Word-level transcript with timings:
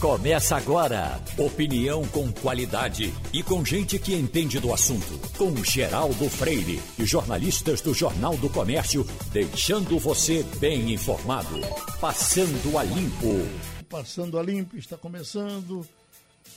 Começa 0.00 0.56
agora. 0.56 1.22
Opinião 1.36 2.02
com 2.08 2.32
qualidade 2.32 3.12
e 3.34 3.42
com 3.42 3.62
gente 3.62 3.98
que 3.98 4.14
entende 4.14 4.58
do 4.58 4.72
assunto. 4.72 5.20
Com 5.36 5.54
Geraldo 5.62 6.26
Freire 6.30 6.80
e 6.98 7.04
jornalistas 7.04 7.82
do 7.82 7.92
Jornal 7.92 8.34
do 8.38 8.48
Comércio, 8.48 9.04
deixando 9.30 9.98
você 9.98 10.42
bem 10.58 10.94
informado. 10.94 11.60
Passando 12.00 12.78
a 12.78 12.82
Limpo. 12.82 13.46
Passando 13.90 14.38
a 14.38 14.42
Limpo 14.42 14.78
está 14.78 14.96
começando. 14.96 15.86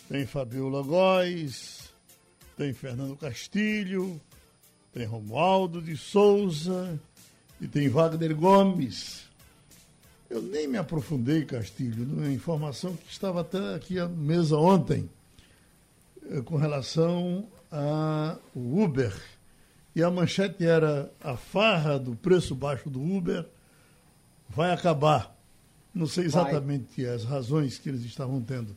Tem 0.08 0.26
Fabiola 0.26 0.82
Góes, 0.82 1.92
tem 2.56 2.72
Fernando 2.72 3.18
Castilho, 3.18 4.22
tem 4.94 5.06
Romualdo 5.06 5.82
de 5.82 5.98
Souza 5.98 6.98
e 7.60 7.68
tem 7.68 7.90
Wagner 7.90 8.34
Gomes. 8.34 9.23
Eu 10.34 10.42
nem 10.42 10.68
me 10.68 10.80
aprofundei, 10.80 11.46
Castilho, 11.46 12.08
numa 12.08 12.28
informação 12.32 12.96
que 12.96 13.12
estava 13.12 13.42
até 13.42 13.76
aqui 13.76 14.00
à 14.00 14.08
mesa 14.08 14.58
ontem, 14.58 15.08
eh, 16.28 16.42
com 16.42 16.56
relação 16.56 17.48
ao 17.70 18.40
Uber. 18.56 19.14
E 19.96 20.02
a 20.02 20.10
manchete 20.10 20.66
era 20.66 21.12
a 21.22 21.38
farra 21.38 22.00
do 22.00 22.16
preço 22.16 22.56
baixo 22.56 22.90
do 22.90 23.00
Uber 23.00 23.46
vai 24.50 24.72
acabar. 24.72 25.38
Não 25.94 26.08
sei 26.08 26.26
exatamente 26.26 27.04
vai. 27.04 27.14
as 27.14 27.26
razões 27.26 27.78
que 27.78 27.88
eles 27.88 28.02
estavam 28.02 28.42
tendo 28.42 28.76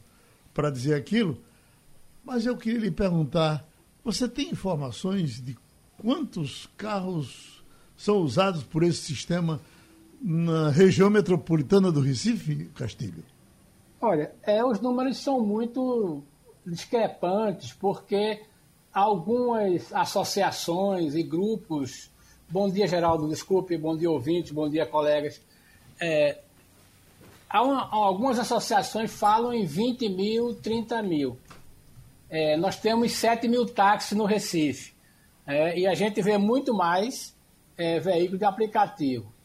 para 0.52 0.68
dizer 0.68 0.92
aquilo, 0.92 1.40
mas 2.22 2.44
eu 2.44 2.54
queria 2.58 2.80
lhe 2.80 2.90
perguntar: 2.90 3.66
você 4.04 4.28
tem 4.28 4.50
informações 4.50 5.40
de 5.42 5.56
quantos 5.96 6.68
carros 6.76 7.64
são 7.96 8.18
usados 8.18 8.62
por 8.62 8.82
esse 8.82 9.00
sistema? 9.00 9.58
Na 10.22 10.70
região 10.70 11.10
metropolitana 11.10 11.92
do 11.92 12.00
Recife, 12.00 12.66
Castilho? 12.74 13.24
Olha, 14.00 14.32
é, 14.42 14.64
os 14.64 14.80
números 14.80 15.18
são 15.18 15.40
muito 15.40 16.22
discrepantes, 16.64 17.72
porque 17.72 18.42
algumas 18.92 19.92
associações 19.92 21.14
e 21.14 21.22
grupos. 21.22 22.10
Bom 22.48 22.70
dia, 22.70 22.86
Geraldo, 22.86 23.28
desculpe, 23.28 23.76
bom 23.76 23.96
dia, 23.96 24.10
ouvintes, 24.10 24.52
bom 24.52 24.68
dia, 24.68 24.86
colegas. 24.86 25.40
É, 26.00 26.38
uma, 27.54 27.88
algumas 27.90 28.38
associações 28.38 29.12
falam 29.12 29.52
em 29.52 29.64
20 29.64 30.08
mil, 30.08 30.54
30 30.54 31.02
mil. 31.02 31.38
É, 32.28 32.56
nós 32.56 32.76
temos 32.76 33.12
7 33.12 33.48
mil 33.48 33.66
táxis 33.66 34.16
no 34.16 34.24
Recife. 34.24 34.94
É, 35.46 35.78
e 35.78 35.86
a 35.86 35.94
gente 35.94 36.20
vê 36.20 36.36
muito 36.36 36.74
mais 36.74 37.34
é, 37.78 38.00
veículos 38.00 38.40
de 38.40 38.44
aplicativo 38.44 39.35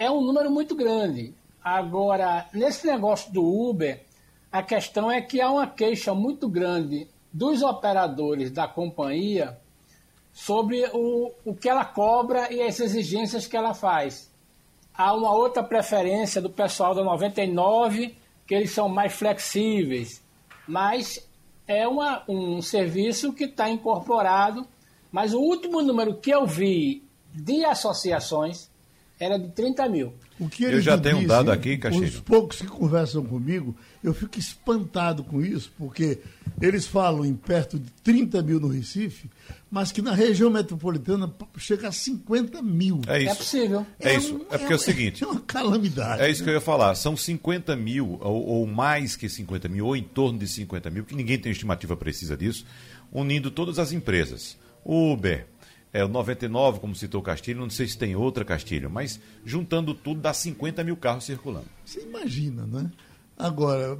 é 0.00 0.10
um 0.10 0.22
número 0.22 0.50
muito 0.50 0.74
grande. 0.74 1.34
Agora, 1.62 2.48
nesse 2.54 2.86
negócio 2.86 3.30
do 3.30 3.44
Uber, 3.44 4.02
a 4.50 4.62
questão 4.62 5.12
é 5.12 5.20
que 5.20 5.42
há 5.42 5.50
uma 5.50 5.66
queixa 5.66 6.14
muito 6.14 6.48
grande 6.48 7.06
dos 7.30 7.62
operadores 7.62 8.50
da 8.50 8.66
companhia 8.66 9.58
sobre 10.32 10.86
o, 10.94 11.30
o 11.44 11.54
que 11.54 11.68
ela 11.68 11.84
cobra 11.84 12.50
e 12.50 12.62
as 12.62 12.80
exigências 12.80 13.46
que 13.46 13.54
ela 13.54 13.74
faz. 13.74 14.32
Há 14.96 15.12
uma 15.12 15.34
outra 15.34 15.62
preferência 15.62 16.40
do 16.40 16.48
pessoal 16.48 16.94
da 16.94 17.04
99, 17.04 18.16
que 18.46 18.54
eles 18.54 18.70
são 18.70 18.88
mais 18.88 19.12
flexíveis, 19.12 20.24
mas 20.66 21.28
é 21.68 21.86
uma, 21.86 22.24
um 22.26 22.62
serviço 22.62 23.34
que 23.34 23.44
está 23.44 23.68
incorporado. 23.68 24.66
Mas 25.12 25.34
o 25.34 25.40
último 25.40 25.82
número 25.82 26.14
que 26.14 26.30
eu 26.30 26.46
vi 26.46 27.04
de 27.34 27.66
associações 27.66 28.69
era 29.20 29.38
de 29.38 29.48
30 29.48 29.86
mil. 29.90 30.14
O 30.38 30.48
que 30.48 30.64
eu 30.64 30.80
já 30.80 30.96
tenho 30.96 31.18
um 31.18 31.26
dado 31.26 31.52
aqui, 31.52 31.76
Castilho. 31.76 32.06
Os 32.06 32.20
poucos 32.20 32.62
que 32.62 32.66
conversam 32.66 33.22
comigo, 33.22 33.76
eu 34.02 34.14
fico 34.14 34.38
espantado 34.38 35.22
com 35.22 35.42
isso, 35.42 35.70
porque 35.76 36.18
eles 36.58 36.86
falam 36.86 37.26
em 37.26 37.34
perto 37.34 37.78
de 37.78 37.90
30 38.02 38.42
mil 38.42 38.58
no 38.58 38.68
Recife, 38.68 39.28
mas 39.70 39.92
que 39.92 40.00
na 40.00 40.14
região 40.14 40.50
metropolitana 40.50 41.30
chega 41.58 41.88
a 41.88 41.92
50 41.92 42.62
mil. 42.62 43.02
É 43.06 43.20
isso. 43.20 43.30
É 43.30 43.34
possível. 43.34 43.86
É, 44.00 44.12
é 44.12 44.16
isso. 44.16 44.34
Um, 44.34 44.40
é 44.50 44.56
porque 44.56 44.72
é, 44.72 44.72
é, 44.72 44.76
o 44.76 44.78
seguinte. 44.78 45.22
É 45.22 45.26
uma 45.26 45.40
calamidade. 45.40 46.22
É 46.22 46.30
isso 46.30 46.42
que 46.42 46.48
eu 46.48 46.54
ia 46.54 46.60
falar. 46.60 46.94
São 46.94 47.14
50 47.14 47.76
mil, 47.76 48.18
ou, 48.22 48.46
ou 48.46 48.66
mais 48.66 49.14
que 49.14 49.28
50 49.28 49.68
mil, 49.68 49.84
ou 49.84 49.94
em 49.94 50.02
torno 50.02 50.38
de 50.38 50.48
50 50.48 50.88
mil, 50.88 51.04
que 51.04 51.14
ninguém 51.14 51.38
tem 51.38 51.52
estimativa 51.52 51.94
precisa 51.94 52.34
disso, 52.34 52.64
unindo 53.12 53.50
todas 53.50 53.78
as 53.78 53.92
empresas. 53.92 54.56
Uber, 54.82 55.46
é, 55.92 56.04
o 56.04 56.08
99, 56.08 56.78
como 56.78 56.94
citou 56.94 57.20
Castilho, 57.20 57.60
não 57.60 57.70
sei 57.70 57.88
se 57.88 57.98
tem 57.98 58.14
outra 58.14 58.44
Castilho, 58.44 58.88
mas 58.88 59.20
juntando 59.44 59.94
tudo 59.94 60.20
dá 60.20 60.32
50 60.32 60.84
mil 60.84 60.96
carros 60.96 61.24
circulando. 61.24 61.66
Você 61.84 62.00
imagina, 62.00 62.64
né? 62.66 62.90
Agora, 63.36 63.98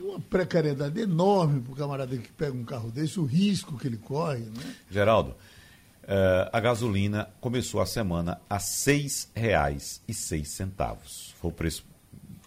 uma 0.00 0.20
precariedade 0.20 1.00
enorme 1.00 1.60
para 1.60 1.72
o 1.72 1.76
camarada 1.76 2.16
que 2.16 2.32
pega 2.32 2.52
um 2.52 2.64
carro 2.64 2.90
desse, 2.90 3.18
o 3.18 3.24
risco 3.24 3.76
que 3.76 3.88
ele 3.88 3.96
corre, 3.96 4.38
né? 4.38 4.74
Geraldo, 4.88 5.34
é, 6.04 6.48
a 6.52 6.60
gasolina 6.60 7.28
começou 7.40 7.80
a 7.80 7.86
semana 7.86 8.40
a 8.48 8.56
R$ 8.56 8.62
6,06. 8.62 11.32
Foi 11.40 11.50
o 11.50 11.54
preço. 11.54 11.84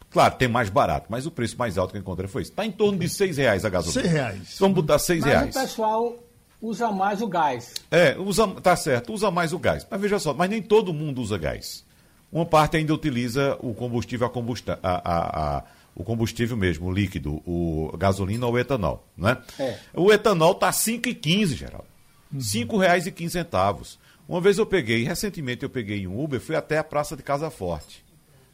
Claro, 0.09 0.36
tem 0.36 0.47
mais 0.47 0.70
barato, 0.70 1.08
mas 1.09 1.26
o 1.26 1.32
preço 1.32 1.58
mais 1.58 1.78
alto 1.78 1.92
que 1.92 1.97
eu 1.97 2.02
encontrei 2.02 2.30
foi 2.30 2.44
isso. 2.44 2.52
Está 2.52 2.66
em 2.66 2.72
torno 2.72 2.97
de 2.97 3.08
R$ 3.08 3.34
reais 3.34 3.66
a 3.66 3.70
gasolina. 3.70 4.08
R$ 4.08 4.09
reais. 4.09 4.56
Vamos 4.58 4.76
botar 4.76 4.96
R$ 4.96 5.20
reais. 5.20 5.53
Mas 5.53 5.56
o 5.56 5.59
pessoal 5.68 6.25
usa 6.66 6.92
mais 6.92 7.22
o 7.22 7.28
gás. 7.28 7.74
É, 7.92 8.18
usa, 8.18 8.48
tá 8.62 8.76
certo, 8.76 9.14
usa 9.14 9.30
mais 9.30 9.53
o 9.53 9.59
gás. 9.59 9.86
Mas 9.90 10.02
veja 10.02 10.20
só, 10.20 10.34
mas 10.34 10.50
nem 10.50 10.62
todo 10.62 10.94
mundo 10.94 11.22
usa 11.22 11.38
gás. 11.38 11.86
Uma 12.31 12.46
parte 12.46 12.78
ainda 12.78 12.94
utiliza 12.94 13.58
o 13.62 13.74
combustível 13.74 14.28
a, 14.28 14.30
combustão, 14.30 14.78
a, 14.81 15.12
a, 15.12 15.58
a 15.58 15.64
o 15.96 16.03
combustível 16.03 16.58
mesmo, 16.58 16.88
o 16.88 16.92
líquido, 16.92 17.42
o 17.46 17.96
gasolina 17.98 18.46
ou 18.46 18.53
o 18.53 18.59
etanol, 18.59 19.08
né? 19.16 19.38
É. 19.58 19.80
O 19.94 20.12
etanol 20.12 20.53
tá 20.53 20.70
5,15, 20.70 21.46
Geraldo. 21.56 21.88
Uhum. 22.34 22.40
R$ 22.40 22.92
5,15. 22.92 23.97
Uma 24.28 24.42
vez 24.42 24.58
eu 24.58 24.66
peguei, 24.66 25.03
recentemente 25.03 25.64
eu 25.64 25.70
peguei 25.70 26.06
um 26.06 26.22
Uber, 26.22 26.42
fui 26.42 26.56
até 26.56 26.78
a 26.78 26.84
Praça 26.84 27.16
de 27.16 27.24
Casa 27.24 27.50
Forte. 27.50 28.03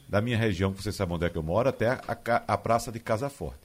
Da 0.08 0.22
minha 0.22 0.38
região, 0.38 0.72
que 0.72 0.84
você 0.84 0.92
sabe 0.92 1.14
onde 1.14 1.26
é 1.26 1.30
que 1.32 1.38
eu 1.38 1.42
moro, 1.42 1.68
até 1.68 1.88
a, 1.88 2.18
a 2.48 2.58
Praça 2.58 2.92
de 2.92 3.00
Casa 3.00 3.28
Forte. 3.28 3.62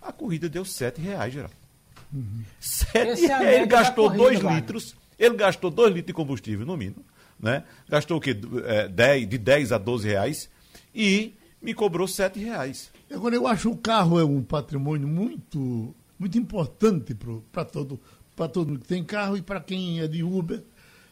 A 0.00 0.10
corrida 0.10 0.48
deu 0.48 0.62
R$ 0.62 0.92
reais, 0.96 1.34
Geraldo. 1.34 1.65
Uhum. 2.12 2.42
Sete, 2.60 3.30
é 3.30 3.56
ele 3.56 3.66
gastou 3.66 4.10
2 4.10 4.40
litros, 4.40 4.96
ele 5.18 5.36
gastou 5.36 5.70
2 5.70 5.88
litros 5.88 6.06
de 6.06 6.12
combustível 6.12 6.64
no 6.64 6.76
mínimo, 6.76 7.04
né? 7.38 7.64
Gastou 7.88 8.18
o 8.18 8.20
quê? 8.20 8.36
É, 8.64 8.88
10, 8.88 9.28
de 9.28 9.38
10 9.38 9.72
a 9.72 9.78
12 9.78 10.08
reais 10.08 10.48
e 10.94 11.34
me 11.60 11.74
cobrou 11.74 12.06
7 12.06 12.38
reais. 12.38 12.90
Agora, 13.10 13.34
eu 13.34 13.46
acho 13.46 13.70
que 13.70 13.74
o 13.74 13.76
carro 13.76 14.18
é 14.18 14.24
um 14.24 14.42
patrimônio 14.42 15.06
muito, 15.06 15.94
muito 16.18 16.38
importante 16.38 17.16
para 17.52 17.64
todo, 17.64 18.00
todo 18.34 18.68
mundo 18.68 18.80
que 18.80 18.88
tem 18.88 19.04
carro 19.04 19.36
e 19.36 19.42
para 19.42 19.60
quem 19.60 20.00
é 20.00 20.08
de 20.08 20.22
Uber. 20.22 20.62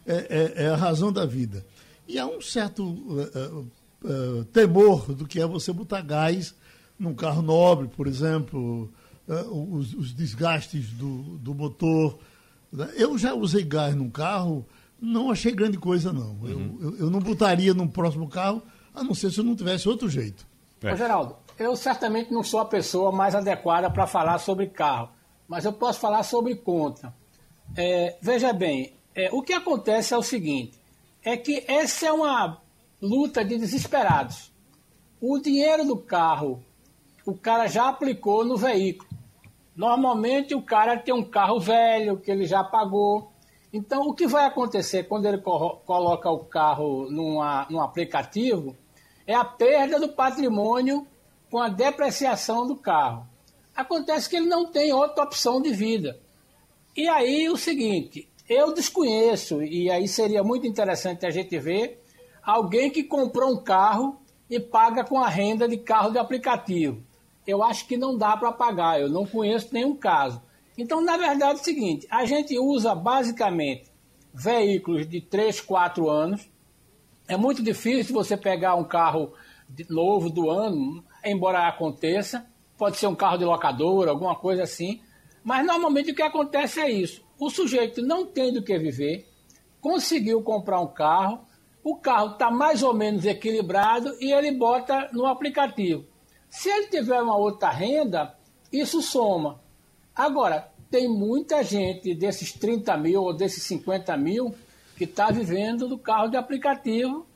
É, 0.06 0.53
é, 0.56 0.65
é, 0.65 0.69
a 0.69 0.76
razão 0.76 1.11
da 1.11 1.25
vida. 1.25 1.65
E 2.06 2.19
há 2.19 2.26
um 2.26 2.38
certo 2.38 2.84
uh, 2.84 3.22
uh, 3.22 3.71
uh, 4.05 4.44
temor 4.47 5.15
do 5.15 5.26
que 5.26 5.41
é 5.41 5.47
você 5.47 5.72
botar 5.72 6.03
gás 6.03 6.55
num 6.99 7.15
carro 7.15 7.41
nobre, 7.41 7.88
por 7.88 8.06
exemplo, 8.06 8.93
uh, 9.29 9.77
os, 9.77 9.95
os, 9.95 10.12
desgastes 10.12 10.91
do, 10.91 11.39
do 11.39 11.55
motor. 11.55 12.19
Né? 12.73 12.91
Eu 12.97 13.17
já 13.19 13.35
usei 13.35 13.62
gás 13.62 13.95
num 13.95 14.11
carro, 14.11 14.67
não 15.01 15.31
achei 15.31 15.53
grande 15.53 15.79
coisa, 15.79 16.12
não. 16.12 16.33
Uhum. 16.41 16.79
Eu, 16.81 16.91
eu, 16.91 16.99
eu, 16.99 17.11
não 17.11 17.21
botaria 17.21 17.75
num 17.75 17.89
próximo 17.89 18.29
carro, 18.29 18.62
a 18.95 19.03
não 19.03 19.15
ser 19.15 19.31
se 19.31 19.39
eu 19.39 19.45
não 19.45 19.57
tivesse 19.57 19.89
outro 19.89 20.09
jeito. 20.09 20.47
É. 20.83 20.93
Ô, 20.93 20.97
Geraldo, 20.97 21.37
eu 21.59 21.75
certamente 21.77 22.33
não 22.33 22.43
sou 22.43 22.61
a 22.61 22.65
pessoa 22.65 23.11
mais 23.12 23.35
adequada 23.35 23.91
para 23.91 24.07
falar 24.07 24.39
sobre 24.39 24.67
carro, 24.67 25.11
mas 25.49 25.65
eu 25.65 25.73
posso 25.73 26.01
falar 26.01 26.23
sobre 26.23 26.55
conta. 26.56 27.15
É, 27.77 28.17
veja 28.21 28.53
bem, 28.53 28.95
é, 29.15 29.31
o 29.33 29.43
que 29.43 29.53
acontece 29.53 30.12
é 30.12 30.17
o 30.17 30.23
seguinte: 30.23 30.79
é 31.23 31.37
que 31.37 31.65
essa 31.67 32.06
é 32.06 32.12
uma 32.12 32.61
luta 33.01 33.45
de 33.45 33.59
desesperados. 33.59 34.53
O 35.21 35.39
dinheiro 35.39 35.85
do 35.87 35.97
carro, 35.97 36.62
o 37.25 37.35
cara 37.35 37.67
já 37.67 37.88
aplicou 37.88 38.44
no 38.44 38.56
veículo. 38.56 39.09
Normalmente 39.76 40.55
o 40.55 40.62
cara 40.62 40.97
tem 40.97 41.12
um 41.12 41.25
carro 41.25 41.59
velho 41.59 42.17
que 42.17 42.31
ele 42.31 42.47
já 42.47 42.62
pagou. 42.62 43.32
Então 43.73 44.03
o 44.03 44.15
que 44.15 44.26
vai 44.26 44.47
acontecer 44.47 45.05
quando 45.05 45.26
ele 45.26 45.38
coloca 45.38 46.31
o 46.31 46.44
carro 46.44 47.11
numa, 47.11 47.67
num 47.69 47.81
aplicativo 47.81 48.76
é 49.26 49.35
a 49.35 49.44
perda 49.44 49.99
do 49.99 50.11
patrimônio 50.11 51.06
com 51.50 51.59
a 51.59 51.69
depreciação 51.69 52.67
do 52.67 52.76
carro. 52.76 53.26
Acontece 53.75 54.31
que 54.31 54.37
ele 54.37 54.47
não 54.47 54.67
tem 54.67 54.93
outra 54.93 55.25
opção 55.25 55.61
de 55.61 55.71
vida. 55.71 56.21
E 56.97 57.09
aí 57.09 57.49
o 57.49 57.56
seguinte, 57.56 58.29
eu 58.49 58.73
desconheço, 58.73 59.61
e 59.61 59.91
aí 59.91 60.06
seria 60.06 60.44
muito 60.44 60.67
interessante 60.67 61.26
a 61.26 61.31
gente 61.31 61.59
ver 61.59 62.00
alguém 62.44 62.91
que 62.91 63.03
comprou 63.03 63.50
um 63.50 63.56
carro 63.56 64.21
e 64.49 64.61
paga 64.61 65.03
com 65.03 65.19
a 65.19 65.29
renda 65.29 65.67
de 65.67 65.79
carro 65.79 66.12
de 66.12 66.19
aplicativo 66.19 67.03
eu 67.46 67.62
acho 67.62 67.87
que 67.87 67.96
não 67.96 68.17
dá 68.17 68.37
para 68.37 68.52
pagar, 68.52 69.00
eu 69.00 69.08
não 69.08 69.26
conheço 69.26 69.73
nenhum 69.73 69.94
caso. 69.94 70.41
Então, 70.76 71.00
na 71.00 71.17
verdade, 71.17 71.58
é 71.58 71.61
o 71.61 71.64
seguinte: 71.64 72.06
a 72.11 72.25
gente 72.25 72.58
usa 72.58 72.94
basicamente 72.94 73.91
veículos 74.32 75.08
de 75.08 75.20
3, 75.20 75.61
4 75.61 76.08
anos. 76.11 76.50
É 77.29 77.37
muito 77.37 77.62
difícil 77.62 78.14
você 78.14 78.37
pegar 78.37 78.75
um 78.75 78.85
carro 78.85 79.32
novo 79.88 80.29
do 80.29 80.50
ano, 80.50 81.05
embora 81.25 81.69
aconteça. 81.69 82.46
pode 82.76 82.96
ser 82.96 83.06
um 83.06 83.14
carro 83.14 83.38
de 83.38 83.44
locadora, 83.44 84.11
alguma 84.11 84.35
coisa 84.35 84.64
assim. 84.64 85.00
Mas 85.43 85.64
normalmente 85.64 86.11
o 86.11 86.14
que 86.14 86.23
acontece 86.23 86.81
é 86.81 86.90
isso: 86.90 87.23
o 87.38 87.50
sujeito 87.50 88.02
não 88.02 88.26
tem 88.26 88.52
do 88.52 88.62
que 88.62 88.79
viver, 88.79 89.29
conseguiu 89.81 90.43
comprar 90.43 90.81
um 90.81 90.87
carro, 90.87 91.47
o 91.82 91.97
carro 91.97 92.32
está 92.32 92.50
mais 92.50 92.82
ou 92.82 92.94
menos 92.94 93.25
equilibrado 93.25 94.17
e 94.20 94.32
ele 94.32 94.50
bota 94.52 95.08
no 95.12 95.26
aplicativo. 95.26 96.06
Se 96.55 96.71
ele 96.71 96.87
tiver 96.87 97.21
uma 97.21 97.37
outra 97.37 97.69
renda, 97.69 98.33
isso 98.73 99.03
soma. 99.03 99.61
Agora, 100.15 100.71
tem 100.89 101.09
muita 101.09 101.65
gente 101.65 102.15
desses 102.15 102.53
30 102.53 102.97
mil 102.97 103.25
ou 103.25 103.35
desses 103.35 103.65
50 103.65 104.17
mil 104.17 104.55
que 104.97 105.03
está 105.03 105.33
vivendo 105.33 105.89
do 105.89 105.99
carro 105.99 106.29
de 106.29 106.37
aplicativo 106.37 107.27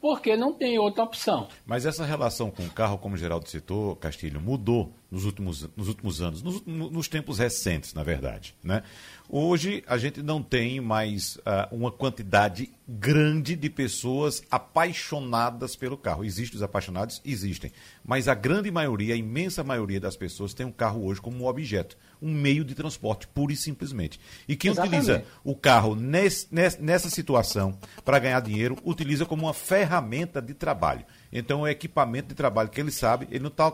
porque 0.00 0.36
não 0.36 0.52
tem 0.52 0.76
outra 0.76 1.04
opção. 1.04 1.46
Mas 1.64 1.86
essa 1.86 2.04
relação 2.04 2.50
com 2.50 2.64
o 2.64 2.70
carro, 2.70 2.98
como 2.98 3.14
o 3.14 3.16
Geraldo 3.16 3.48
citou, 3.48 3.94
Castilho, 3.94 4.40
mudou 4.40 4.92
nos 5.10 5.24
últimos, 5.24 5.68
nos 5.76 5.88
últimos 5.88 6.20
anos, 6.20 6.42
nos, 6.42 6.62
nos 6.64 7.08
tempos 7.08 7.38
recentes, 7.38 7.94
na 7.94 8.02
verdade. 8.02 8.54
Né? 8.62 8.82
Hoje 9.28 9.82
a 9.86 9.96
gente 9.96 10.22
não 10.22 10.42
tem 10.42 10.80
mais 10.80 11.36
uh, 11.36 11.72
uma 11.72 11.90
quantidade 11.90 12.70
grande 12.86 13.56
de 13.56 13.70
pessoas 13.70 14.42
apaixonadas 14.50 15.76
pelo 15.76 15.96
carro. 15.96 16.24
Existem 16.24 16.56
os 16.56 16.62
apaixonados? 16.62 17.22
Existem. 17.24 17.72
Mas 18.04 18.28
a 18.28 18.34
grande 18.34 18.70
maioria, 18.70 19.14
a 19.14 19.16
imensa 19.16 19.64
maioria 19.64 20.00
das 20.00 20.16
pessoas 20.16 20.52
tem 20.52 20.66
um 20.66 20.72
carro 20.72 21.04
hoje 21.04 21.20
como 21.20 21.44
um 21.44 21.46
objeto 21.46 21.96
um 22.24 22.32
meio 22.32 22.64
de 22.64 22.74
transporte, 22.74 23.28
pura 23.28 23.52
e 23.52 23.56
simplesmente. 23.56 24.18
E 24.48 24.56
quem 24.56 24.70
Exatamente. 24.70 25.02
utiliza 25.02 25.24
o 25.44 25.54
carro 25.54 25.94
nesse, 25.94 26.48
nessa 26.50 27.10
situação 27.10 27.78
para 28.02 28.18
ganhar 28.18 28.40
dinheiro, 28.40 28.78
utiliza 28.82 29.26
como 29.26 29.44
uma 29.44 29.52
ferramenta 29.52 30.40
de 30.40 30.54
trabalho. 30.54 31.04
Então, 31.34 31.62
o 31.62 31.68
equipamento 31.68 32.28
de 32.28 32.34
trabalho 32.34 32.68
que 32.68 32.80
ele 32.80 32.92
sabe, 32.92 33.26
ele 33.28 33.40
não 33.40 33.48
está 33.48 33.72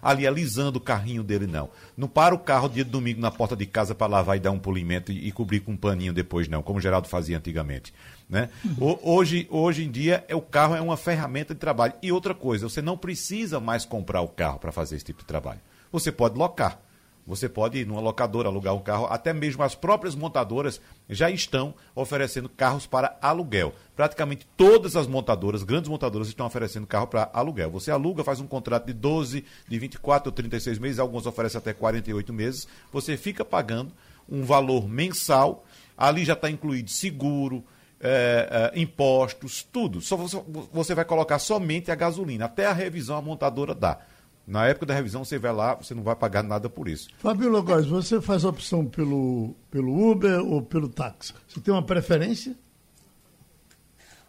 ali 0.00 0.26
alisando 0.26 0.78
o 0.78 0.80
carrinho 0.80 1.22
dele, 1.22 1.46
não. 1.46 1.68
Não 1.94 2.08
para 2.08 2.34
o 2.34 2.38
carro 2.38 2.66
dia 2.66 2.82
de 2.82 2.90
domingo 2.90 3.20
na 3.20 3.30
porta 3.30 3.54
de 3.54 3.66
casa 3.66 3.94
para 3.94 4.06
lavar 4.06 4.38
e 4.38 4.40
dar 4.40 4.50
um 4.50 4.58
polimento 4.58 5.12
e, 5.12 5.28
e, 5.28 5.30
cobrir 5.30 5.60
com 5.60 5.72
um 5.72 5.76
paninho 5.76 6.14
depois, 6.14 6.48
não, 6.48 6.62
como 6.62 6.78
o 6.78 6.82
Geraldo 6.82 7.06
fazia 7.06 7.36
antigamente. 7.36 7.92
Né? 8.28 8.48
Uhum. 8.64 8.98
Hoje, 9.02 9.46
hoje 9.50 9.84
em 9.84 9.90
dia, 9.90 10.24
é, 10.26 10.34
o 10.34 10.40
carro 10.40 10.74
é 10.74 10.80
uma 10.80 10.96
ferramenta 10.96 11.52
de 11.52 11.60
trabalho. 11.60 11.92
E 12.02 12.10
outra 12.10 12.34
coisa, 12.34 12.66
você 12.66 12.80
não 12.80 12.96
precisa 12.96 13.60
mais 13.60 13.84
comprar 13.84 14.22
o 14.22 14.28
carro 14.28 14.58
para 14.58 14.72
fazer 14.72 14.96
esse 14.96 15.04
tipo 15.04 15.20
de 15.20 15.26
trabalho. 15.26 15.60
Você 15.92 16.10
pode 16.10 16.38
locar. 16.38 16.80
Você 17.26 17.48
pode 17.48 17.78
ir 17.78 17.86
numa 17.86 18.00
locadora 18.00 18.48
alugar 18.48 18.74
um 18.74 18.80
carro, 18.80 19.06
até 19.06 19.32
mesmo 19.32 19.62
as 19.62 19.74
próprias 19.74 20.14
montadoras 20.14 20.80
já 21.08 21.30
estão 21.30 21.74
oferecendo 21.94 22.48
carros 22.48 22.86
para 22.86 23.16
aluguel. 23.20 23.74
Praticamente 23.96 24.46
todas 24.56 24.94
as 24.94 25.06
montadoras, 25.06 25.62
grandes 25.62 25.88
montadoras, 25.88 26.28
estão 26.28 26.46
oferecendo 26.46 26.86
carro 26.86 27.06
para 27.06 27.30
aluguel. 27.32 27.70
Você 27.70 27.90
aluga, 27.90 28.22
faz 28.22 28.40
um 28.40 28.46
contrato 28.46 28.86
de 28.86 28.92
12, 28.92 29.44
de 29.66 29.78
24 29.78 30.28
ou 30.28 30.32
36 30.32 30.78
meses, 30.78 30.98
alguns 30.98 31.26
oferecem 31.26 31.58
até 31.58 31.72
48 31.72 32.32
meses. 32.32 32.68
Você 32.92 33.16
fica 33.16 33.44
pagando 33.44 33.92
um 34.28 34.44
valor 34.44 34.86
mensal, 34.86 35.64
ali 35.96 36.24
já 36.24 36.34
está 36.34 36.50
incluído 36.50 36.90
seguro, 36.90 37.64
é, 38.00 38.70
é, 38.74 38.80
impostos, 38.80 39.62
tudo. 39.62 40.02
Só 40.02 40.14
você, 40.14 40.42
você 40.70 40.94
vai 40.94 41.06
colocar 41.06 41.38
somente 41.38 41.90
a 41.90 41.94
gasolina. 41.94 42.44
Até 42.44 42.66
a 42.66 42.72
revisão 42.72 43.16
a 43.16 43.22
montadora 43.22 43.74
dá. 43.74 43.98
Na 44.46 44.66
época 44.66 44.86
da 44.86 44.94
revisão, 44.94 45.24
você 45.24 45.38
vai 45.38 45.52
lá, 45.52 45.74
você 45.74 45.94
não 45.94 46.02
vai 46.02 46.14
pagar 46.14 46.42
nada 46.42 46.68
por 46.68 46.88
isso. 46.88 47.08
Fabio 47.18 47.48
Logos, 47.48 47.86
você 47.86 48.20
faz 48.20 48.44
a 48.44 48.50
opção 48.50 48.84
pelo, 48.84 49.54
pelo 49.70 50.10
Uber 50.10 50.40
ou 50.40 50.60
pelo 50.60 50.88
táxi? 50.88 51.32
Você 51.48 51.60
tem 51.60 51.72
uma 51.72 51.84
preferência? 51.84 52.54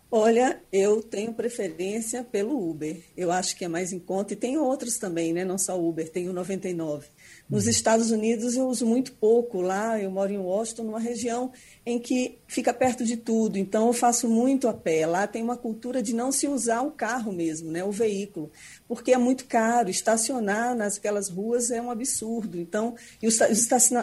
Olha, 0.10 0.62
eu 0.72 1.04
tenho 1.04 1.34
preferência 1.34 2.24
pelo 2.24 2.70
Uber. 2.70 3.04
Eu 3.18 3.32
acho 3.32 3.58
que 3.58 3.66
é 3.66 3.68
mais 3.68 3.92
em 3.92 4.00
conta. 4.00 4.32
E 4.32 4.38
tem 4.38 4.58
outros 4.58 4.98
também, 4.98 5.34
né? 5.34 5.44
Não 5.44 5.58
só 5.58 5.78
o 5.78 5.90
Uber, 5.90 6.10
tem 6.10 6.30
o 6.30 6.34
99. 6.34 7.08
Nos 7.48 7.68
Estados 7.68 8.10
Unidos 8.10 8.56
eu 8.56 8.68
uso 8.68 8.86
muito 8.88 9.12
pouco. 9.14 9.62
Lá 9.62 10.00
eu 10.00 10.10
moro 10.10 10.32
em 10.32 10.38
Washington, 10.38 10.84
numa 10.84 11.00
região 11.00 11.52
em 11.86 12.00
que 12.00 12.40
fica 12.48 12.74
perto 12.74 13.06
de 13.06 13.18
tudo. 13.18 13.58
Então 13.58 13.88
eu 13.88 13.94
faço 13.94 14.28
muito 14.28 14.68
a 14.68 14.74
pé. 14.74 15.06
Lá 15.06 15.28
tem 15.28 15.44
uma 15.44 15.56
cultura 15.56 16.02
de 16.02 16.14
não 16.14 16.32
se 16.32 16.48
usar 16.48 16.82
o 16.82 16.92
carro 16.92 17.32
mesmo, 17.32 17.72
né, 17.72 17.84
o 17.84 17.92
veículo, 17.92 18.52
porque 18.88 19.12
é 19.12 19.18
muito 19.18 19.46
caro. 19.46 19.90
Estacionar 19.90 20.76
naquelas 20.76 21.30
ruas 21.30 21.70
é 21.70 21.80
um 21.80 21.92
absurdo. 21.92 22.60
Então, 22.60 22.96
e 23.22 23.28
os 23.28 23.40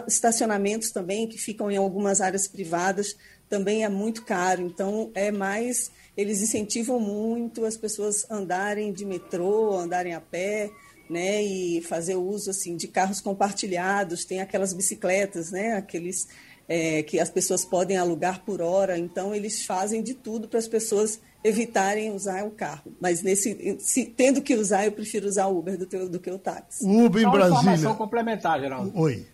estacionamentos 0.07 0.91
também 0.91 1.27
que 1.27 1.37
ficam 1.37 1.69
em 1.69 1.77
algumas 1.77 2.21
áreas 2.21 2.47
privadas 2.47 3.15
também 3.49 3.83
é 3.83 3.89
muito 3.89 4.23
caro. 4.23 4.61
Então 4.61 5.11
é 5.13 5.31
mais 5.31 5.91
eles 6.15 6.41
incentivam 6.41 6.99
muito 6.99 7.65
as 7.65 7.75
pessoas 7.75 8.25
andarem 8.29 8.93
de 8.93 9.03
metrô, 9.03 9.75
andarem 9.77 10.13
a 10.13 10.21
pé 10.21 10.71
né, 11.09 11.43
e 11.43 11.81
fazer 11.81 12.15
uso 12.15 12.49
assim 12.49 12.75
de 12.75 12.87
carros 12.87 13.21
compartilhados, 13.21 14.25
tem 14.25 14.41
aquelas 14.41 14.73
bicicletas, 14.73 15.51
né, 15.51 15.73
aqueles 15.73 16.27
é, 16.67 17.03
que 17.03 17.19
as 17.19 17.29
pessoas 17.29 17.65
podem 17.65 17.97
alugar 17.97 18.43
por 18.43 18.61
hora, 18.61 18.97
então 18.97 19.35
eles 19.35 19.65
fazem 19.65 20.01
de 20.01 20.13
tudo 20.13 20.47
para 20.47 20.59
as 20.59 20.67
pessoas 20.67 21.19
evitarem 21.43 22.11
usar 22.11 22.45
o 22.45 22.51
carro. 22.51 22.93
Mas 23.01 23.21
nesse, 23.21 23.77
se, 23.79 24.05
tendo 24.05 24.41
que 24.41 24.55
usar, 24.55 24.85
eu 24.85 24.91
prefiro 24.91 25.27
usar 25.27 25.47
o 25.47 25.59
Uber 25.59 25.77
do, 25.77 25.85
teu, 25.85 26.07
do 26.07 26.19
que 26.19 26.31
o 26.31 26.39
táxi. 26.39 26.85
Uber 26.85 27.21
em 27.21 27.29
Brasília. 27.29 27.47
Uma 27.47 27.59
informação 27.59 27.95
complementar, 27.95 28.59
Geraldo. 28.61 28.97
Oi. 28.97 29.25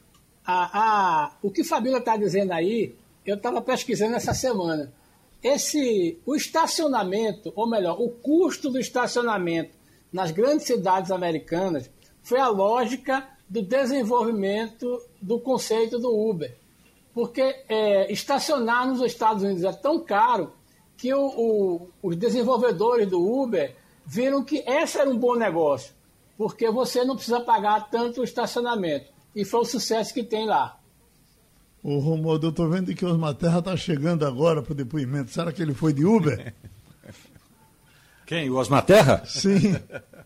A, 0.43 0.79
a, 0.79 1.31
o 1.43 1.51
que 1.51 1.63
Fabíola 1.63 1.99
está 1.99 2.17
dizendo 2.17 2.51
aí, 2.51 2.95
eu 3.23 3.35
estava 3.35 3.61
pesquisando 3.61 4.15
essa 4.15 4.33
semana. 4.33 4.91
Esse, 5.43 6.17
o 6.25 6.35
estacionamento, 6.35 7.53
ou 7.55 7.69
melhor, 7.69 8.01
o 8.01 8.09
custo 8.09 8.71
do 8.71 8.79
estacionamento 8.79 9.78
nas 10.11 10.31
grandes 10.31 10.65
cidades 10.65 11.11
americanas 11.11 11.89
foi 12.21 12.39
a 12.39 12.47
lógica 12.47 13.27
do 13.47 13.61
desenvolvimento 13.61 15.01
do 15.21 15.39
conceito 15.39 15.97
do 15.97 16.09
Uber. 16.09 16.55
Porque 17.13 17.41
é, 17.67 18.11
estacionar 18.11 18.87
nos 18.87 19.01
Estados 19.01 19.43
Unidos 19.43 19.63
é 19.63 19.71
tão 19.71 19.99
caro 19.99 20.53
que 20.95 21.13
o, 21.13 21.25
o, 21.25 21.89
os 22.03 22.15
desenvolvedores 22.15 23.07
do 23.07 23.19
Uber 23.19 23.75
viram 24.05 24.43
que 24.43 24.57
esse 24.67 24.99
era 24.99 25.09
um 25.09 25.17
bom 25.17 25.35
negócio, 25.35 25.93
porque 26.37 26.69
você 26.69 27.03
não 27.03 27.15
precisa 27.15 27.39
pagar 27.39 27.89
tanto 27.89 28.21
o 28.21 28.23
estacionamento. 28.23 29.11
E 29.35 29.45
foi 29.45 29.61
o 29.61 29.65
sucesso 29.65 30.13
que 30.13 30.23
tem 30.23 30.45
lá. 30.45 30.77
Ô 31.83 31.99
Romualdo, 31.99 32.47
eu 32.47 32.49
estou 32.49 32.69
vendo 32.69 32.93
que 32.93 33.05
o 33.05 33.09
Osmar 33.09 33.33
Terra 33.35 33.59
está 33.59 33.77
chegando 33.77 34.25
agora 34.25 34.61
para 34.61 34.73
o 34.73 34.75
depoimento. 34.75 35.31
Será 35.31 35.51
que 35.51 35.61
ele 35.61 35.73
foi 35.73 35.93
de 35.93 36.05
Uber? 36.05 36.53
Quem? 38.29 38.47
O 38.47 38.57
Osmar 38.57 38.85
Terra? 38.85 39.23
Sim. 39.25 39.75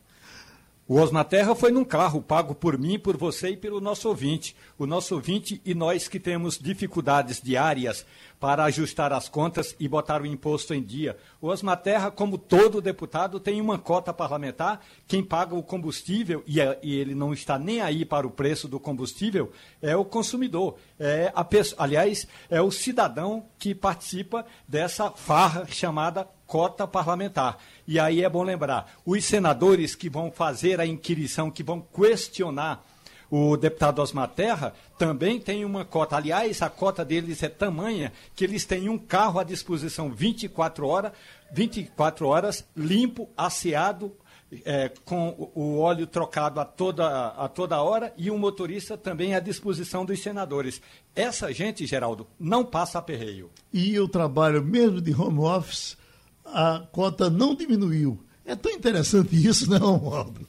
O 0.85 0.99
Osmar 0.99 1.23
Terra 1.23 1.55
foi 1.55 1.71
num 1.71 1.85
carro 1.85 2.21
pago 2.21 2.53
por 2.53 2.77
mim, 2.77 2.99
por 2.99 3.15
você 3.15 3.51
e 3.51 3.57
pelo 3.57 3.79
nosso 3.79 4.09
ouvinte. 4.09 4.53
O 4.77 4.85
nosso 4.85 5.15
ouvinte 5.15 5.61
e 5.63 5.73
nós 5.73 6.09
que 6.09 6.19
temos 6.19 6.59
dificuldades 6.59 7.41
diárias 7.41 8.05
para 8.37 8.65
ajustar 8.65 9.13
as 9.13 9.29
contas 9.29 9.73
e 9.79 9.87
botar 9.87 10.21
o 10.21 10.25
imposto 10.25 10.73
em 10.73 10.83
dia. 10.83 11.17
O 11.39 11.47
Osmar 11.47 11.81
Terra, 11.81 12.11
como 12.11 12.37
todo 12.37 12.81
deputado, 12.81 13.39
tem 13.39 13.61
uma 13.61 13.79
cota 13.79 14.13
parlamentar. 14.13 14.81
Quem 15.07 15.23
paga 15.23 15.55
o 15.55 15.63
combustível, 15.63 16.43
e, 16.45 16.59
é, 16.59 16.77
e 16.83 16.93
ele 16.93 17.15
não 17.15 17.31
está 17.31 17.57
nem 17.57 17.79
aí 17.79 18.03
para 18.03 18.27
o 18.27 18.31
preço 18.31 18.67
do 18.67 18.77
combustível, 18.77 19.53
é 19.81 19.95
o 19.95 20.03
consumidor. 20.03 20.75
É 20.99 21.31
a 21.33 21.45
pessoa, 21.45 21.81
aliás, 21.81 22.27
é 22.49 22.61
o 22.61 22.69
cidadão 22.69 23.45
que 23.57 23.73
participa 23.73 24.45
dessa 24.67 25.09
farra 25.11 25.65
chamada 25.65 26.27
cota 26.53 26.85
parlamentar. 26.85 27.57
E 27.87 27.99
aí 27.99 28.23
é 28.23 28.29
bom 28.29 28.43
lembrar, 28.43 28.93
os 29.03 29.25
senadores 29.25 29.95
que 29.95 30.07
vão 30.07 30.31
fazer 30.31 30.79
a 30.79 30.85
inquirição, 30.85 31.49
que 31.49 31.63
vão 31.63 31.81
questionar 31.81 32.85
o 33.27 33.57
deputado 33.57 33.99
Osmar 33.99 34.27
Terra 34.27 34.71
também 34.95 35.39
tem 35.39 35.65
uma 35.65 35.83
cota. 35.83 36.15
Aliás, 36.15 36.61
a 36.61 36.69
cota 36.69 37.03
deles 37.03 37.41
é 37.41 37.49
tamanha 37.49 38.13
que 38.35 38.43
eles 38.43 38.65
têm 38.65 38.87
um 38.87 38.99
carro 38.99 39.39
à 39.39 39.43
disposição 39.43 40.11
24 40.11 40.85
horas, 40.85 41.11
24 41.51 42.27
horas 42.27 42.63
limpo, 42.77 43.27
asseado, 43.35 44.15
é, 44.63 44.91
com 45.03 45.49
o 45.55 45.79
óleo 45.79 46.05
trocado 46.05 46.59
a 46.59 46.65
toda, 46.65 47.29
a 47.29 47.47
toda 47.47 47.81
hora 47.81 48.13
e 48.15 48.29
o 48.29 48.37
motorista 48.37 48.95
também 48.95 49.33
à 49.33 49.39
disposição 49.39 50.05
dos 50.05 50.21
senadores. 50.21 50.79
Essa 51.15 51.51
gente, 51.51 51.87
Geraldo, 51.87 52.27
não 52.39 52.63
passa 52.63 52.99
aperreio. 52.99 53.49
E 53.73 53.99
o 53.99 54.07
trabalho 54.07 54.63
mesmo 54.63 55.01
de 55.01 55.19
home 55.19 55.39
office 55.39 55.97
a 56.45 56.83
cota 56.91 57.29
não 57.29 57.55
diminuiu. 57.55 58.23
É 58.45 58.55
tão 58.55 58.71
interessante 58.71 59.35
isso, 59.35 59.69
não, 59.69 59.97
Waldo? 59.97 60.47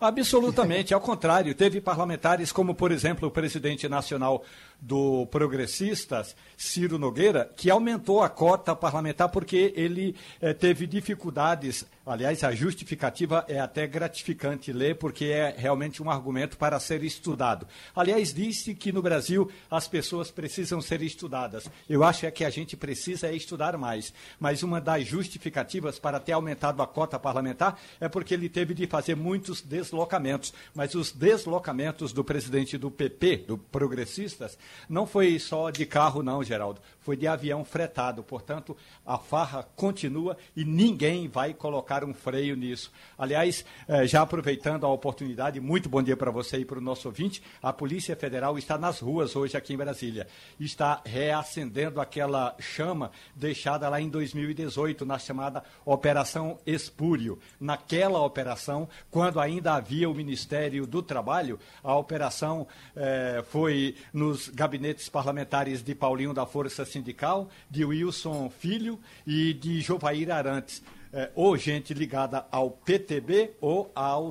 Absolutamente, 0.00 0.92
ao 0.92 1.00
contrário. 1.00 1.54
Teve 1.54 1.80
parlamentares 1.80 2.52
como, 2.52 2.74
por 2.74 2.92
exemplo, 2.92 3.28
o 3.28 3.30
presidente 3.30 3.88
nacional 3.88 4.44
do 4.80 5.26
Progressistas, 5.26 6.36
Ciro 6.56 6.98
Nogueira, 6.98 7.50
que 7.56 7.70
aumentou 7.70 8.22
a 8.22 8.28
cota 8.28 8.76
parlamentar 8.76 9.30
porque 9.30 9.72
ele 9.74 10.14
eh, 10.40 10.52
teve 10.52 10.86
dificuldades. 10.86 11.86
Aliás, 12.06 12.44
a 12.44 12.52
justificativa 12.52 13.44
é 13.48 13.58
até 13.58 13.84
gratificante 13.84 14.72
ler, 14.72 14.94
porque 14.94 15.24
é 15.24 15.52
realmente 15.58 16.00
um 16.00 16.08
argumento 16.08 16.56
para 16.56 16.78
ser 16.78 17.02
estudado. 17.02 17.66
Aliás, 17.96 18.32
disse 18.32 18.76
que 18.76 18.92
no 18.92 19.02
Brasil 19.02 19.50
as 19.68 19.88
pessoas 19.88 20.30
precisam 20.30 20.80
ser 20.80 21.02
estudadas. 21.02 21.68
Eu 21.90 22.04
acho 22.04 22.24
é 22.24 22.30
que 22.30 22.44
a 22.44 22.50
gente 22.50 22.76
precisa 22.76 23.32
estudar 23.32 23.76
mais. 23.76 24.14
Mas 24.38 24.62
uma 24.62 24.80
das 24.80 25.04
justificativas 25.04 25.98
para 25.98 26.20
ter 26.20 26.30
aumentado 26.30 26.80
a 26.80 26.86
cota 26.86 27.18
parlamentar 27.18 27.76
é 28.00 28.08
porque 28.08 28.34
ele 28.34 28.48
teve 28.48 28.72
de 28.72 28.86
fazer 28.86 29.16
muitos 29.16 29.60
deslocamentos. 29.60 30.54
Mas 30.72 30.94
os 30.94 31.10
deslocamentos 31.10 32.12
do 32.12 32.22
presidente 32.22 32.78
do 32.78 32.88
PP, 32.88 33.38
do 33.48 33.58
Progressistas, 33.58 34.56
não 34.88 35.08
foi 35.08 35.40
só 35.40 35.70
de 35.70 35.84
carro, 35.84 36.22
não, 36.22 36.44
Geraldo. 36.44 36.80
Foi 37.06 37.16
de 37.16 37.28
avião 37.28 37.64
fretado. 37.64 38.24
Portanto, 38.24 38.76
a 39.06 39.16
farra 39.16 39.62
continua 39.76 40.36
e 40.56 40.64
ninguém 40.64 41.28
vai 41.28 41.54
colocar 41.54 42.02
um 42.02 42.12
freio 42.12 42.56
nisso. 42.56 42.90
Aliás, 43.16 43.64
eh, 43.86 44.08
já 44.08 44.22
aproveitando 44.22 44.84
a 44.84 44.88
oportunidade, 44.88 45.60
muito 45.60 45.88
bom 45.88 46.02
dia 46.02 46.16
para 46.16 46.32
você 46.32 46.58
e 46.58 46.64
para 46.64 46.78
o 46.78 46.82
nosso 46.82 47.06
ouvinte. 47.06 47.40
A 47.62 47.72
Polícia 47.72 48.16
Federal 48.16 48.58
está 48.58 48.76
nas 48.76 48.98
ruas 48.98 49.36
hoje 49.36 49.56
aqui 49.56 49.72
em 49.72 49.76
Brasília. 49.76 50.26
Está 50.58 51.00
reacendendo 51.06 52.00
aquela 52.00 52.56
chama 52.58 53.12
deixada 53.36 53.88
lá 53.88 54.00
em 54.00 54.08
2018, 54.08 55.06
na 55.06 55.16
chamada 55.16 55.62
Operação 55.84 56.58
Espúrio. 56.66 57.38
Naquela 57.60 58.20
operação, 58.20 58.88
quando 59.12 59.38
ainda 59.38 59.74
havia 59.74 60.10
o 60.10 60.14
Ministério 60.14 60.88
do 60.88 61.04
Trabalho, 61.04 61.60
a 61.84 61.96
operação 61.96 62.66
eh, 62.96 63.44
foi 63.48 63.94
nos 64.12 64.48
gabinetes 64.48 65.08
parlamentares 65.08 65.84
de 65.84 65.94
Paulinho 65.94 66.34
da 66.34 66.44
Força 66.44 66.84
Sindical, 66.96 67.50
de 67.70 67.84
Wilson 67.84 68.48
Filho 68.48 68.98
e 69.26 69.52
de 69.52 69.80
Jovair 69.82 70.30
Arantes 70.30 70.82
é, 71.12 71.30
ou 71.34 71.56
gente 71.56 71.94
ligada 71.94 72.46
ao 72.50 72.70
PTB 72.70 73.52
ou 73.60 73.90
ao 73.94 74.30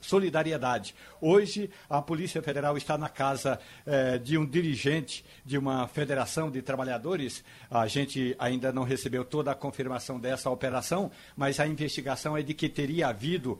Solidariedade. 0.00 0.94
Hoje, 1.20 1.68
a 1.88 2.00
Polícia 2.00 2.42
Federal 2.42 2.76
está 2.76 2.96
na 2.96 3.08
casa 3.08 3.58
é, 3.84 4.16
de 4.18 4.38
um 4.38 4.46
dirigente 4.46 5.24
de 5.44 5.58
uma 5.58 5.86
federação 5.86 6.50
de 6.50 6.62
trabalhadores. 6.62 7.44
A 7.70 7.86
gente 7.86 8.34
ainda 8.38 8.72
não 8.72 8.84
recebeu 8.84 9.24
toda 9.24 9.50
a 9.50 9.54
confirmação 9.54 10.18
dessa 10.18 10.48
operação, 10.48 11.10
mas 11.36 11.60
a 11.60 11.66
investigação 11.66 12.36
é 12.36 12.42
de 12.42 12.54
que 12.54 12.68
teria 12.68 13.08
havido 13.08 13.58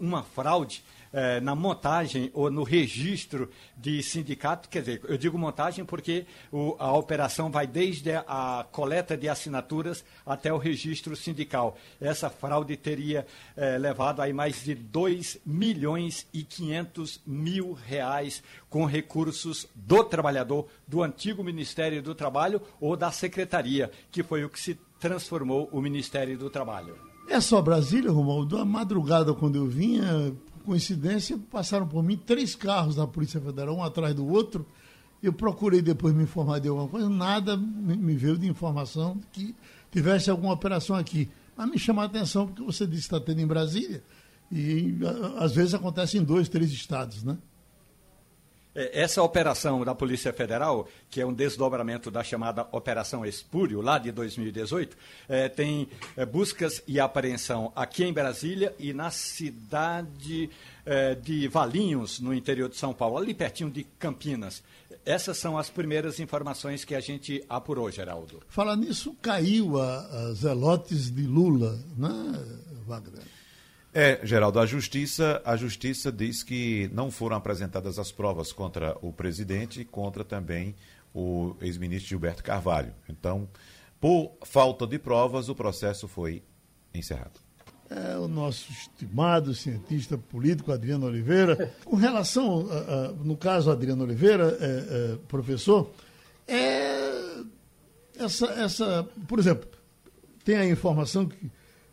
uma 0.00 0.22
fraude 0.22 0.82
eh, 1.12 1.40
na 1.40 1.54
montagem 1.54 2.30
ou 2.34 2.50
no 2.50 2.62
registro 2.62 3.50
de 3.76 4.02
sindicato, 4.02 4.68
quer 4.68 4.80
dizer, 4.80 5.00
eu 5.08 5.16
digo 5.16 5.38
montagem 5.38 5.84
porque 5.84 6.26
o, 6.52 6.76
a 6.78 6.92
operação 6.92 7.50
vai 7.50 7.66
desde 7.66 8.10
a 8.14 8.66
coleta 8.70 9.16
de 9.16 9.28
assinaturas 9.28 10.04
até 10.26 10.52
o 10.52 10.58
registro 10.58 11.16
sindical. 11.16 11.78
Essa 12.00 12.28
fraude 12.28 12.76
teria 12.76 13.26
eh, 13.56 13.78
levado 13.78 14.20
aí 14.20 14.32
mais 14.32 14.62
de 14.62 14.74
2 14.74 15.38
milhões 15.46 16.26
e 16.34 16.42
500 16.42 17.22
mil 17.26 17.72
reais 17.72 18.42
com 18.68 18.84
recursos 18.84 19.66
do 19.74 20.04
trabalhador, 20.04 20.68
do 20.86 21.02
antigo 21.02 21.42
Ministério 21.42 22.02
do 22.02 22.14
Trabalho 22.14 22.60
ou 22.80 22.96
da 22.96 23.10
Secretaria, 23.10 23.90
que 24.10 24.22
foi 24.22 24.44
o 24.44 24.50
que 24.50 24.60
se 24.60 24.74
transformou 25.00 25.68
o 25.72 25.80
Ministério 25.80 26.36
do 26.36 26.50
Trabalho. 26.50 27.15
É 27.28 27.40
só 27.40 27.60
Brasília, 27.60 28.10
Romualdo? 28.10 28.58
A 28.58 28.64
madrugada, 28.64 29.34
quando 29.34 29.56
eu 29.56 29.66
vinha, 29.66 30.32
coincidência, 30.64 31.38
passaram 31.50 31.86
por 31.86 32.02
mim 32.02 32.16
três 32.16 32.54
carros 32.54 32.96
da 32.96 33.06
Polícia 33.06 33.40
Federal, 33.40 33.76
um 33.76 33.82
atrás 33.82 34.14
do 34.14 34.26
outro. 34.26 34.66
Eu 35.22 35.32
procurei 35.32 35.82
depois 35.82 36.14
me 36.14 36.24
informar 36.24 36.60
de 36.60 36.68
alguma 36.68 36.88
coisa, 36.88 37.08
nada 37.08 37.56
me 37.56 38.14
veio 38.14 38.36
de 38.36 38.48
informação 38.48 39.18
que 39.32 39.54
tivesse 39.90 40.30
alguma 40.30 40.52
operação 40.52 40.94
aqui. 40.94 41.28
Mas 41.56 41.70
me 41.70 41.78
chama 41.78 42.02
a 42.02 42.06
atenção 42.06 42.46
porque 42.46 42.62
você 42.62 42.86
disse 42.86 43.08
que 43.08 43.14
está 43.14 43.20
tendo 43.20 43.40
em 43.40 43.46
Brasília 43.46 44.02
e 44.52 44.94
às 45.38 45.54
vezes 45.54 45.74
acontece 45.74 46.18
em 46.18 46.22
dois, 46.22 46.48
três 46.48 46.70
estados, 46.70 47.24
né? 47.24 47.38
É, 48.76 49.00
essa 49.00 49.22
operação 49.22 49.82
da 49.84 49.94
Polícia 49.94 50.32
Federal, 50.34 50.86
que 51.10 51.18
é 51.18 51.26
um 51.26 51.32
desdobramento 51.32 52.10
da 52.10 52.22
chamada 52.22 52.68
Operação 52.70 53.24
Espúrio, 53.24 53.80
lá 53.80 53.98
de 53.98 54.12
2018, 54.12 54.94
é, 55.28 55.48
tem 55.48 55.88
é, 56.14 56.26
buscas 56.26 56.82
e 56.86 57.00
apreensão 57.00 57.72
aqui 57.74 58.04
em 58.04 58.12
Brasília 58.12 58.74
e 58.78 58.92
na 58.92 59.10
cidade 59.10 60.50
é, 60.84 61.14
de 61.14 61.48
Valinhos, 61.48 62.20
no 62.20 62.34
interior 62.34 62.68
de 62.68 62.76
São 62.76 62.92
Paulo, 62.92 63.16
ali 63.16 63.32
pertinho 63.32 63.70
de 63.70 63.82
Campinas. 63.98 64.62
Essas 65.06 65.38
são 65.38 65.56
as 65.56 65.70
primeiras 65.70 66.20
informações 66.20 66.84
que 66.84 66.94
a 66.94 67.00
gente 67.00 67.42
apurou, 67.48 67.90
Geraldo. 67.90 68.42
Falar 68.48 68.76
nisso, 68.76 69.16
caiu 69.22 69.80
a, 69.80 70.00
a 70.00 70.32
Zelotes 70.34 71.10
de 71.10 71.22
Lula, 71.22 71.78
né, 71.96 72.10
Wagner? 72.86 73.35
É, 73.98 74.20
Geraldo, 74.22 74.60
a 74.60 74.66
justiça, 74.66 75.40
a 75.42 75.56
justiça 75.56 76.12
diz 76.12 76.42
que 76.42 76.86
não 76.92 77.10
foram 77.10 77.34
apresentadas 77.34 77.98
as 77.98 78.12
provas 78.12 78.52
contra 78.52 78.94
o 79.00 79.10
presidente 79.10 79.80
e 79.80 79.86
contra 79.86 80.22
também 80.22 80.74
o 81.14 81.56
ex-ministro 81.62 82.10
Gilberto 82.10 82.44
Carvalho. 82.44 82.92
Então, 83.08 83.48
por 83.98 84.36
falta 84.44 84.86
de 84.86 84.98
provas, 84.98 85.48
o 85.48 85.54
processo 85.54 86.06
foi 86.06 86.42
encerrado. 86.92 87.40
É 87.88 88.18
o 88.18 88.28
nosso 88.28 88.70
estimado 88.70 89.54
cientista 89.54 90.18
político 90.18 90.72
Adriano 90.72 91.06
Oliveira. 91.06 91.74
Com 91.82 91.96
relação, 91.96 92.68
no 93.24 93.34
caso 93.34 93.70
Adriano 93.70 94.04
Oliveira, 94.04 94.58
é, 94.60 94.66
é, 95.14 95.18
professor, 95.26 95.90
é 96.46 97.40
essa, 98.18 98.44
essa, 98.48 99.08
por 99.26 99.38
exemplo, 99.38 99.66
tem 100.44 100.56
a 100.56 100.68
informação 100.68 101.24
que 101.24 101.50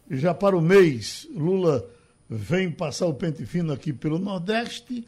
já 0.10 0.34
para 0.34 0.56
o 0.56 0.62
mês 0.62 1.28
Lula 1.34 1.88
vem 2.30 2.72
passar 2.72 3.08
o 3.08 3.14
pente 3.14 3.46
fino 3.46 3.74
aqui 3.74 3.94
pelo 3.94 4.20
Nordeste. 4.20 5.08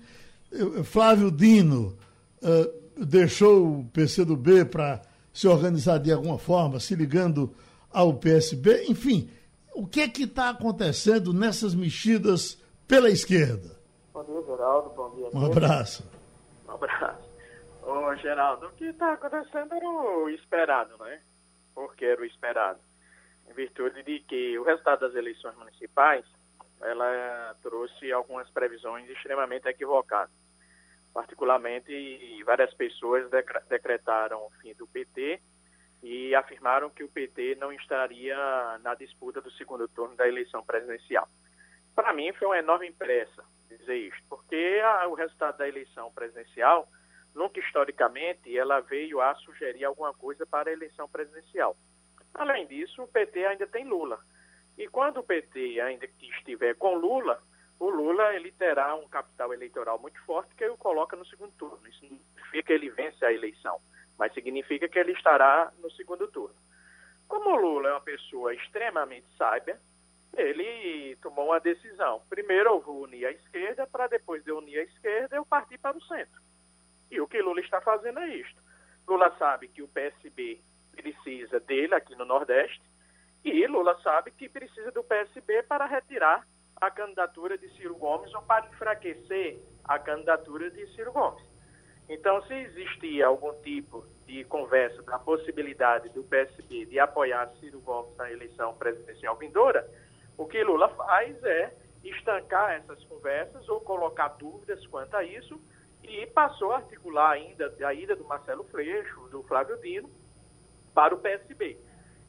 Flávio 0.84 1.32
Dino 1.32 1.98
uh, 2.42 3.06
deixou 3.06 3.80
o 3.80 3.86
PCdoB 3.86 4.66
para 4.66 5.02
se 5.34 5.48
organizar 5.48 5.98
de 5.98 6.12
alguma 6.12 6.38
forma, 6.38 6.80
se 6.80 6.96
ligando 6.96 7.54
ao 7.92 8.14
PSB. 8.14 8.86
Enfim, 8.88 9.30
o 9.74 9.86
que 9.86 10.02
é 10.02 10.08
que 10.08 10.24
está 10.24 10.50
acontecendo 10.50 11.34
nessas 11.34 11.76
mexidas 11.76 12.62
pela 12.88 13.10
esquerda? 13.10 13.78
Bom 14.14 14.24
dia, 14.24 14.42
Geraldo. 14.44 14.90
Bom 14.96 15.16
dia. 15.16 15.30
Um 15.34 15.46
abraço. 15.46 16.10
Um 16.68 16.72
abraço. 16.72 17.30
Ô, 17.84 18.16
Geraldo, 18.16 18.68
o 18.68 18.72
que 18.72 18.86
está 18.86 19.14
acontecendo 19.14 19.74
era 19.74 19.88
o 19.88 20.30
esperado, 20.30 20.98
né? 21.00 21.22
Porque 21.74 22.06
era 22.06 22.22
o 22.22 22.26
esperado. 22.26 22.80
Em 23.48 23.54
virtude 23.54 24.04
de 24.04 24.20
que 24.22 24.58
o 24.58 24.64
resultado 24.64 25.02
das 25.02 25.16
eleições 25.16 25.56
municipais 25.56 26.26
ela 26.82 27.56
trouxe 27.62 28.12
algumas 28.12 28.50
previsões 28.50 29.10
extremamente 29.10 29.68
equivocadas. 29.68 30.34
Particularmente, 31.14 32.44
várias 32.44 32.74
pessoas 32.74 33.30
decretaram 33.70 34.46
o 34.46 34.50
fim 34.62 34.74
do 34.74 34.86
PT 34.88 35.42
e 36.04 36.36
afirmaram 36.36 36.90
que 36.90 37.04
o 37.04 37.10
PT 37.10 37.56
não 37.56 37.72
estaria 37.72 38.36
na 38.80 38.94
disputa 38.96 39.42
do 39.42 39.50
segundo 39.52 39.88
turno 39.88 40.16
da 40.16 40.28
eleição 40.28 40.64
presidencial. 40.64 41.28
Para 41.96 42.14
mim, 42.14 42.34
foi 42.34 42.48
uma 42.48 42.60
enorme 42.60 42.88
impressa 42.88 43.44
dizer 43.70 43.96
isto, 43.96 44.22
porque 44.30 44.82
a, 44.84 45.08
o 45.08 45.14
resultado 45.14 45.58
da 45.58 45.68
eleição 45.68 46.12
presidencial, 46.12 46.88
nunca 47.34 47.60
historicamente, 47.60 48.56
ela 48.56 48.82
veio 48.82 49.22
a 49.22 49.34
sugerir 49.36 49.86
alguma 49.86 50.14
coisa 50.14 50.46
para 50.46 50.70
a 50.70 50.74
eleição 50.74 51.08
presidencial. 51.08 51.78
Além 52.36 52.68
disso, 52.68 53.02
o 53.02 53.08
PT 53.08 53.46
ainda 53.46 53.66
tem 53.66 53.86
Lula. 53.86 54.20
E 54.78 54.88
quando 54.90 55.20
o 55.20 55.24
PT 55.24 55.80
ainda 55.80 56.06
estiver 56.22 56.76
com 56.76 56.96
Lula, 56.96 57.42
o 57.80 57.90
Lula 57.90 58.34
ele 58.36 58.52
terá 58.52 58.94
um 58.96 59.08
capital 59.08 59.54
eleitoral 59.54 59.98
muito 60.00 60.22
forte 60.26 60.54
que 60.56 60.68
o 60.68 60.78
coloca 60.78 61.16
no 61.16 61.26
segundo 61.26 61.54
turno. 61.54 61.88
Isso 61.88 62.04
não 62.04 62.10
significa 62.10 62.64
que 62.64 62.74
ele 62.74 62.90
vence 62.90 63.24
a 63.26 63.32
eleição, 63.32 63.80
mas 64.18 64.34
significa 64.34 64.88
que 64.88 65.00
ele 65.00 65.14
estará 65.14 65.72
no 65.80 65.90
segundo 65.92 66.28
turno. 66.28 66.56
Como 67.28 67.50
o 67.52 67.56
Lula 67.56 67.90
é 67.90 67.92
uma 67.94 68.02
pessoa 68.02 68.54
extremamente 68.54 69.28
sábia, 69.38 69.80
ele 70.36 71.16
tomou 71.22 71.46
uma 71.46 71.60
decisão. 71.60 72.22
Primeiro 72.30 72.70
eu 72.70 72.82
vou 72.82 73.04
unir 73.04 73.26
a 73.26 73.32
esquerda, 73.32 73.88
para 73.88 74.08
depois 74.08 74.44
de 74.44 74.52
unir 74.52 74.80
a 74.80 74.84
esquerda 74.84 75.38
eu 75.38 75.46
partir 75.46 75.78
para 75.78 75.98
o 75.98 76.04
centro. 76.04 76.42
E 77.10 77.22
o 77.22 77.28
que 77.28 77.42
Lula 77.42 77.62
está 77.62 77.80
fazendo 77.80 78.20
é 78.20 78.36
isto. 78.36 78.62
Lula 79.08 79.34
sabe 79.38 79.70
que 79.70 79.82
o 79.82 79.88
PSB 79.88 80.62
precisa 80.96 81.60
dele 81.60 81.94
aqui 81.94 82.16
no 82.16 82.26
Nordeste, 82.26 82.82
e 83.44 83.68
Lula 83.68 84.00
sabe 84.02 84.32
que 84.32 84.50
precisa 84.50 84.92
do 84.92 85.04
PSB 85.04 85.64
para 85.64 85.86
retirar 85.86 86.48
a 86.82 86.90
candidatura 86.90 87.58
de 87.58 87.70
Ciro 87.76 87.96
Gomes 87.96 88.34
ou 88.34 88.42
para 88.42 88.66
enfraquecer 88.68 89.60
a 89.84 90.00
candidatura 90.00 90.72
de 90.72 90.88
Ciro 90.96 91.12
Gomes. 91.12 91.44
Então, 92.10 92.42
se 92.44 92.54
existia 92.54 93.28
algum 93.28 93.54
tipo 93.62 94.06
de 94.26 94.44
conversa 94.46 95.02
da 95.04 95.20
possibilidade 95.20 96.10
do 96.10 96.24
PSB 96.24 96.86
de 96.86 97.00
apoiar 97.00 97.50
Ciro 97.60 97.80
Gomes 97.82 98.16
na 98.18 98.32
eleição 98.32 98.74
presidencial 98.76 99.36
vindoura, 99.38 99.88
o 100.38 100.46
que 100.46 100.64
Lula 100.64 100.90
faz 100.90 101.42
é 101.44 101.74
estancar 102.04 102.74
essas 102.74 103.04
conversas 103.06 103.68
ou 103.70 103.80
colocar 103.82 104.30
dúvidas 104.30 104.86
quanto 104.88 105.16
a 105.16 105.24
isso 105.24 105.60
e 106.04 106.26
passou 106.28 106.72
a 106.72 106.78
articular 106.78 107.32
ainda 107.32 107.74
a 107.84 107.94
ida 107.94 108.16
do 108.16 108.26
Marcelo 108.26 108.64
Freixo, 108.66 109.28
do 109.30 109.42
Flávio 109.44 109.78
Dino, 109.82 110.10
para 110.96 111.14
o 111.14 111.20
PSB. 111.20 111.78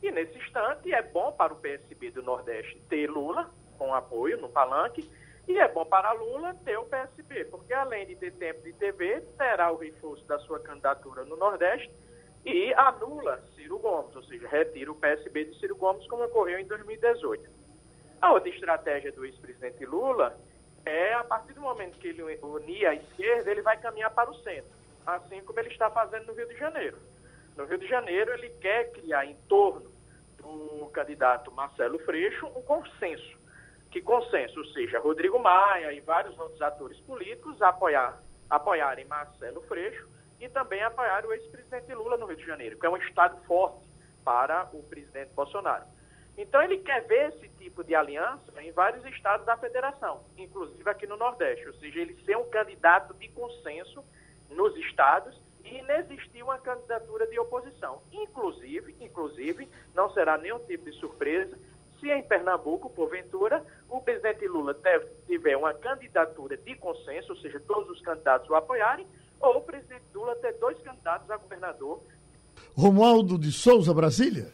E 0.02 0.11
nesse 0.11 0.37
instante 0.37 0.92
é 0.92 1.00
bom 1.00 1.32
para 1.32 1.54
o 1.54 1.56
PSB 1.56 2.11
do 2.11 2.23
Nordeste 2.23 2.78
ter 2.88 3.08
Lula 3.08 3.49
com 3.78 3.94
apoio 3.94 4.38
no 4.38 4.49
palanque 4.49 5.08
e 5.49 5.56
é 5.58 5.68
bom 5.68 5.87
para 5.87 6.12
Lula 6.12 6.54
ter 6.64 6.76
o 6.76 6.85
PSB, 6.85 7.44
porque 7.44 7.73
além 7.73 8.04
de 8.06 8.16
ter 8.16 8.32
tempo 8.32 8.62
de 8.62 8.73
TV, 8.73 9.20
terá 9.38 9.70
o 9.70 9.76
reforço 9.76 10.25
da 10.26 10.38
sua 10.40 10.58
candidatura 10.58 11.25
no 11.25 11.37
Nordeste 11.37 11.90
e 12.44 12.75
anula 12.75 13.40
Ciro 13.54 13.78
Gomes, 13.78 14.14
ou 14.14 14.23
seja, 14.25 14.49
retira 14.49 14.90
o 14.90 14.96
PSB 14.96 15.44
de 15.44 15.58
Ciro 15.61 15.76
Gomes, 15.76 16.06
como 16.08 16.25
ocorreu 16.25 16.58
em 16.58 16.66
2018. 16.66 17.49
A 18.20 18.32
outra 18.32 18.49
estratégia 18.49 19.12
do 19.12 19.25
ex-presidente 19.25 19.85
Lula 19.87 20.37
é, 20.85 21.14
a 21.14 21.25
partir 21.25 21.52
do 21.52 21.61
momento 21.61 21.99
que 21.99 22.08
ele 22.08 22.23
unir 22.42 22.87
a 22.87 22.94
esquerda, 22.94 23.50
ele 23.50 23.62
vai 23.62 23.76
caminhar 23.76 24.11
para 24.11 24.30
o 24.30 24.35
centro, 24.42 24.70
assim 25.04 25.40
como 25.42 25.58
ele 25.61 25.68
está 25.68 25.90
fazendo 25.90 26.26
no 26.26 26.35
Rio 26.35 26.49
de 26.49 26.56
Janeiro. 26.56 26.96
No 27.56 27.64
Rio 27.64 27.78
de 27.78 27.88
Janeiro, 27.88 28.32
ele 28.34 28.50
quer 28.60 28.92
criar 28.92 29.25
em 29.25 29.34
torno 29.48 29.90
do 30.36 30.86
candidato 30.92 31.50
Marcelo 31.52 31.98
Freixo 32.00 32.46
um 32.48 32.62
consenso. 32.62 33.38
Que 33.90 34.02
consenso? 34.02 34.62
Seja, 34.72 35.00
Rodrigo 35.00 35.38
Maia 35.38 35.92
e 35.92 36.00
vários 36.00 36.38
outros 36.38 36.60
atores 36.60 36.98
políticos 37.00 37.60
apoiar, 37.62 38.20
apoiarem 38.50 39.06
Marcelo 39.06 39.62
Freixo 39.62 40.06
e 40.38 40.48
também 40.50 40.82
apoiar 40.82 41.25
o 41.25 41.32
ex-presidente 41.32 41.94
Lula 41.94 42.18
no 42.18 42.26
Rio 42.26 42.36
de 42.36 42.44
Janeiro, 42.44 42.78
que 42.78 42.84
é 42.84 42.90
um 42.90 42.96
estado 42.98 43.42
forte 43.44 43.86
para 44.22 44.68
o 44.75 44.82
presidente 44.82 45.32
Bolsonaro. 45.32 45.84
Então 46.36 46.60
ele 46.60 46.78
quer 46.78 47.06
ver 47.06 47.30
esse 47.30 47.48
tipo 47.56 47.82
de 47.82 47.94
aliança 47.94 48.52
em 48.60 48.70
vários 48.70 49.02
estados 49.06 49.46
da 49.46 49.56
federação, 49.56 50.22
inclusive 50.36 50.88
aqui 50.90 51.06
no 51.06 51.16
Nordeste, 51.16 51.66
ou 51.66 51.72
seja, 51.75 52.00
ele 52.00 52.22
ser 52.25 52.36
um 52.36 52.50
candidato 52.50 53.14
de 53.14 53.28
consenso 53.28 54.04
nos 54.50 54.76
estados 54.76 55.40
e 55.66 55.78
inexistir 55.78 56.42
uma 56.42 56.58
candidatura 56.58 57.26
de 57.26 57.38
oposição. 57.38 58.00
Inclusive, 58.12 58.94
inclusive, 59.00 59.68
não 59.94 60.11
será 60.12 60.38
nenhum 60.38 60.58
tipo 60.61 60.90
de 60.90 60.96
surpresa 60.99 61.56
se 62.00 62.11
em 62.11 62.23
Pernambuco, 62.23 62.90
porventura, 62.90 63.64
o 63.88 64.00
presidente 64.00 64.46
Lula 64.46 64.76
tiver 65.26 65.56
uma 65.56 65.73
candidatura 65.73 66.56
de 66.56 66.75
consenso, 66.76 67.32
ou 67.32 67.38
seja, 67.38 67.61
todos 67.61 67.90
os 67.90 68.02
candidatos 68.02 68.49
o 68.50 68.54
apoiarem, 68.54 69.06
ou 69.40 69.58
o 69.58 69.61
presidente 69.61 70.04
Lula 70.14 70.37
ter 70.37 70.52
dois 70.54 70.78
candidatos 70.80 71.30
a 71.30 71.37
governador. 71.37 72.02
Romualdo 72.75 73.38
de 73.38 73.50
Souza, 73.50 73.92
Brasília. 73.94 74.52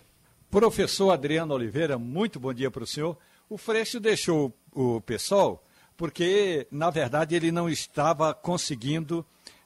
Professor 0.51 1.11
Adriano 1.11 1.55
Oliveira, 1.55 1.99
muito 1.99 2.39
bom 2.39 2.53
dia 2.53 2.71
para 2.71 2.85
o 2.85 2.87
senhor. 2.87 3.17
O 3.49 3.57
Freixo 3.57 3.99
deixou 3.99 4.53
o 4.73 5.01
PSOL 5.01 5.63
porque, 5.97 6.67
na 6.71 6.91
verdade, 6.91 7.35
ele 7.35 7.51
não 7.51 7.69
estava 7.69 8.35
conseguindo 8.35 9.25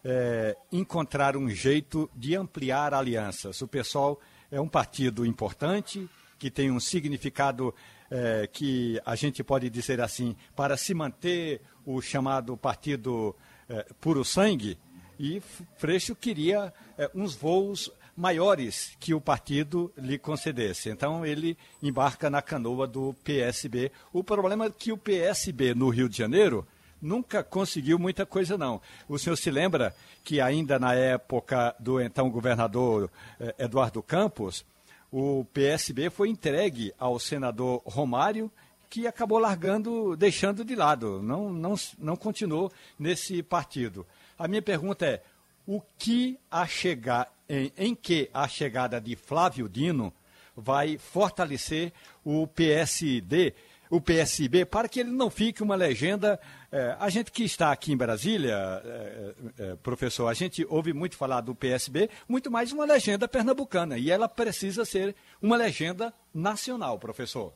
é, 0.09 0.57
encontrar 0.71 1.37
um 1.37 1.51
jeito 1.51 2.09
de 2.15 2.37
ampliar 2.37 2.95
alianças. 2.95 3.61
O 3.61 3.67
PSOL 3.67 4.21
é 4.53 4.61
um 4.61 4.69
partido 4.69 5.27
importante, 5.27 6.09
que 6.39 6.49
tem 6.49 6.71
um 6.71 6.79
significado 6.79 7.75
é, 8.09 8.47
que 8.47 9.01
a 9.05 9.17
gente 9.17 9.43
pode 9.43 9.69
dizer 9.69 10.01
assim, 10.01 10.37
para 10.55 10.77
se 10.77 10.95
manter 10.95 11.61
o 11.85 12.01
chamado 12.01 12.57
partido 12.57 13.35
é, 13.69 13.85
puro 14.01 14.25
sangue, 14.25 14.79
e 15.19 15.43
Freixo 15.77 16.15
queria 16.15 16.73
é, 16.97 17.11
uns 17.13 17.35
voos 17.35 17.91
maiores 18.17 18.97
que 19.01 19.13
o 19.13 19.21
partido 19.21 19.93
lhe 19.97 20.19
concedesse. 20.19 20.89
Então 20.89 21.27
ele 21.27 21.59
embarca 21.83 22.31
na 22.31 22.41
canoa 22.41 22.87
do 22.87 23.13
PSB. 23.25 23.91
O 24.13 24.23
problema 24.23 24.67
é 24.67 24.71
que 24.71 24.93
o 24.93 24.97
PSB 24.97 25.75
no 25.75 25.89
Rio 25.89 26.09
de 26.09 26.17
Janeiro 26.17 26.67
nunca 27.07 27.43
conseguiu 27.43 27.99
muita 27.99 28.27
coisa 28.27 28.59
não. 28.59 28.81
O 29.09 29.19
senhor 29.19 29.37
se 29.37 29.51
lembra 29.51 29.95
que 30.25 30.41
ainda 30.41 30.79
na 30.79 30.95
época 30.95 31.75
do 31.79 32.01
então 32.01 32.29
governador 32.29 33.11
eh, 33.41 33.55
Eduardo 33.61 34.03
Campos, 34.03 34.65
o 35.11 35.45
PSB 35.55 36.11
foi 36.11 36.29
entregue 36.29 36.93
ao 36.99 37.19
senador 37.19 37.81
Romário, 37.87 38.51
que 38.91 39.07
acabou 39.07 39.39
largando, 39.39 40.17
deixando 40.17 40.65
de 40.65 40.75
lado, 40.75 41.23
não, 41.23 41.53
não, 41.53 41.75
não 41.99 42.17
continuou 42.17 42.73
nesse 42.99 43.43
partido. 43.43 44.07
A 44.39 44.49
minha 44.49 44.63
pergunta 44.63 45.07
é: 45.07 45.23
o 45.67 45.81
que 45.99 46.39
a 46.51 46.67
chegar, 46.67 47.33
em, 47.49 47.73
em 47.77 47.95
que 47.95 48.29
a 48.35 48.47
chegada 48.49 49.01
de 49.01 49.17
Flávio 49.17 49.69
Dino 49.69 50.13
vai 50.57 50.97
fortalecer 50.97 51.93
o 52.25 52.47
PSD, 52.47 53.55
o 53.91 54.01
PSB, 54.01 54.65
para 54.65 54.89
que 54.89 55.01
ele 55.01 55.11
não 55.11 55.31
fique 55.31 55.63
uma 55.63 55.75
legenda. 55.75 56.41
É, 56.71 56.97
a 56.99 57.09
gente 57.09 57.31
que 57.31 57.45
está 57.45 57.73
aqui 57.73 57.93
em 57.93 57.97
Brasília, 57.97 58.55
é, 58.85 59.35
é, 59.59 59.77
professor, 59.77 60.29
a 60.29 60.35
gente 60.35 60.67
ouve 60.69 60.93
muito 60.93 61.17
falar 61.17 61.41
do 61.41 61.55
PSB, 61.55 62.11
muito 62.29 62.51
mais 62.51 62.73
uma 62.73 62.85
legenda 62.85 63.29
pernambucana, 63.29 63.99
e 63.99 64.11
ela 64.11 64.29
precisa 64.29 64.85
ser 64.85 65.15
uma 65.41 65.57
legenda 65.57 66.13
nacional, 66.35 66.99
professor. 66.99 67.53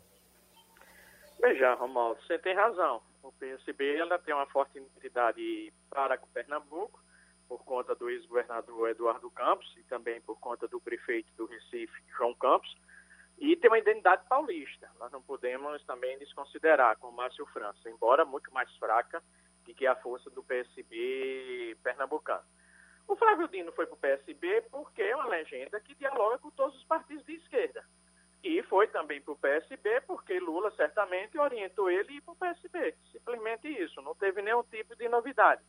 Veja, 1.40 1.74
Romualdo, 1.74 2.20
você 2.22 2.38
tem 2.38 2.54
razão. 2.54 3.00
O 3.22 3.32
PSB 3.32 3.96
ela 3.96 4.18
tem 4.18 4.34
uma 4.34 4.46
forte 4.46 4.78
identidade 4.78 5.72
para 5.88 6.18
Pernambuco, 6.32 7.00
por 7.48 7.64
conta 7.64 7.96
do 7.96 8.08
ex-governador 8.08 8.90
Eduardo 8.90 9.28
Campos 9.30 9.74
e 9.76 9.82
também 9.82 10.20
por 10.20 10.38
conta 10.38 10.68
do 10.68 10.80
prefeito 10.80 11.32
do 11.36 11.46
Recife, 11.46 11.92
João 12.16 12.32
Campos, 12.34 12.72
e 13.40 13.56
tem 13.56 13.70
uma 13.70 13.78
identidade 13.78 14.22
paulista. 14.28 14.90
Nós 14.98 15.10
não 15.10 15.22
podemos 15.22 15.82
também 15.84 16.18
desconsiderar 16.18 16.98
com 16.98 17.10
Márcio 17.10 17.46
França, 17.46 17.88
embora 17.88 18.24
muito 18.26 18.52
mais 18.52 18.70
fraca 18.76 19.22
do 19.64 19.74
que 19.74 19.86
a 19.86 19.96
força 19.96 20.28
do 20.30 20.42
PSB 20.42 21.74
pernambucano. 21.82 22.44
O 23.08 23.16
Flávio 23.16 23.48
Dino 23.48 23.72
foi 23.72 23.86
para 23.86 23.94
o 23.94 23.98
PSB 23.98 24.66
porque 24.70 25.02
é 25.02 25.16
uma 25.16 25.26
legenda 25.26 25.80
que 25.80 25.94
dialoga 25.94 26.38
com 26.38 26.50
todos 26.50 26.76
os 26.76 26.84
partidos 26.84 27.24
de 27.24 27.34
esquerda. 27.36 27.82
E 28.44 28.62
foi 28.64 28.86
também 28.88 29.20
para 29.22 29.32
o 29.32 29.38
PSB 29.38 30.02
porque 30.02 30.38
Lula 30.38 30.70
certamente 30.72 31.38
orientou 31.38 31.90
ele 31.90 32.20
para 32.20 32.32
o 32.32 32.36
PSB. 32.36 32.94
Simplesmente 33.10 33.68
isso, 33.68 34.02
não 34.02 34.14
teve 34.14 34.42
nenhum 34.42 34.62
tipo 34.64 34.94
de 34.94 35.08
novidade. 35.08 35.62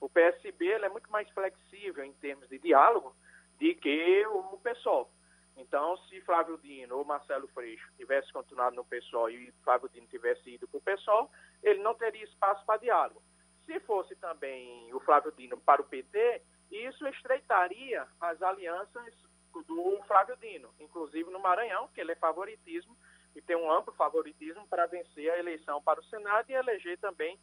O 0.00 0.08
PSB 0.08 0.72
é 0.72 0.88
muito 0.88 1.10
mais 1.10 1.30
flexível 1.30 2.04
em 2.04 2.12
termos 2.14 2.48
de 2.48 2.58
diálogo 2.58 3.14
do 3.60 3.74
que 3.76 4.26
o 4.26 4.58
PSOL. 4.58 5.08
Então, 5.56 5.96
se 6.08 6.20
Flávio 6.22 6.58
Dino 6.58 6.96
ou 6.96 7.04
Marcelo 7.04 7.46
Freixo 7.48 7.86
tivesse 7.96 8.32
continuado 8.32 8.74
no 8.76 8.84
PSOL 8.84 9.30
e 9.30 9.52
Flávio 9.62 9.88
Dino 9.88 10.06
tivesse 10.06 10.50
ido 10.50 10.66
para 10.66 10.78
o 10.78 10.80
PSOL, 10.80 11.30
ele 11.62 11.82
não 11.82 11.94
teria 11.94 12.24
espaço 12.24 12.64
para 12.64 12.80
diálogo. 12.80 13.22
Se 13.66 13.78
fosse 13.80 14.16
também 14.16 14.92
o 14.92 15.00
Flávio 15.00 15.32
Dino 15.32 15.56
para 15.58 15.82
o 15.82 15.84
PT, 15.84 16.42
isso 16.70 17.06
estreitaria 17.06 18.06
as 18.20 18.40
alianças 18.42 19.14
do 19.66 20.02
Flávio 20.06 20.36
Dino, 20.38 20.74
inclusive 20.80 21.30
no 21.30 21.38
Maranhão, 21.38 21.88
que 21.88 22.00
ele 22.00 22.12
é 22.12 22.16
favoritismo 22.16 22.96
e 23.36 23.40
tem 23.42 23.56
um 23.56 23.70
amplo 23.70 23.92
favoritismo 23.94 24.66
para 24.68 24.86
vencer 24.86 25.30
a 25.30 25.38
eleição 25.38 25.82
para 25.82 26.00
o 26.00 26.04
Senado 26.04 26.50
e 26.50 26.54
eleger 26.54 26.98
também 26.98 27.38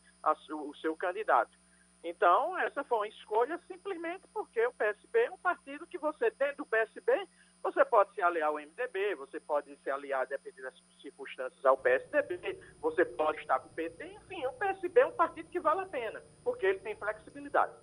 o 0.52 0.76
seu 0.76 0.96
candidato. 0.96 1.58
Então, 2.04 2.58
essa 2.60 2.84
foi 2.84 2.98
uma 2.98 3.08
escolha 3.08 3.60
simplesmente 3.68 4.28
porque 4.34 4.66
o 4.66 4.74
PSB 4.74 5.20
é 5.20 5.32
um 5.32 5.38
partido 5.38 5.88
que 5.88 5.98
você, 5.98 6.32
dentro 6.32 6.58
do 6.58 6.66
PSB, 6.66 7.12
você 7.64 7.84
pode 7.86 8.14
se 8.14 8.22
aliar 8.22 8.50
ao 8.50 8.56
MDB, 8.56 9.16
você 9.16 9.40
pode 9.40 9.76
se 9.84 9.90
aliar, 9.90 10.26
dependendo 10.28 10.64
das 10.64 10.74
circunstâncias, 11.02 11.64
ao 11.66 11.78
PSDB, 11.78 12.58
você 12.82 13.06
pode 13.06 13.40
estar 13.40 13.60
com 13.60 13.68
o 13.68 13.74
PT, 13.74 14.06
enfim, 14.06 14.46
o 14.46 14.54
PSB 14.54 15.02
é 15.02 15.06
um 15.06 15.12
partido 15.12 15.50
que 15.50 15.60
vale 15.60 15.82
a 15.82 15.86
pena, 15.86 16.22
porque 16.44 16.66
ele 16.66 16.80
tem 16.80 16.96
flexibilidade. 16.96 17.74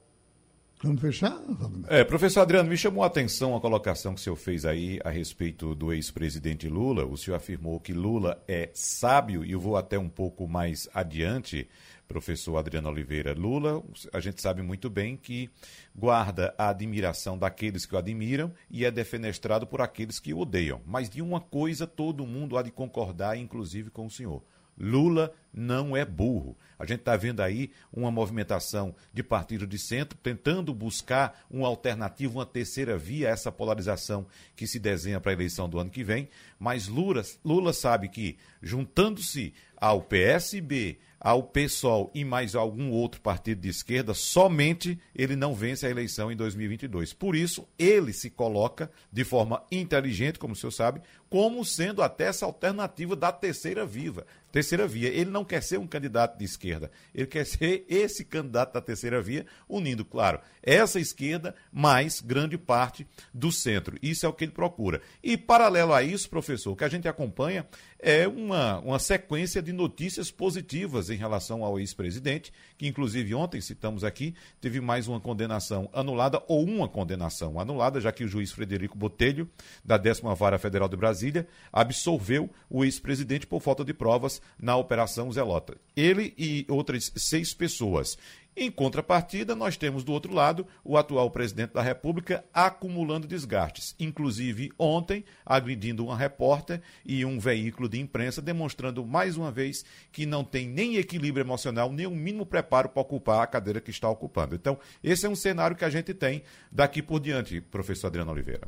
Vamos 0.83 1.01
fechar? 1.01 1.41
É, 1.89 2.05
professor 2.05 2.41
Adriano, 2.41 2.69
me 2.69 2.77
chamou 2.77 3.03
a 3.03 3.07
atenção 3.07 3.57
a 3.57 3.61
colocação 3.61 4.15
que 4.15 4.21
o 4.21 4.23
senhor 4.23 4.37
fez 4.37 4.67
aí 4.67 5.01
a 5.03 5.09
respeito 5.09 5.75
do 5.75 5.91
ex-presidente 5.91 6.69
Lula. 6.69 7.07
O 7.07 7.17
senhor 7.17 7.37
afirmou 7.37 7.81
que 7.81 7.95
Lula 7.95 8.43
é 8.47 8.69
sábio, 8.75 9.43
e 9.43 9.53
eu 9.53 9.61
vou 9.61 9.79
até 9.79 9.99
um 9.99 10.09
pouco 10.09 10.47
mais 10.47 10.87
adiante 10.93 11.67
professor 12.07 12.57
Adriano 12.57 12.89
Oliveira 12.89 13.33
Lula, 13.33 13.83
a 14.13 14.21
gente 14.21 14.41
sabe 14.41 14.63
muito 14.63 14.89
bem 14.89 15.17
que 15.17 15.51
guarda 15.95 16.55
a 16.57 16.69
admiração 16.69 17.37
daqueles 17.39 17.85
que 17.85 17.95
o 17.95 17.99
admiram 17.99 18.53
e 18.71 18.85
é 18.85 18.91
defenestrado 18.91 19.67
por 19.67 19.81
aqueles 19.81 20.19
que 20.19 20.33
o 20.33 20.39
odeiam. 20.39 20.81
Mas 20.87 21.11
de 21.11 21.21
uma 21.21 21.41
coisa 21.41 21.87
todo 21.87 22.27
mundo 22.27 22.57
há 22.57 22.63
de 22.63 22.71
concordar, 22.71 23.37
inclusive 23.37 23.91
com 23.91 24.07
o 24.07 24.11
senhor. 24.11 24.43
Lula 24.79 25.33
não 25.53 25.97
é 25.97 26.05
burro. 26.05 26.57
A 26.79 26.85
gente 26.85 27.01
está 27.01 27.17
vendo 27.17 27.41
aí 27.41 27.71
uma 27.91 28.11
movimentação 28.11 28.95
de 29.13 29.23
partido 29.23 29.67
de 29.67 29.79
centro 29.79 30.19
tentando 30.23 30.75
buscar 30.75 31.47
uma 31.51 31.67
alternativa, 31.67 32.35
uma 32.35 32.45
terceira 32.45 32.99
via 32.99 33.29
a 33.29 33.31
essa 33.31 33.51
polarização 33.51 34.27
que 34.55 34.67
se 34.67 34.79
desenha 34.79 35.19
para 35.19 35.33
a 35.33 35.35
eleição 35.35 35.69
do 35.69 35.79
ano 35.79 35.91
que 35.91 36.05
vem. 36.05 36.29
Mas 36.59 36.89
Lula, 36.89 37.23
Lula 37.43 37.73
sabe 37.73 38.09
que, 38.09 38.37
juntando-se 38.61 39.55
ao 39.79 40.03
PSB, 40.03 40.99
ao 41.27 41.43
PSOL 41.43 42.09
e 42.15 42.25
mais 42.25 42.55
algum 42.55 42.93
outro 42.93 43.21
partido 43.21 43.61
de 43.61 43.69
esquerda, 43.69 44.15
somente 44.15 44.97
ele 45.13 45.35
não 45.35 45.57
vence 45.57 45.85
a 45.85 45.91
eleição 45.91 46.31
em 46.31 46.37
2022. 46.37 47.13
Por 47.13 47.35
isso, 47.35 47.67
ele 47.77 48.13
se 48.13 48.31
coloca 48.31 48.89
de 49.11 49.25
forma 49.25 49.61
inteligente, 49.73 50.39
como 50.39 50.53
o 50.53 50.57
senhor 50.57 50.71
sabe, 50.71 51.03
como 51.29 51.65
sendo 51.65 52.01
até 52.01 52.27
essa 52.27 52.47
alternativa 52.47 53.17
da 53.17 53.33
terceira 53.33 53.85
viva, 53.85 54.25
terceira 54.57 54.89
via. 54.89 55.11
Ele 55.11 55.31
não 55.31 55.45
quer 55.45 55.63
ser 55.63 55.79
um 55.79 55.87
candidato 55.87 56.39
de 56.39 56.45
esquerda, 56.47 56.91
ele 57.15 57.27
quer 57.27 57.45
ser 57.45 57.85
esse 57.91 58.25
candidato 58.25 58.73
da 58.73 58.81
terceira 58.81 59.21
via, 59.21 59.45
unindo, 59.69 60.03
claro, 60.03 60.41
essa 60.63 60.99
esquerda 60.99 61.55
mais 61.71 62.23
grande 62.23 62.57
parte 62.57 63.07
do 63.35 63.53
centro. 63.53 63.99
Isso 64.01 64.25
é 64.25 64.29
o 64.29 64.33
que 64.33 64.45
ele 64.45 64.53
procura. 64.53 65.03
E, 65.23 65.37
paralelo 65.37 65.93
a 65.93 66.03
isso, 66.03 66.31
professor, 66.31 66.73
o 66.73 66.77
que 66.77 66.85
a 66.85 66.89
gente 66.89 67.07
acompanha 67.07 67.67
é 67.99 68.27
uma, 68.27 68.79
uma 68.81 68.99
sequência 68.99 69.61
de 69.61 69.73
notícias 69.73 70.31
positivas 70.31 71.11
em 71.11 71.17
relação 71.17 71.63
ao 71.63 71.79
ex-presidente, 71.79 72.53
que, 72.79 72.87
inclusive, 72.87 73.35
ontem, 73.35 73.61
citamos 73.61 74.05
aqui, 74.05 74.35
teve 74.61 74.81
mais 74.81 75.07
uma 75.07 75.21
condenação 75.21 75.89
anulada, 75.93 76.43
ou 76.49 76.65
uma 76.65 76.89
condenação 76.89 77.61
anulada, 77.61 78.01
já 78.01 78.11
que 78.11 78.25
o 78.25 78.29
juiz 78.29 78.53
Frederico 78.53 78.97
Botelho, 78.97 79.51
da 79.85 79.97
10 79.97 80.21
Vara 80.37 80.59
Federal 80.59 80.89
de 80.89 80.97
Brasília, 80.97 81.47
absolveu 81.73 82.49
o 82.71 82.85
ex-presidente 82.85 83.47
por 83.47 83.61
falta 83.61 83.85
de 83.85 83.93
provas 83.93 84.41
na 84.61 84.77
Operação 84.77 85.31
Zelota. 85.33 85.77
Ele 85.97 86.35
e 86.37 86.67
outras 86.69 87.13
seis 87.17 87.53
pessoas. 87.55 88.17
Em 88.59 88.71
contrapartida, 88.71 89.55
nós 89.55 89.77
temos 89.77 90.03
do 90.03 90.15
outro 90.15 90.33
lado 90.33 90.67
o 90.83 90.97
atual 90.97 91.31
presidente 91.31 91.75
da 91.75 91.83
República 91.83 92.43
acumulando 92.55 93.27
desgastes, 93.27 93.95
inclusive 94.01 94.73
ontem 94.79 95.27
agredindo 95.45 96.07
uma 96.07 96.17
repórter 96.17 96.81
e 97.05 97.23
um 97.23 97.39
veículo 97.39 97.87
de 97.87 98.01
imprensa, 98.01 98.41
demonstrando 98.41 99.05
mais 99.05 99.37
uma 99.37 99.51
vez 99.51 99.85
que 100.11 100.25
não 100.25 100.43
tem 100.43 100.67
nem 100.67 100.97
equilíbrio 100.97 101.45
emocional, 101.45 101.93
nem 101.93 102.07
o 102.07 102.11
um 102.11 102.17
mínimo 102.17 102.47
preparo 102.47 102.89
para 102.89 103.03
ocupar 103.03 103.43
a 103.43 103.47
cadeira 103.47 103.79
que 103.79 103.91
está 103.91 104.09
ocupando. 104.09 104.55
Então, 104.55 104.79
esse 105.05 105.27
é 105.27 105.29
um 105.29 105.37
cenário 105.37 105.77
que 105.77 105.85
a 105.85 105.91
gente 105.91 106.15
tem 106.15 106.43
daqui 106.73 107.03
por 107.03 107.21
diante, 107.21 107.61
professor 107.61 108.07
Adriano 108.07 108.33
Oliveira. 108.33 108.67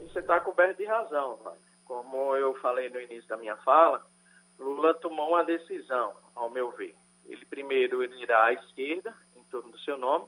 Você 0.00 0.18
está 0.18 0.38
coberto 0.38 0.76
de 0.76 0.84
razão, 0.84 1.38
como 1.86 2.36
eu 2.36 2.54
falei 2.56 2.90
no 2.90 3.00
início 3.00 3.26
da 3.26 3.38
minha 3.38 3.56
fala, 3.56 4.04
Lula 4.58 4.94
tomou 4.94 5.30
uma 5.30 5.44
decisão, 5.44 6.14
ao 6.34 6.50
meu 6.50 6.70
ver 6.72 6.94
ele 7.26 7.44
primeiro 7.46 8.02
ele 8.02 8.20
irá 8.22 8.44
à 8.44 8.52
esquerda, 8.52 9.14
em 9.36 9.42
torno 9.44 9.70
do 9.70 9.78
seu 9.80 9.96
nome, 9.96 10.26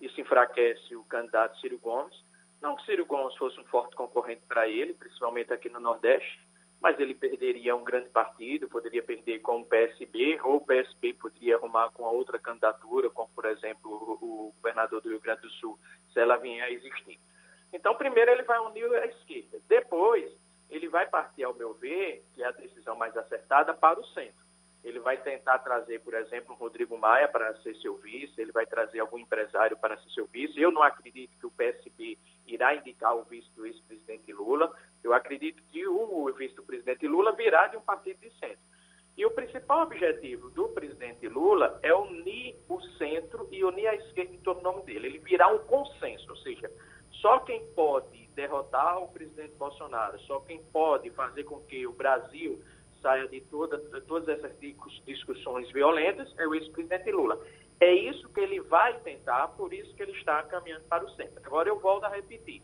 isso 0.00 0.20
enfraquece 0.20 0.94
o 0.94 1.04
candidato 1.04 1.58
Ciro 1.60 1.78
Gomes. 1.78 2.16
Não 2.60 2.76
que 2.76 2.84
Ciro 2.84 3.06
Gomes 3.06 3.36
fosse 3.36 3.58
um 3.60 3.64
forte 3.64 3.94
concorrente 3.96 4.42
para 4.46 4.68
ele, 4.68 4.94
principalmente 4.94 5.52
aqui 5.52 5.68
no 5.68 5.80
Nordeste, 5.80 6.40
mas 6.80 6.98
ele 7.00 7.14
perderia 7.14 7.74
um 7.74 7.82
grande 7.82 8.08
partido, 8.10 8.68
poderia 8.68 9.02
perder 9.02 9.40
com 9.40 9.60
o 9.60 9.64
PSB, 9.64 10.40
ou 10.42 10.56
o 10.56 10.64
PSB 10.64 11.14
poderia 11.14 11.56
arrumar 11.56 11.90
com 11.90 12.04
a 12.04 12.10
outra 12.10 12.38
candidatura, 12.38 13.10
como, 13.10 13.28
por 13.34 13.46
exemplo, 13.46 13.90
o, 13.90 14.52
governador 14.56 15.00
do 15.00 15.08
Rio 15.08 15.20
Grande 15.20 15.42
do 15.42 15.50
Sul, 15.50 15.78
se 16.12 16.20
ela 16.20 16.36
vier 16.36 16.62
a 16.62 16.70
existir. 16.70 17.18
Então, 17.72 17.94
primeiro 17.96 18.30
ele 18.30 18.42
vai 18.44 18.58
unir 18.60 18.92
a 18.94 19.06
esquerda. 19.06 19.60
Depois, 19.68 20.30
ele 20.70 20.88
vai 20.88 21.06
partir, 21.06 21.44
ao 21.44 21.54
meu 21.54 21.74
ver, 21.74 22.24
que 22.34 22.42
é 22.42 22.46
a 22.46 22.52
decisão 22.52 22.96
mais 22.96 23.16
acertada, 23.16 23.74
para 23.74 23.98
o 23.98 24.06
centro. 24.08 24.46
Ele 24.84 25.00
vai 25.00 25.16
tentar 25.16 25.58
trazer, 25.58 26.00
por 26.00 26.14
exemplo, 26.14 26.54
Rodrigo 26.54 26.96
Maia 26.96 27.28
para 27.28 27.54
ser 27.62 27.74
seu 27.76 27.96
vice, 27.96 28.40
ele 28.40 28.52
vai 28.52 28.64
trazer 28.64 29.00
algum 29.00 29.18
empresário 29.18 29.76
para 29.76 29.96
ser 29.98 30.10
seu 30.10 30.26
vice. 30.26 30.60
Eu 30.60 30.70
não 30.70 30.82
acredito 30.82 31.36
que 31.38 31.46
o 31.46 31.50
PSB 31.50 32.16
irá 32.46 32.74
indicar 32.74 33.16
o 33.16 33.24
vice 33.24 33.50
do 33.54 33.66
ex-presidente 33.66 34.32
Lula. 34.32 34.72
Eu 35.02 35.12
acredito 35.12 35.62
que 35.64 35.86
o 35.86 36.32
vice 36.32 36.54
do 36.54 36.62
presidente 36.62 37.08
Lula 37.08 37.32
virá 37.32 37.66
de 37.66 37.76
um 37.76 37.80
partido 37.80 38.20
de 38.20 38.30
centro. 38.38 38.68
E 39.16 39.26
o 39.26 39.32
principal 39.32 39.82
objetivo 39.82 40.48
do 40.50 40.68
presidente 40.68 41.26
Lula 41.26 41.80
é 41.82 41.92
unir 41.92 42.54
o 42.68 42.80
centro 42.96 43.48
e 43.50 43.64
unir 43.64 43.88
a 43.88 43.96
esquerda 43.96 44.32
em 44.32 44.38
torno 44.38 44.80
dele. 44.82 45.08
Ele 45.08 45.18
virá 45.18 45.48
um 45.48 45.58
consenso, 45.66 46.30
ou 46.30 46.36
seja, 46.36 46.70
só 47.20 47.40
quem 47.40 47.66
o 48.98 49.08
presidente 49.08 49.54
Bolsonaro, 49.56 50.18
só 50.20 50.40
quem 50.40 50.62
pode 50.72 51.10
fazer 51.10 51.44
com 51.44 51.60
que 51.60 51.86
o 51.86 51.92
Brasil 51.92 52.62
saia 53.02 53.26
de, 53.28 53.40
toda, 53.42 53.78
de 53.78 54.00
todas 54.02 54.28
essas 54.28 54.52
discussões 55.06 55.70
violentas 55.72 56.32
é 56.38 56.46
o 56.46 56.54
ex-presidente 56.54 57.10
Lula. 57.10 57.38
É 57.80 57.92
isso 57.92 58.28
que 58.30 58.40
ele 58.40 58.60
vai 58.60 58.98
tentar, 59.00 59.48
por 59.48 59.72
isso 59.72 59.94
que 59.94 60.02
ele 60.02 60.12
está 60.12 60.42
caminhando 60.42 60.84
para 60.84 61.04
o 61.04 61.10
centro. 61.10 61.40
Agora 61.44 61.68
eu 61.68 61.78
volto 61.78 62.04
a 62.04 62.08
repetir. 62.08 62.62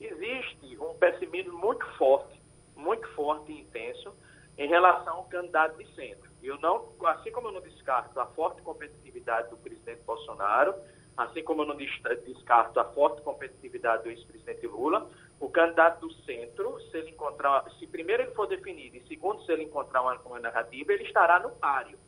Existe 0.00 0.76
um 0.78 0.94
pessimismo 0.94 1.56
muito 1.56 1.86
forte, 1.96 2.40
muito 2.74 3.06
forte 3.14 3.52
e 3.52 3.60
intenso 3.60 4.12
em 4.58 4.68
relação 4.68 5.18
ao 5.18 5.24
candidato 5.24 5.78
de 5.78 5.94
centro. 5.94 6.28
Eu 6.42 6.58
não, 6.58 6.92
assim 7.06 7.30
como 7.30 7.48
eu 7.48 7.52
não 7.52 7.60
descarto 7.60 8.18
a 8.18 8.26
forte 8.26 8.60
competitividade 8.62 9.50
do 9.50 9.56
presidente 9.56 10.02
Bolsonaro, 10.04 10.74
assim 11.16 11.42
como 11.42 11.62
eu 11.62 11.66
não 11.66 11.76
descarto 11.76 12.78
a 12.78 12.84
forte 12.92 13.22
competitividade 13.22 14.02
do 14.02 14.10
ex-presidente 14.10 14.66
Lula, 14.66 15.08
o 15.38 15.50
candidato 15.50 16.00
do 16.00 16.12
centro, 16.24 16.80
se 16.90 16.96
ele 16.96 17.10
encontrar, 17.10 17.68
se 17.78 17.86
primeiro 17.86 18.22
ele 18.22 18.32
for 18.32 18.46
definido 18.46 18.96
e 18.96 19.06
segundo 19.06 19.42
se 19.44 19.52
ele 19.52 19.64
encontrar 19.64 20.02
uma, 20.02 20.14
uma 20.20 20.40
narrativa, 20.40 20.92
ele 20.92 21.04
estará 21.04 21.38
no 21.40 21.50
páreo. 21.50 21.98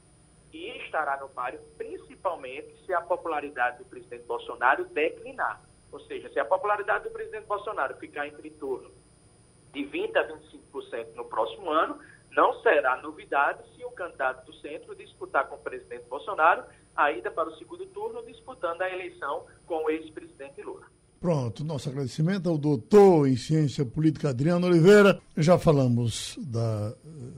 E 0.53 0.79
estará 0.79 1.19
no 1.19 1.29
páreo 1.29 1.61
principalmente 1.77 2.75
se 2.87 2.95
a 2.95 3.03
popularidade 3.03 3.79
do 3.79 3.85
presidente 3.85 4.25
Bolsonaro 4.25 4.87
declinar. 4.87 5.63
Ou 5.93 6.01
seja, 6.01 6.31
se 6.31 6.39
a 6.39 6.45
popularidade 6.45 7.05
do 7.05 7.11
presidente 7.11 7.47
Bolsonaro 7.47 7.97
ficar 7.97 8.27
entre 8.27 8.51
torno 8.51 8.91
de 9.73 9.81
20% 9.81 10.17
a 10.17 10.27
25% 10.27 11.15
no 11.15 11.27
próximo 11.27 11.71
ano, 11.71 11.99
não 12.31 12.61
será 12.63 12.97
novidade 12.97 13.63
se 13.75 13.85
o 13.85 13.91
candidato 13.91 14.47
do 14.47 14.55
centro 14.55 14.95
disputar 14.95 15.47
com 15.49 15.57
o 15.57 15.61
presidente 15.61 16.09
Bolsonaro 16.09 16.65
a 16.97 17.13
ida 17.13 17.31
para 17.31 17.49
o 17.49 17.57
segundo 17.57 17.87
turno, 17.87 18.25
disputando 18.25 18.83
a 18.83 18.91
eleição 18.91 19.47
com 19.67 19.85
o 19.85 19.91
ex-presidente 19.91 20.63
Lula. 20.63 20.87
Pronto, 21.21 21.65
nosso 21.65 21.89
agradecimento 21.89 22.49
ao 22.49 22.57
doutor 22.57 23.27
em 23.29 23.37
ciência 23.37 23.85
política 23.85 24.29
Adriano 24.29 24.69
Oliveira. 24.69 25.21
Já 25.37 25.59
falamos 25.59 26.39
da 26.39 26.95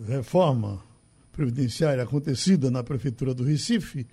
reforma 0.06 0.82
previdenciária 1.32 2.02
acontecida 2.02 2.70
na 2.70 2.84
Prefeitura 2.84 3.32
do 3.32 3.42
Recife. 3.42 4.06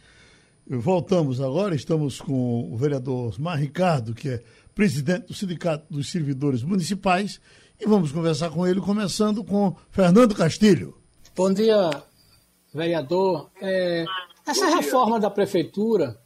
Voltamos 0.66 1.42
agora, 1.42 1.76
estamos 1.76 2.22
com 2.22 2.72
o 2.72 2.78
vereador 2.78 3.28
Osmar 3.28 3.60
Ricardo, 3.60 4.14
que 4.14 4.30
é 4.30 4.44
presidente 4.74 5.28
do 5.28 5.34
Sindicato 5.34 5.86
dos 5.90 6.10
Servidores 6.10 6.64
Municipais, 6.64 7.42
e 7.78 7.86
vamos 7.86 8.14
conversar 8.14 8.50
com 8.50 8.66
ele, 8.66 8.80
começando 8.80 9.44
com 9.44 9.76
Fernando 9.92 10.34
Castilho. 10.34 10.98
Bom 11.36 11.52
dia, 11.54 11.90
vereador. 12.74 13.50
É, 13.62 14.06
essa 14.46 14.68
reforma 14.68 15.20
da 15.20 15.30
Prefeitura 15.30 16.18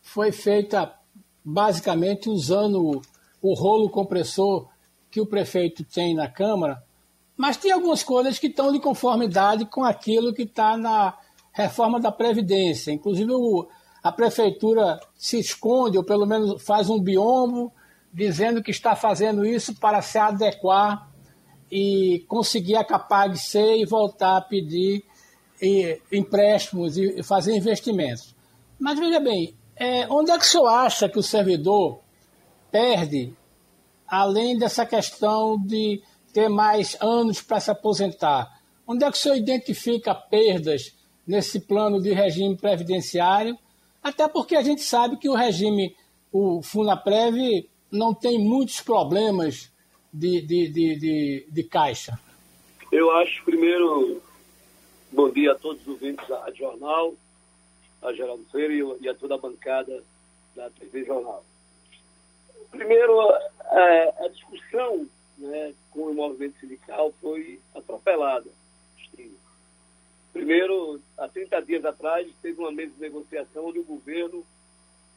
foi 0.00 0.30
feita 0.30 0.99
basicamente 1.44 2.28
usando 2.28 3.00
o 3.40 3.54
rolo 3.54 3.88
compressor 3.88 4.68
que 5.10 5.20
o 5.20 5.26
prefeito 5.26 5.82
tem 5.84 6.14
na 6.14 6.28
Câmara, 6.28 6.82
mas 7.36 7.56
tem 7.56 7.72
algumas 7.72 8.02
coisas 8.02 8.38
que 8.38 8.48
estão 8.48 8.72
de 8.72 8.78
conformidade 8.78 9.64
com 9.64 9.84
aquilo 9.84 10.34
que 10.34 10.42
está 10.42 10.76
na 10.76 11.16
reforma 11.52 11.98
da 11.98 12.12
Previdência. 12.12 12.92
Inclusive, 12.92 13.32
a 14.02 14.12
prefeitura 14.12 15.00
se 15.16 15.38
esconde, 15.38 15.96
ou 15.96 16.04
pelo 16.04 16.26
menos 16.26 16.62
faz 16.62 16.90
um 16.90 17.00
biombo, 17.00 17.72
dizendo 18.12 18.62
que 18.62 18.70
está 18.70 18.94
fazendo 18.94 19.44
isso 19.44 19.74
para 19.74 20.02
se 20.02 20.18
adequar 20.18 21.08
e 21.70 22.24
conseguir 22.28 22.76
a 22.76 22.84
capaz 22.84 23.32
de 23.32 23.38
ser 23.38 23.76
e 23.76 23.86
voltar 23.86 24.36
a 24.36 24.40
pedir 24.42 25.04
empréstimos 26.10 26.96
e 26.96 27.22
fazer 27.22 27.56
investimentos. 27.56 28.34
Mas 28.78 28.98
veja 28.98 29.20
bem, 29.20 29.54
é, 29.80 30.06
onde 30.10 30.30
é 30.30 30.36
que 30.36 30.44
o 30.44 30.46
senhor 30.46 30.66
acha 30.66 31.08
que 31.08 31.18
o 31.18 31.22
servidor 31.22 32.00
perde, 32.70 33.32
além 34.06 34.58
dessa 34.58 34.84
questão 34.84 35.58
de 35.58 36.02
ter 36.34 36.50
mais 36.50 36.98
anos 37.00 37.40
para 37.40 37.58
se 37.60 37.70
aposentar? 37.70 38.60
Onde 38.86 39.06
é 39.06 39.10
que 39.10 39.16
o 39.16 39.20
senhor 39.20 39.36
identifica 39.36 40.14
perdas 40.14 40.94
nesse 41.26 41.60
plano 41.60 41.98
de 41.98 42.12
regime 42.12 42.54
previdenciário? 42.58 43.56
Até 44.02 44.28
porque 44.28 44.54
a 44.54 44.62
gente 44.62 44.82
sabe 44.82 45.16
que 45.16 45.30
o 45.30 45.34
regime, 45.34 45.96
o 46.30 46.60
FUNAPREV, 46.60 47.66
não 47.90 48.12
tem 48.12 48.38
muitos 48.38 48.82
problemas 48.82 49.72
de, 50.12 50.42
de, 50.42 50.68
de, 50.68 50.98
de, 50.98 51.46
de 51.50 51.62
caixa. 51.64 52.20
Eu 52.92 53.10
acho, 53.12 53.42
primeiro, 53.44 54.20
bom 55.10 55.30
dia 55.30 55.52
a 55.52 55.54
todos 55.54 55.80
os 55.82 55.88
ouvintes 55.88 56.28
da 56.28 56.52
Jornal 56.52 57.14
a 58.02 58.12
Geraldo 58.12 58.44
Freire 58.50 58.82
e 59.00 59.08
a 59.08 59.14
toda 59.14 59.34
a 59.34 59.38
bancada 59.38 60.02
da 60.54 60.70
TV 60.70 61.04
Jornal. 61.04 61.44
Primeiro, 62.70 63.20
a, 63.20 64.24
a 64.24 64.28
discussão 64.28 65.08
né, 65.38 65.74
com 65.90 66.02
o 66.02 66.14
movimento 66.14 66.58
sindical 66.60 67.12
foi 67.20 67.60
atropelada. 67.74 68.50
Primeiro, 70.32 71.00
há 71.18 71.28
30 71.28 71.60
dias 71.62 71.84
atrás, 71.84 72.26
teve 72.40 72.60
uma 72.60 72.70
mesa 72.70 72.92
de 72.94 73.00
negociação 73.00 73.66
onde 73.66 73.80
o 73.80 73.84
governo 73.84 74.46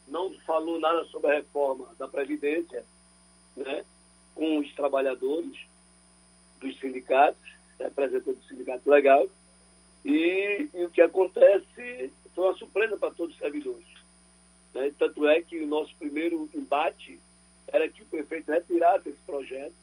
não 0.07 0.33
falou 0.39 0.79
nada 0.79 1.05
sobre 1.05 1.31
a 1.31 1.35
reforma 1.35 1.87
da 1.97 2.07
Previdência, 2.07 2.83
né, 3.55 3.85
com 4.33 4.57
os 4.57 4.73
trabalhadores 4.73 5.55
dos 6.59 6.79
sindicatos, 6.79 7.41
representantes 7.79 8.41
do 8.41 8.47
sindicato 8.47 8.89
legal, 8.89 9.27
e, 10.03 10.67
e 10.73 10.83
o 10.83 10.89
que 10.89 11.01
acontece 11.01 12.11
foi 12.33 12.45
uma 12.45 12.57
surpresa 12.57 12.97
para 12.97 13.11
todos 13.11 13.33
os 13.33 13.39
servidores. 13.39 13.87
Né? 14.73 14.91
Tanto 14.97 15.27
é 15.27 15.41
que 15.41 15.59
o 15.59 15.67
nosso 15.67 15.95
primeiro 15.95 16.49
embate 16.53 17.19
era 17.67 17.87
que 17.87 18.01
o 18.03 18.05
prefeito 18.05 18.51
retirasse 18.51 19.09
esse 19.09 19.21
projeto 19.25 19.73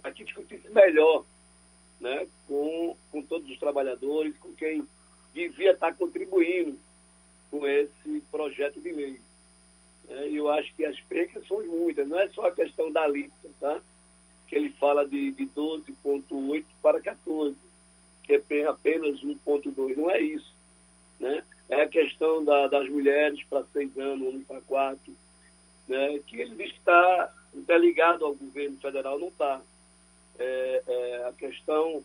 para 0.00 0.12
que 0.12 0.24
discutisse 0.24 0.68
melhor 0.70 1.24
né, 2.00 2.26
com, 2.46 2.96
com 3.10 3.22
todos 3.22 3.50
os 3.50 3.58
trabalhadores, 3.58 4.36
com 4.38 4.52
quem 4.54 4.86
devia 5.34 5.72
estar 5.72 5.94
contribuindo 5.94 6.78
com 7.50 7.66
esse 7.66 8.20
projeto 8.30 8.80
de 8.80 8.92
lei. 8.92 9.20
É, 10.08 10.28
eu 10.28 10.48
acho 10.48 10.74
que 10.74 10.84
as 10.84 10.98
percas 11.00 11.46
são 11.46 11.64
muitas, 11.66 12.08
não 12.08 12.18
é 12.18 12.28
só 12.28 12.46
a 12.46 12.54
questão 12.54 12.90
da 12.90 13.06
lista, 13.06 13.50
tá? 13.60 13.80
que 14.48 14.56
ele 14.56 14.70
fala 14.70 15.06
de, 15.06 15.30
de 15.32 15.46
12,8 15.46 16.64
para 16.82 17.00
14, 17.00 17.54
que 18.22 18.42
é 18.50 18.66
apenas 18.66 19.20
1,2. 19.20 19.96
Não 19.96 20.10
é 20.10 20.20
isso. 20.20 20.54
Né? 21.18 21.42
É 21.68 21.82
a 21.82 21.88
questão 21.88 22.44
da, 22.44 22.66
das 22.68 22.88
mulheres 22.88 23.42
para 23.44 23.64
seis 23.72 23.96
anos, 23.98 24.26
homens 24.26 24.46
para 24.46 24.60
quatro, 24.62 25.12
né? 25.86 26.18
que 26.26 26.40
ele 26.40 26.54
diz 26.54 26.72
que 26.72 26.78
está 26.78 27.34
interligado 27.54 28.24
ao 28.24 28.34
governo 28.34 28.78
federal, 28.78 29.18
não 29.18 29.28
está. 29.28 29.60
É, 30.38 30.82
é, 30.86 31.28
a 31.28 31.32
questão 31.32 32.02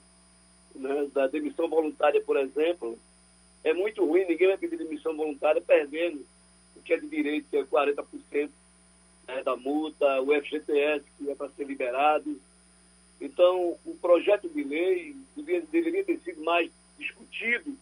né, 0.75 1.07
da 1.13 1.27
demissão 1.27 1.69
voluntária, 1.69 2.21
por 2.21 2.35
exemplo, 2.35 2.97
é 3.63 3.73
muito 3.73 4.03
ruim, 4.03 4.25
ninguém 4.25 4.47
vai 4.47 4.57
pedir 4.57 4.77
demissão 4.77 5.15
voluntária 5.15 5.61
perdendo 5.61 6.25
o 6.75 6.81
que 6.81 6.93
é 6.93 6.97
de 6.97 7.07
direito, 7.07 7.47
que 7.49 7.57
é 7.57 7.63
40% 7.63 8.49
né, 9.27 9.43
da 9.43 9.55
multa, 9.55 10.21
o 10.21 10.33
FGTS 10.41 11.05
que 11.17 11.29
é 11.29 11.35
para 11.35 11.49
ser 11.49 11.65
liberado. 11.65 12.39
Então, 13.21 13.77
o 13.85 13.95
projeto 14.01 14.49
de 14.49 14.63
lei 14.63 15.15
deveria 15.71 16.03
ter 16.03 16.19
sido 16.19 16.43
mais 16.43 16.69
discutido. 16.97 17.77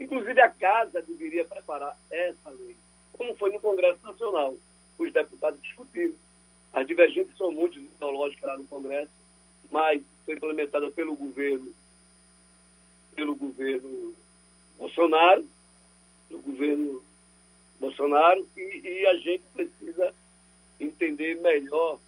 Inclusive, 0.00 0.40
a 0.40 0.48
Casa 0.48 1.02
deveria 1.02 1.44
preparar 1.44 1.94
essa 2.10 2.48
lei, 2.48 2.74
como 3.12 3.36
foi 3.36 3.52
no 3.52 3.60
Congresso 3.60 4.02
Nacional. 4.02 4.56
Os 4.98 5.12
deputados 5.12 5.60
discutiram. 5.62 6.14
As 6.72 6.86
divergências 6.86 7.36
são 7.36 7.52
muito 7.52 7.78
ideológicas 7.78 8.48
lá 8.48 8.56
no 8.56 8.64
Congresso, 8.64 9.10
mas 9.70 10.02
foi 10.24 10.34
implementada 10.34 10.90
pelo 10.90 11.14
governo, 11.14 11.70
pelo 13.14 13.34
governo 13.34 14.14
Bolsonaro, 14.78 15.46
pelo 16.28 16.40
governo 16.40 17.02
Bolsonaro, 17.78 18.46
e, 18.56 18.80
e 18.82 19.06
a 19.06 19.14
gente 19.16 19.42
precisa 19.52 20.14
entender 20.78 21.34
melhor 21.42 21.98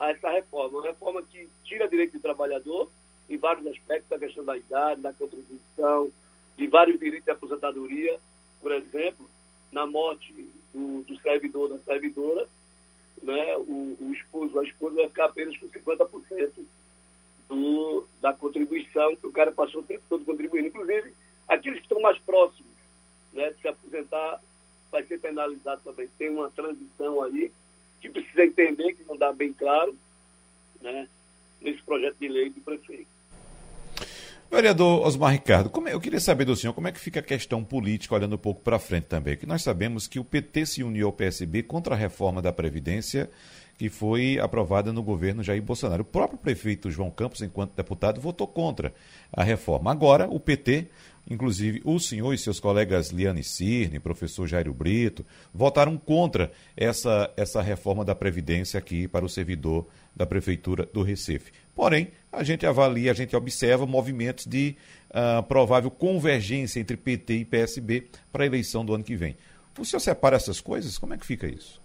essa 0.00 0.30
reforma. 0.30 0.80
Uma 0.80 0.88
reforma 0.88 1.22
que 1.22 1.48
tira 1.64 1.88
direito 1.88 2.12
do 2.12 2.20
trabalhador 2.20 2.90
em 3.28 3.38
vários 3.38 3.66
aspectos, 3.68 4.12
a 4.12 4.18
questão 4.18 4.44
da 4.44 4.56
idade, 4.56 5.00
da 5.00 5.12
contribuição, 5.12 6.10
de 6.56 6.66
vários 6.66 6.98
direitos 6.98 7.24
de 7.24 7.30
aposentadoria, 7.30 8.18
por 8.60 8.72
exemplo, 8.72 9.28
na 9.70 9.86
morte 9.86 10.32
do, 10.72 11.02
do 11.02 11.20
servidor, 11.20 11.68
da 11.68 11.78
servidora, 11.78 12.48
né, 13.22 13.56
o, 13.56 13.96
o 14.00 14.12
esposo, 14.12 14.58
a 14.58 14.64
esposa 14.64 14.96
vai 14.96 15.08
ficar 15.08 15.26
apenas 15.26 15.56
com 15.56 15.68
50% 15.68 16.52
do, 17.48 18.06
da 18.20 18.32
contribuição 18.32 19.16
que 19.16 19.26
o 19.26 19.32
cara 19.32 19.52
passou 19.52 19.80
o 19.80 19.84
tempo 19.84 20.02
todo 20.08 20.24
contribuindo. 20.24 20.68
Inclusive, 20.68 21.12
aqueles 21.48 21.78
que 21.78 21.84
estão 21.84 22.00
mais 22.00 22.18
próximos 22.18 22.70
né, 23.32 23.50
de 23.50 23.60
se 23.60 23.68
aposentar 23.68 24.40
vai 24.90 25.04
ser 25.04 25.18
penalizado 25.18 25.82
também. 25.84 26.08
Tem 26.18 26.30
uma 26.30 26.50
transição 26.50 27.22
aí 27.22 27.52
que 28.00 28.08
precisa 28.08 28.44
entender, 28.44 28.94
que 28.94 29.04
não 29.04 29.16
dá 29.16 29.32
bem 29.32 29.52
claro, 29.52 29.96
né, 30.80 31.08
nesse 31.60 31.82
projeto 31.82 32.16
de 32.18 32.28
lei 32.28 32.50
do 32.50 32.60
prefeito. 32.60 33.15
Vereador 34.50 35.06
Osmar 35.06 35.32
Ricardo, 35.32 35.70
é, 35.86 35.92
eu 35.92 36.00
queria 36.00 36.20
saber 36.20 36.44
do 36.44 36.56
senhor 36.56 36.72
como 36.72 36.88
é 36.88 36.92
que 36.92 37.00
fica 37.00 37.20
a 37.20 37.22
questão 37.22 37.64
política, 37.64 38.14
olhando 38.14 38.36
um 38.36 38.38
pouco 38.38 38.62
para 38.62 38.78
frente 38.78 39.04
também, 39.04 39.36
que 39.36 39.46
nós 39.46 39.62
sabemos 39.62 40.06
que 40.06 40.18
o 40.18 40.24
PT 40.24 40.66
se 40.66 40.82
uniu 40.82 41.06
ao 41.06 41.12
PSB 41.12 41.62
contra 41.62 41.94
a 41.94 41.98
reforma 41.98 42.40
da 42.40 42.52
Previdência 42.52 43.28
que 43.78 43.88
foi 43.88 44.38
aprovada 44.40 44.92
no 44.92 45.02
governo 45.02 45.42
Jair 45.42 45.62
Bolsonaro. 45.62 46.02
O 46.02 46.06
próprio 46.06 46.38
prefeito 46.38 46.90
João 46.90 47.10
Campos, 47.10 47.42
enquanto 47.42 47.74
deputado, 47.74 48.20
votou 48.20 48.46
contra 48.46 48.92
a 49.32 49.44
reforma. 49.44 49.90
Agora, 49.90 50.28
o 50.28 50.40
PT, 50.40 50.86
inclusive 51.28 51.82
o 51.84 51.98
senhor 51.98 52.32
e 52.32 52.38
seus 52.38 52.58
colegas 52.58 53.10
Liane 53.10 53.44
Cirne, 53.44 54.00
professor 54.00 54.46
Jairo 54.46 54.72
Brito, 54.72 55.26
votaram 55.52 55.98
contra 55.98 56.50
essa, 56.76 57.30
essa 57.36 57.60
reforma 57.60 58.04
da 58.04 58.14
Previdência 58.14 58.78
aqui 58.78 59.06
para 59.06 59.24
o 59.24 59.28
servidor 59.28 59.86
da 60.14 60.24
Prefeitura 60.24 60.88
do 60.92 61.02
Recife. 61.02 61.52
Porém, 61.76 62.08
a 62.32 62.42
gente 62.42 62.66
avalia, 62.66 63.12
a 63.12 63.14
gente 63.14 63.36
observa 63.36 63.86
movimentos 63.86 64.46
de 64.46 64.74
uh, 65.10 65.42
provável 65.44 65.90
convergência 65.90 66.80
entre 66.80 66.96
PT 66.96 67.34
e 67.34 67.44
PSB 67.44 68.08
para 68.32 68.42
a 68.42 68.46
eleição 68.46 68.84
do 68.84 68.94
ano 68.94 69.04
que 69.04 69.14
vem. 69.14 69.36
O 69.78 69.84
senhor 69.84 70.00
separa 70.00 70.34
essas 70.34 70.60
coisas? 70.60 70.98
Como 70.98 71.14
é 71.14 71.18
que 71.18 71.26
fica 71.26 71.46
isso? 71.46 71.80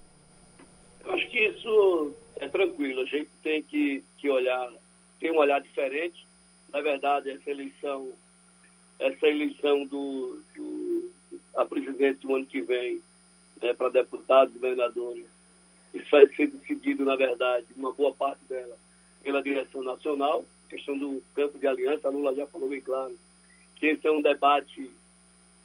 isso 1.71 2.13
é 2.37 2.47
tranquilo. 2.47 3.01
A 3.01 3.05
gente 3.05 3.29
tem 3.43 3.61
que, 3.61 4.03
que 4.17 4.29
olhar, 4.29 4.71
tem 5.19 5.31
um 5.31 5.37
olhar 5.37 5.61
diferente. 5.61 6.25
Na 6.71 6.81
verdade, 6.81 7.29
essa 7.29 7.49
eleição, 7.49 8.11
essa 8.99 9.27
eleição 9.27 9.85
do, 9.85 10.41
do 10.55 11.11
a 11.55 11.65
presidente 11.65 12.19
do 12.19 12.35
ano 12.35 12.45
que 12.45 12.61
vem, 12.61 13.01
né, 13.61 13.73
para 13.73 13.89
deputados 13.89 14.55
e 14.55 14.59
governadores, 14.59 15.25
isso 15.93 16.09
vai 16.09 16.25
ser 16.27 16.47
decidido, 16.47 17.03
na 17.03 17.15
verdade, 17.15 17.65
uma 17.75 17.91
boa 17.91 18.13
parte 18.13 18.39
dela, 18.47 18.77
pela 19.23 19.41
direção 19.41 19.83
nacional. 19.83 20.45
questão 20.69 20.97
do 20.97 21.21
campo 21.35 21.59
de 21.59 21.67
aliança, 21.67 22.07
a 22.07 22.11
Lula 22.11 22.33
já 22.33 22.47
falou 22.47 22.69
bem 22.69 22.81
claro 22.81 23.15
que 23.75 23.87
esse 23.87 24.07
é 24.07 24.11
um 24.11 24.21
debate 24.21 24.91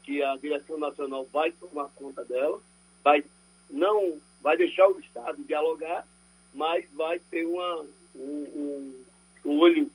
que 0.02 0.22
a 0.22 0.36
direção 0.36 0.78
nacional 0.78 1.26
vai 1.32 1.52
tomar 1.52 1.88
conta 1.96 2.24
dela, 2.24 2.60
vai 3.02 3.24
não 3.68 4.18
vai 4.40 4.56
deixar 4.56 4.88
o 4.88 4.98
Estado 5.00 5.42
dialogar, 5.44 6.06
mas 6.54 6.84
vai 6.94 7.18
ter 7.18 7.44
uma, 7.44 7.84
um, 8.14 8.94
um, 9.44 9.58
olho 9.58 9.90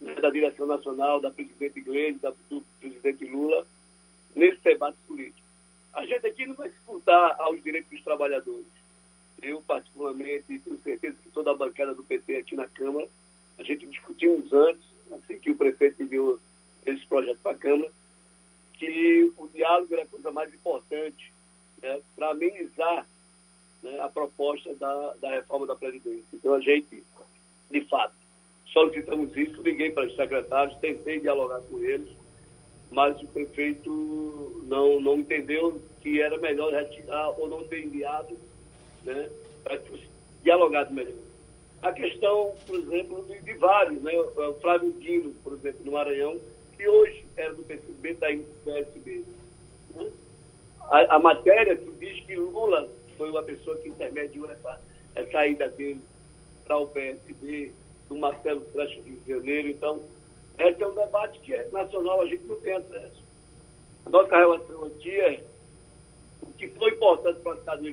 né, 0.00 0.14
da 0.16 0.30
direção 0.30 0.66
nacional, 0.66 1.20
da 1.20 1.30
presidente 1.30 1.78
Iglesias, 1.78 2.34
do 2.50 2.62
presidente 2.78 3.24
Lula, 3.24 3.66
nesse 4.36 4.60
debate 4.62 4.98
político. 5.06 5.40
A 5.94 6.04
gente 6.04 6.26
aqui 6.26 6.46
não 6.46 6.54
vai 6.54 6.68
disputar 6.68 7.40
aos 7.40 7.62
direitos 7.62 7.90
dos 7.90 8.02
trabalhadores. 8.02 8.66
Eu, 9.44 9.60
particularmente, 9.60 10.58
tenho 10.58 10.78
certeza 10.78 11.16
que 11.22 11.28
toda 11.28 11.50
a 11.50 11.56
bancada 11.56 11.94
do 11.94 12.02
PT 12.02 12.36
aqui 12.36 12.56
na 12.56 12.66
Câmara, 12.66 13.06
a 13.58 13.62
gente 13.62 13.86
discutimos 13.86 14.50
antes, 14.50 14.82
assim 15.12 15.38
que 15.38 15.50
o 15.50 15.56
prefeito 15.56 16.02
enviou 16.02 16.40
esse 16.86 17.04
projeto 17.06 17.38
para 17.42 17.52
a 17.52 17.58
Câmara, 17.58 17.92
que 18.72 19.32
o 19.36 19.46
diálogo 19.48 19.92
era 19.92 20.04
a 20.04 20.06
coisa 20.06 20.30
mais 20.30 20.52
importante 20.52 21.30
né, 21.82 22.00
para 22.16 22.30
amenizar 22.30 23.06
né, 23.82 24.00
a 24.00 24.08
proposta 24.08 24.74
da, 24.76 25.14
da 25.20 25.30
reforma 25.30 25.66
da 25.66 25.76
Previdência. 25.76 26.24
Então, 26.32 26.54
a 26.54 26.60
gente, 26.60 27.04
de 27.70 27.80
fato, 27.82 28.14
solicitamos 28.72 29.36
isso, 29.36 29.60
liguei 29.60 29.90
para 29.90 30.06
os 30.06 30.16
secretários, 30.16 30.78
tentei 30.78 31.20
dialogar 31.20 31.60
com 31.60 31.78
eles, 31.84 32.08
mas 32.90 33.20
o 33.20 33.26
prefeito 33.26 34.64
não, 34.66 35.00
não 35.00 35.18
entendeu 35.18 35.82
que 36.00 36.18
era 36.22 36.38
melhor 36.38 36.72
retirar 36.72 37.28
ou 37.38 37.46
não 37.46 37.68
ter 37.68 37.84
enviado 37.84 38.38
né, 39.04 39.30
para 39.62 39.80
dialogar 40.42 40.90
melhor. 40.90 41.14
A 41.82 41.92
questão, 41.92 42.54
por 42.66 42.78
exemplo, 42.78 43.24
de, 43.24 43.40
de 43.40 43.52
vários, 43.54 44.02
né, 44.02 44.12
o 44.18 44.54
Flávio 44.60 44.92
Dino, 44.94 45.34
por 45.42 45.52
exemplo, 45.52 45.84
no 45.84 45.92
Maranhão, 45.92 46.40
que 46.76 46.88
hoje 46.88 47.24
era 47.36 47.52
do 47.54 47.62
PSB, 47.62 48.10
está 48.10 48.32
indo 48.32 48.44
do 48.44 48.64
PSB. 48.64 49.24
Né? 49.94 50.10
A, 50.82 51.16
a 51.16 51.18
matéria 51.18 51.76
que 51.76 51.90
diz 51.92 52.24
que 52.24 52.36
Lula 52.36 52.88
foi 53.16 53.30
uma 53.30 53.42
pessoa 53.42 53.76
que 53.76 53.88
intermediou 53.88 54.50
essa, 54.50 54.80
essa 55.14 55.46
ida 55.46 55.68
dele 55.68 56.00
para 56.64 56.78
o 56.78 56.86
PSB, 56.86 57.72
do 58.08 58.16
Marcelo 58.16 58.64
Freixo 58.72 59.00
de 59.02 59.18
Janeiro. 59.26 59.68
Então, 59.68 60.00
esse 60.58 60.82
é 60.82 60.86
um 60.86 60.94
debate 60.94 61.38
que 61.40 61.54
é 61.54 61.68
nacional, 61.70 62.22
a 62.22 62.26
gente 62.26 62.44
não 62.44 62.56
tem 62.60 62.74
acesso. 62.74 63.22
A 64.06 64.10
nossa 64.10 64.36
relação 64.36 64.84
aqui 64.84 65.10
é 65.10 65.42
o 66.42 66.46
que 66.52 66.68
foi 66.68 66.90
importante 66.90 67.40
para 67.40 67.52
o 67.52 67.58
Estado 67.58 67.82
do 67.82 67.88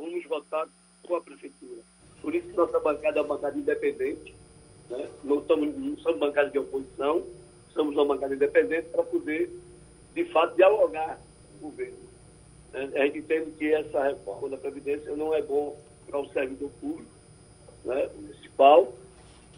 vamos 0.00 0.24
votar 0.24 0.66
com 1.06 1.14
a 1.14 1.20
Prefeitura. 1.20 1.82
Por 2.22 2.34
isso 2.34 2.48
nossa 2.54 2.80
bancada 2.80 3.18
é 3.18 3.22
uma 3.22 3.36
bancada 3.36 3.58
independente, 3.58 4.34
né? 4.88 5.08
não, 5.22 5.44
somos, 5.46 5.76
não 5.76 5.96
somos 5.98 6.18
bancada 6.18 6.50
de 6.50 6.58
oposição, 6.58 7.24
somos 7.72 7.94
uma 7.94 8.06
bancada 8.06 8.34
independente 8.34 8.88
para 8.88 9.02
poder, 9.02 9.50
de 10.14 10.24
fato, 10.26 10.56
dialogar 10.56 11.20
com 11.60 11.66
o 11.66 11.70
governo. 11.70 11.98
A 12.72 13.04
gente 13.04 13.18
entende 13.18 13.50
que 13.52 13.72
essa 13.72 14.02
reforma 14.04 14.48
da 14.48 14.56
Previdência 14.56 15.14
não 15.16 15.34
é 15.34 15.42
bom 15.42 15.76
para 16.06 16.20
o 16.20 16.28
servidor 16.32 16.70
público, 16.80 17.10
né, 17.84 18.08
municipal, 18.14 18.92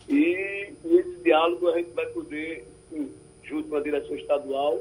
e, 0.09 0.73
e, 0.85 0.97
esse 0.97 1.17
diálogo 1.23 1.69
a 1.69 1.79
gente 1.79 1.91
vai 1.91 2.07
poder, 2.07 2.67
junto 3.45 3.69
com 3.69 3.77
a 3.77 3.81
direção 3.81 4.17
estadual, 4.17 4.81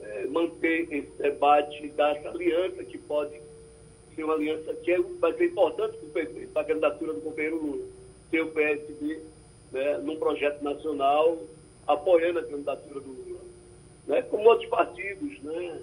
é, 0.00 0.26
manter 0.26 0.92
esse 0.92 1.10
debate 1.18 1.88
dessa 1.88 2.28
aliança 2.28 2.84
que 2.84 2.98
pode 2.98 3.40
ser 4.18 4.24
uma 4.24 4.34
aliança 4.34 4.74
que 4.74 4.90
é, 4.90 5.00
vai 5.20 5.32
ser 5.34 5.46
importante 5.46 5.96
para 6.52 6.62
a 6.62 6.64
candidatura 6.64 7.12
do 7.12 7.20
companheiro 7.20 7.64
Lula, 7.64 7.84
ter 8.32 8.40
o 8.40 8.50
PSB 8.50 9.20
né, 9.70 9.98
num 9.98 10.16
projeto 10.16 10.60
nacional 10.60 11.38
apoiando 11.86 12.40
a 12.40 12.42
candidatura 12.42 13.00
do 13.00 13.12
Lula. 13.12 13.40
Né, 14.08 14.22
como 14.22 14.48
outros 14.48 14.68
partidos, 14.68 15.40
né, 15.42 15.80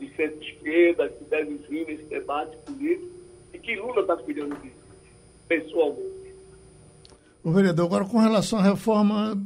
de 0.00 0.08
centro-esquerda 0.16 1.10
que 1.10 1.24
devem 1.24 1.58
vir 1.68 1.86
nesse 1.86 2.04
debate 2.04 2.56
político 2.64 3.10
e 3.52 3.58
que 3.58 3.76
Lula 3.76 4.00
está 4.00 4.16
cuidando 4.16 4.56
disso, 4.62 4.74
pessoalmente. 5.46 6.22
O 7.44 7.50
vereador, 7.50 7.84
agora 7.84 8.04
com 8.06 8.18
relação 8.18 8.60
à 8.60 8.62
reforma 8.62 9.36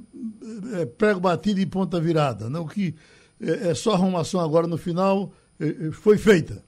é, 0.79 0.87
prego 0.87 1.19
batido 1.19 1.59
e 1.59 1.67
ponta 1.67 1.99
virada. 1.99 2.49
Não? 2.49 2.63
O 2.63 2.69
que 2.69 2.95
é, 3.41 3.71
é 3.71 3.75
só 3.75 3.95
arrumação 3.95 4.41
agora 4.41 4.69
no 4.69 4.79
final 4.79 5.33
é, 5.59 5.89
é, 5.89 5.91
foi 5.91 6.19
feita. 6.19 6.65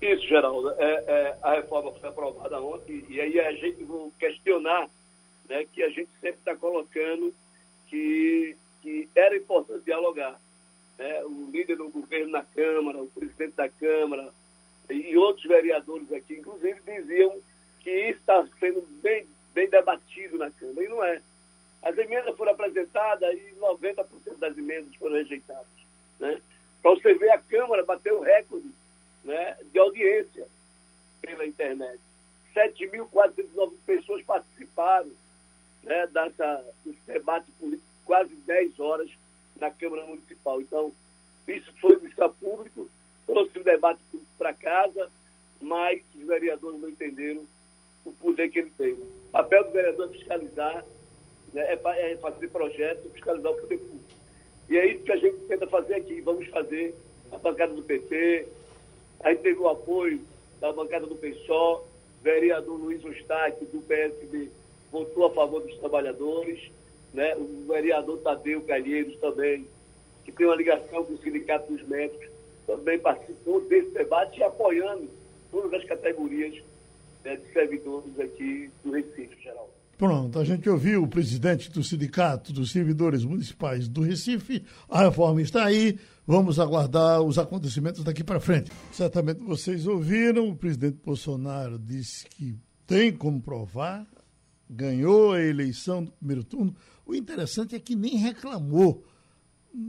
Isso, 0.00 0.26
Geraldo. 0.26 0.70
É, 0.78 1.04
é, 1.06 1.38
a 1.42 1.54
reforma 1.54 1.92
foi 1.92 2.08
aprovada 2.08 2.60
ontem 2.60 3.04
e 3.08 3.20
aí 3.20 3.40
a 3.40 3.52
gente 3.52 3.82
vai 3.84 4.10
questionar 4.18 4.88
né, 5.48 5.64
que 5.72 5.82
a 5.82 5.88
gente 5.88 6.10
sempre 6.20 6.38
está 6.38 6.54
colocando 6.54 7.34
que, 7.88 8.56
que 8.82 9.08
era 9.14 9.36
importante 9.36 9.84
dialogar. 9.84 10.38
Né? 10.98 11.24
O 11.24 11.50
líder 11.50 11.76
do 11.76 11.88
governo 11.88 12.30
na 12.30 12.42
Câmara, 12.42 13.02
o 13.02 13.08
presidente 13.08 13.54
da 13.54 13.68
Câmara 13.68 14.32
e 14.90 15.16
outros 15.16 15.46
vereadores 15.46 16.12
aqui, 16.12 16.34
inclusive, 16.34 16.80
diziam 16.84 17.40
que 17.80 17.90
isso 17.90 18.20
está 18.20 18.46
sendo 18.60 18.82
bem, 19.02 19.26
bem 19.52 19.68
debatido 19.68 20.38
na 20.38 20.50
Câmara, 20.50 20.84
e 20.84 20.88
não 20.88 21.02
é. 21.04 21.20
As 21.82 21.96
emendas 21.98 22.36
foram 22.36 22.52
apresentadas 22.52 23.34
e 23.34 23.54
90% 23.60 24.38
das 24.38 24.56
emendas 24.56 24.94
foram 24.96 25.16
rejeitadas. 25.16 25.66
Né? 26.18 26.40
Para 26.82 26.90
você 26.92 27.14
ver, 27.14 27.30
a 27.30 27.38
Câmara 27.38 27.84
bateu 27.84 28.20
recorde 28.20 28.68
né, 29.26 29.56
de 29.72 29.78
audiência 29.78 30.46
pela 31.20 31.44
internet. 31.44 32.00
7.409 32.54 33.72
pessoas 33.84 34.22
participaram 34.22 35.10
né, 35.82 36.06
dessa, 36.06 36.64
desse 36.84 37.00
debate 37.06 37.50
político, 37.58 37.86
quase 38.04 38.34
10 38.34 38.80
horas 38.80 39.10
na 39.60 39.70
Câmara 39.70 40.06
Municipal. 40.06 40.60
Então, 40.60 40.92
isso 41.46 41.70
foi 41.80 41.96
vista 41.96 42.28
público, 42.28 42.88
trouxe 43.26 43.58
o 43.58 43.64
debate 43.64 44.00
para 44.38 44.54
casa, 44.54 45.10
mas 45.60 46.00
os 46.14 46.26
vereadores 46.26 46.80
não 46.80 46.88
entenderam 46.88 47.44
o 48.04 48.12
poder 48.12 48.48
que 48.48 48.60
ele 48.60 48.72
tem. 48.78 48.92
O 48.92 49.30
papel 49.32 49.64
do 49.64 49.72
vereador 49.72 50.08
é 50.08 50.12
fiscalizar, 50.12 50.84
né, 51.52 51.62
é, 51.62 52.12
é 52.12 52.16
fazer 52.16 52.48
projetos, 52.48 53.12
fiscalizar 53.12 53.52
o 53.52 53.56
poder 53.56 53.78
público. 53.78 54.04
E 54.68 54.78
é 54.78 54.86
isso 54.86 55.04
que 55.04 55.12
a 55.12 55.16
gente 55.16 55.36
tenta 55.46 55.66
fazer 55.66 55.94
aqui. 55.94 56.20
Vamos 56.20 56.46
fazer 56.48 56.94
a 57.30 57.38
bancada 57.38 57.74
do 57.74 57.82
PT, 57.82 58.48
a 59.20 59.30
gente 59.30 59.42
teve 59.42 59.58
o 59.60 59.68
apoio 59.68 60.20
da 60.60 60.72
bancada 60.72 61.06
do 61.06 61.16
PSOL, 61.16 61.86
vereador 62.22 62.78
Luiz 62.78 63.04
Ostaque, 63.04 63.64
do 63.66 63.80
PSB, 63.80 64.50
votou 64.90 65.26
a 65.26 65.30
favor 65.30 65.62
dos 65.62 65.76
trabalhadores, 65.78 66.70
né? 67.12 67.34
o 67.36 67.66
vereador 67.66 68.18
Tadeu 68.18 68.62
Calheiros 68.62 69.16
também, 69.18 69.66
que 70.24 70.32
tem 70.32 70.46
uma 70.46 70.56
ligação 70.56 71.04
com 71.04 71.14
o 71.14 71.18
Sindicato 71.18 71.72
dos 71.72 71.86
Médicos, 71.86 72.28
também 72.66 72.98
participou 72.98 73.60
desse 73.60 73.90
debate 73.90 74.40
e 74.40 74.42
apoiando 74.42 75.08
todas 75.50 75.72
as 75.74 75.84
categorias 75.84 76.62
né, 77.24 77.36
de 77.36 77.52
servidores 77.52 78.18
aqui 78.18 78.70
do 78.82 78.90
Recife, 78.90 79.40
geral. 79.42 79.70
Pronto, 79.96 80.38
a 80.38 80.44
gente 80.44 80.68
ouviu 80.68 81.02
o 81.02 81.08
presidente 81.08 81.70
do 81.70 81.82
Sindicato 81.82 82.52
dos 82.52 82.70
Servidores 82.70 83.24
Municipais 83.24 83.88
do 83.88 84.02
Recife, 84.02 84.62
a 84.90 85.00
reforma 85.00 85.40
está 85.40 85.64
aí, 85.64 85.98
vamos 86.26 86.60
aguardar 86.60 87.22
os 87.22 87.38
acontecimentos 87.38 88.04
daqui 88.04 88.22
para 88.22 88.38
frente. 88.38 88.70
Certamente 88.92 89.40
vocês 89.40 89.86
ouviram, 89.86 90.50
o 90.50 90.56
presidente 90.56 90.98
Bolsonaro 91.02 91.78
disse 91.78 92.26
que 92.28 92.54
tem 92.86 93.10
como 93.10 93.40
provar, 93.40 94.06
ganhou 94.68 95.32
a 95.32 95.40
eleição 95.40 96.04
do 96.04 96.12
primeiro 96.12 96.44
turno. 96.44 96.76
O 97.06 97.14
interessante 97.14 97.74
é 97.74 97.78
que 97.78 97.96
nem 97.96 98.18
reclamou 98.18 99.02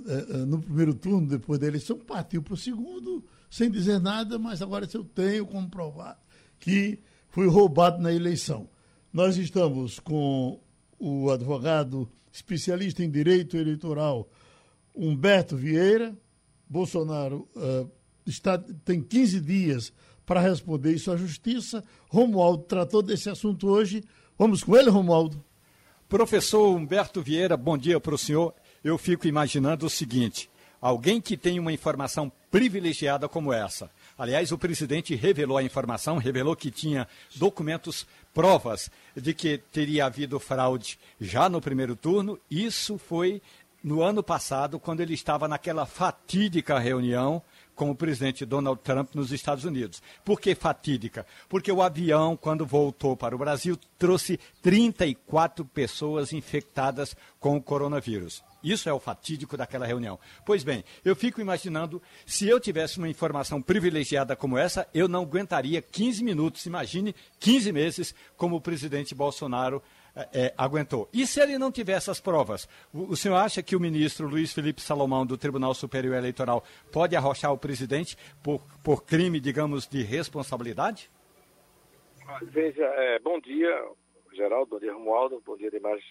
é, 0.06 0.46
no 0.46 0.62
primeiro 0.62 0.94
turno, 0.94 1.28
depois 1.28 1.60
da 1.60 1.68
eleição, 1.68 1.98
partiu 1.98 2.42
para 2.42 2.54
o 2.54 2.58
segundo, 2.58 3.26
sem 3.50 3.70
dizer 3.70 4.00
nada, 4.00 4.40
mas 4.40 4.62
agora 4.62 4.88
eu 4.94 5.04
tenho 5.04 5.46
como 5.46 5.70
provar 5.70 6.18
que 6.62 6.98
fui 7.28 7.48
roubado 7.48 8.02
na 8.02 8.14
eleição. 8.14 8.70
Nós 9.18 9.36
estamos 9.36 9.98
com 10.00 10.60
o 11.00 11.32
advogado 11.32 12.08
especialista 12.32 13.04
em 13.04 13.10
direito 13.10 13.58
eleitoral 13.58 14.30
Humberto 14.94 15.58
Vieira. 15.58 16.16
Bolsonaro 16.70 17.50
uh, 17.56 17.90
está, 18.28 18.60
tem 18.86 19.02
15 19.02 19.42
dias 19.42 19.92
para 20.24 20.40
responder 20.40 20.94
isso 20.94 21.12
à 21.12 21.18
justiça. 21.18 21.84
Romualdo 22.10 22.66
tratou 22.66 23.02
desse 23.02 23.28
assunto 23.28 23.68
hoje. 23.68 24.04
Vamos 24.38 24.64
com 24.64 24.78
ele, 24.78 24.92
Romualdo. 24.92 25.44
Professor 26.08 26.76
Humberto 26.76 27.20
Vieira, 27.20 27.58
bom 27.58 27.76
dia 27.76 28.00
para 28.00 28.14
o 28.14 28.20
senhor. 28.20 28.54
Eu 28.84 29.00
fico 29.00 29.26
imaginando 29.26 29.88
o 29.88 29.90
seguinte: 29.90 30.48
alguém 30.80 31.20
que 31.20 31.36
tem 31.36 31.60
uma 31.60 31.74
informação 31.74 32.32
privilegiada 32.52 33.28
como 33.28 33.52
essa. 33.52 33.90
Aliás, 34.18 34.52
o 34.52 34.58
presidente 34.58 35.16
revelou 35.16 35.58
a 35.58 35.64
informação, 35.64 36.18
revelou 36.18 36.56
que 36.56 36.72
tinha 36.72 37.08
documentos 37.36 38.08
provas 38.38 38.92
de 39.16 39.34
que 39.34 39.58
teria 39.58 40.06
havido 40.06 40.40
fraude 40.40 41.00
já 41.20 41.50
no 41.50 41.60
primeiro 41.60 41.96
turno. 41.96 42.40
Isso 42.52 43.00
foi 43.00 43.42
no 43.84 44.04
ano 44.04 44.22
passado, 44.22 44.80
quando 44.80 45.02
ele 45.02 45.16
estava 45.16 45.48
naquela 45.48 45.88
fatídica 45.88 46.78
reunião 46.78 47.42
com 47.78 47.92
o 47.92 47.96
presidente 47.96 48.44
Donald 48.44 48.82
Trump 48.82 49.14
nos 49.14 49.32
Estados 49.32 49.64
Unidos. 49.64 50.02
Por 50.26 50.42
que 50.42 50.56
fatídica? 50.56 51.26
Porque 51.48 51.72
o 51.72 51.82
avião, 51.82 52.36
quando 52.36 52.66
voltou 52.66 53.16
para 53.16 53.36
o 53.36 53.38
Brasil, 53.38 53.80
trouxe 54.00 54.40
34 54.64 55.64
pessoas 55.64 56.34
infectadas 56.34 57.16
com 57.40 57.56
o 57.56 57.62
coronavírus. 57.62 58.44
Isso 58.64 58.90
é 58.90 58.94
o 58.94 59.00
fatídico 59.00 59.56
daquela 59.56 59.86
reunião. 59.86 60.20
Pois 60.44 60.64
bem, 60.64 60.84
eu 61.06 61.16
fico 61.16 61.40
imaginando, 61.40 62.02
se 62.26 62.50
eu 62.50 62.60
tivesse 62.60 62.98
uma 62.98 63.08
informação 63.08 63.62
privilegiada 63.62 64.36
como 64.36 64.58
essa, 64.58 64.88
eu 64.92 65.08
não 65.08 65.22
aguentaria 65.22 65.80
15 65.80 66.24
minutos, 66.24 66.66
imagine 66.66 67.16
15 67.40 67.72
meses, 67.72 68.16
como 68.36 68.56
o 68.56 68.62
presidente 68.62 69.14
Bolsonaro 69.14 69.84
é, 70.34 70.54
aguentou. 70.58 71.08
E 71.14 71.26
se 71.28 71.40
ele 71.42 71.58
não 71.58 71.72
tivesse 71.72 72.10
as 72.10 72.20
provas? 72.20 72.68
O, 72.94 73.12
o, 73.12 73.16
senhor 73.16 73.36
acha 73.36 73.62
que 73.62 73.76
o 73.76 73.80
ministro 73.80 74.28
Luiz 74.28 74.54
Felipe 74.54 74.82
Salomão, 74.82 75.26
do 75.26 75.38
Tribunal 75.38 75.74
Superior 75.74 76.16
Eleitoral, 76.16 76.64
pode 76.92 77.16
arrochar 77.16 77.54
o 77.54 77.58
presidente 77.58 78.18
por, 78.44 78.62
por 78.84 79.06
crime, 79.06 79.40
digamos, 79.40 79.88
de 79.88 80.02
responsabilidade? 80.02 81.10
Veja, 82.42 82.84
é, 82.84 83.20
bom 83.20 83.40
dia, 83.40 83.88
Geraldo, 84.34 84.72
bom 84.72 84.80
dia, 84.80 84.94
Romualdo, 84.94 85.42
bom 85.46 85.56
dia 85.56 85.72
demais 85.72 86.04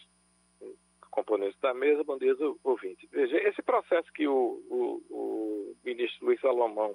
componentes 1.10 1.58
da 1.60 1.72
mesa, 1.72 2.04
bom 2.04 2.18
dia, 2.18 2.34
ouvinte. 2.62 3.08
Veja, 3.10 3.36
esse 3.48 3.62
processo 3.62 4.12
que 4.12 4.28
o, 4.28 4.62
o, 4.68 5.02
o 5.10 5.76
ministro 5.82 6.26
Luiz 6.26 6.38
Salomão 6.40 6.94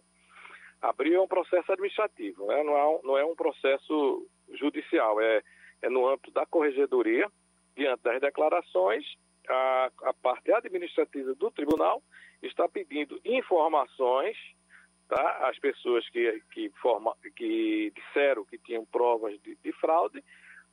abriu 0.80 1.16
é 1.16 1.22
um 1.22 1.28
processo 1.28 1.72
administrativo, 1.72 2.46
né? 2.46 2.64
não, 2.64 2.78
é 2.78 2.88
um, 2.88 3.00
não 3.04 3.18
é 3.18 3.26
um 3.26 3.36
processo 3.36 4.28
judicial, 4.54 5.20
é, 5.20 5.42
é 5.82 5.90
no 5.90 6.08
âmbito 6.08 6.32
da 6.32 6.46
corregedoria, 6.46 7.28
diante 7.76 8.04
das 8.04 8.22
declarações, 8.22 9.06
a, 9.50 9.92
a 10.04 10.14
parte 10.14 10.52
administrativa 10.52 11.34
do 11.36 11.52
tribunal 11.52 12.02
está 12.42 12.68
pedindo 12.68 13.20
informações 13.26 14.38
tá, 15.08 15.50
às 15.50 15.58
pessoas 15.60 16.08
que, 16.10 16.42
que, 16.52 16.70
forma, 16.82 17.16
que 17.36 17.92
disseram 17.96 18.46
que 18.46 18.58
tinham 18.60 18.86
provas 18.86 19.40
de, 19.42 19.58
de 19.64 19.72
fraude 19.74 20.24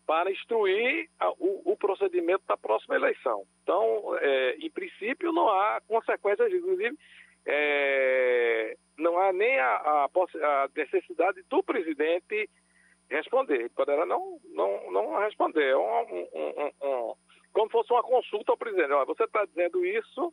para 0.07 0.31
instruir 0.31 1.09
a, 1.21 1.31
o, 1.33 1.73
o, 1.73 1.77
procedimento 1.77 2.43
da 2.49 2.57
próxima 2.57 2.97
eleição. 2.97 3.45
Então, 3.63 4.17
é, 4.19 4.57
em 4.59 4.71
princípio, 4.71 5.33
não 5.33 5.51
há 5.51 5.83
consequências, 5.87 6.51
inclusive, 6.51 6.97
é, 7.45 8.75
não 8.97 9.19
há 9.19 9.33
nem 9.33 9.59
a, 9.59 9.67
a, 9.67 10.05
a, 10.07 10.69
necessidade 10.75 11.43
do 11.51 11.63
presidente 11.63 12.49
responder. 13.11 13.71
Poderá 13.71 14.05
não, 14.07 14.39
não, 14.55 14.91
não 14.91 15.19
responder. 15.19 15.71
É 15.71 15.77
um, 15.77 16.29
um, 16.35 16.71
um, 16.83 17.15
como 17.53 17.71
fosse 17.71 17.93
uma 17.93 18.03
consulta 18.03 18.53
ao 18.53 18.59
presidente. 18.59 18.93
Olha, 18.93 19.07
você 19.07 19.25
está 19.25 19.45
dizendo 19.45 19.85
isso, 19.85 20.33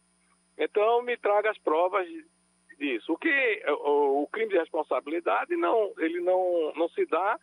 então 0.58 1.02
me 1.02 1.18
traga 1.18 1.50
as 1.52 1.58
provas 1.60 2.08
disso. 2.78 3.14
O 3.14 3.18
que 3.18 3.64
o, 3.68 4.24
o 4.24 4.28
crime 4.28 4.50
de 4.50 4.58
responsabilidade 4.58 5.56
não, 5.56 5.94
ele 5.98 6.20
não, 6.20 6.74
não 6.76 6.90
se 6.90 7.06
dá 7.06 7.40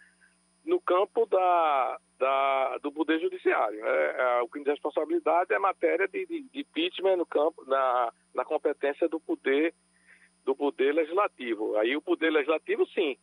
no 0.65 0.81
campo 0.81 1.27
da, 1.27 1.99
da, 2.19 2.79
do 2.79 2.93
poder 2.93 3.21
judiciário. 3.21 3.85
É, 3.85 4.17
é, 4.19 4.43
o 4.43 4.49
crime 4.49 4.65
de 4.65 4.71
responsabilidade 4.71 5.53
é 5.53 5.59
matéria 5.59 6.07
de, 6.07 6.27
de, 6.27 6.43
de 6.43 6.61
impeachment 6.61 7.17
no 7.17 7.27
campo, 7.27 7.65
na, 7.67 8.13
na 8.35 8.45
competência 8.45 9.09
do 9.09 9.19
poder 9.19 9.75
do 10.45 10.57
poder 10.57 10.93
legislativo. 10.93 11.77
Aí 11.77 11.97
o 11.97 12.03
poder 12.03 12.31
legislativo, 12.31 12.85
sim, 12.89 13.17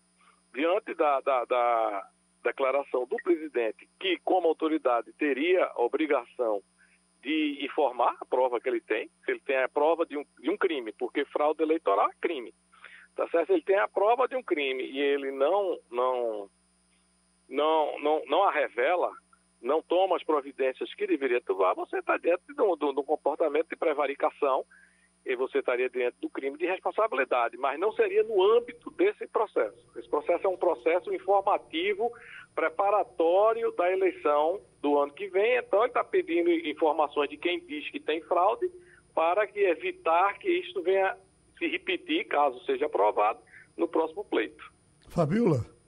diante 0.54 0.94
da, 0.94 1.20
da, 1.22 1.46
da 1.46 2.10
declaração 2.44 3.06
do 3.06 3.18
presidente, 3.18 3.88
que 4.00 4.18
como 4.24 4.48
autoridade 4.48 5.12
teria 5.14 5.66
a 5.66 5.82
obrigação 5.82 6.62
de 7.22 7.66
informar 7.66 8.16
a 8.20 8.26
prova 8.26 8.60
que 8.60 8.70
ele 8.70 8.82
tem, 8.82 9.10
se 9.26 9.32
ele 9.32 9.42
tem 9.42 9.58
a 9.58 9.70
prova 9.70 10.06
de 10.06 10.18
um, 10.18 10.26
de 10.40 10.50
um 10.50 10.58
crime, 10.58 10.94
porque 10.94 11.26
fraude 11.26 11.62
eleitoral 11.62 12.10
é 12.10 12.14
crime. 12.22 12.54
Tá 13.16 13.28
certo? 13.30 13.52
Ele 13.52 13.62
tem 13.62 13.78
a 13.78 13.88
prova 13.88 14.28
de 14.28 14.36
um 14.36 14.44
crime 14.44 14.84
e 14.84 15.00
ele 15.00 15.32
não, 15.32 15.78
não 15.92 16.50
não, 17.50 18.00
não, 18.00 18.22
não 18.28 18.44
a 18.44 18.52
revela, 18.52 19.12
não 19.62 19.82
toma 19.82 20.16
as 20.16 20.24
providências 20.24 20.94
que 20.94 21.08
deveria 21.08 21.42
tomar, 21.42 21.74
você 21.74 21.98
está 21.98 22.16
dentro 22.16 22.54
de 22.54 22.62
um, 22.62 22.78
de 22.78 22.86
um, 22.86 23.04
comportamento 23.04 23.68
de 23.70 23.76
prevaricação 23.76 24.64
e 25.26 25.36
você 25.36 25.60
estaria 25.60 25.90
diante 25.90 26.18
do 26.20 26.30
crime 26.30 26.58
de 26.58 26.66
responsabilidade, 26.66 27.58
mas 27.58 27.80
não 27.80 27.92
seria 27.92 28.24
no 28.24 28.42
âmbito 28.42 28.90
desse 28.92 29.28
processo. 29.28 29.78
Esse 29.96 30.10
processo 30.10 30.48
é 30.48 30.50
um 30.50 30.58
processo 30.58 31.14
informativo 31.14 32.12
preparatório 32.56 33.72
da 33.74 33.92
eleição 33.92 34.62
do 34.82 34.98
ano 34.98 35.14
que 35.14 35.28
vem, 35.28 35.58
então 35.58 35.80
ele 35.80 35.90
está 35.90 36.04
pedindo 36.04 36.50
informações 36.50 37.30
de 37.30 37.38
quem 37.38 37.60
diz 37.66 37.90
que 37.92 38.00
tem 38.00 38.22
fraude 38.24 38.70
para 39.14 39.46
que 39.46 39.60
evitar 39.60 40.38
que 40.40 40.50
isto 40.50 40.82
venha 40.82 41.16
se 41.58 41.68
repetir, 41.68 42.26
caso 42.26 42.64
seja 42.66 42.86
aprovado, 42.86 43.40
no 43.78 43.88
próximo 43.88 44.24
pleito. 44.26 44.64
Fabiola. 45.10 45.79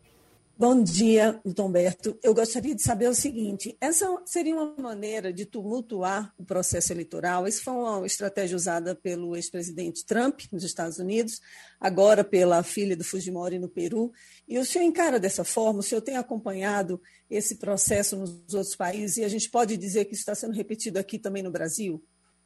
Bom 0.62 0.84
dia, 0.84 1.42
Humberto. 1.44 2.20
Eu 2.24 2.36
gostaria 2.36 2.76
de 2.76 2.84
saber 2.84 3.08
o 3.08 3.16
seguinte: 3.16 3.76
essa 3.82 4.06
seria 4.28 4.54
uma 4.54 4.76
maneira 4.78 5.34
de 5.34 5.44
tumultuar 5.44 6.32
o 6.38 6.46
processo 6.46 6.94
eleitoral? 6.94 7.48
Isso 7.48 7.64
foi 7.64 7.74
uma 7.74 8.06
estratégia 8.06 8.56
usada 8.56 8.94
pelo 8.94 9.36
ex-presidente 9.36 10.06
Trump 10.06 10.42
nos 10.54 10.64
Estados 10.64 11.00
Unidos, 11.00 11.42
agora 11.80 12.24
pela 12.24 12.62
filha 12.62 12.96
do 12.96 13.04
Fujimori 13.04 13.58
no 13.58 13.68
Peru. 13.68 14.12
E 14.48 14.60
o 14.60 14.64
senhor 14.64 14.86
encara 14.86 15.20
dessa 15.20 15.44
forma? 15.44 15.80
O 15.80 15.84
senhor 15.84 16.02
tem 16.02 16.16
acompanhado 16.16 17.02
esse 17.28 17.58
processo 17.58 18.16
nos 18.16 18.54
outros 18.54 18.76
países 18.76 19.18
e 19.18 19.24
a 19.24 19.30
gente 19.30 19.50
pode 19.50 19.76
dizer 19.76 20.06
que 20.06 20.14
isso 20.14 20.22
está 20.22 20.36
sendo 20.36 20.54
repetido 20.54 21.00
aqui 21.00 21.18
também 21.18 21.42
no 21.42 21.50
Brasil? 21.50 22.00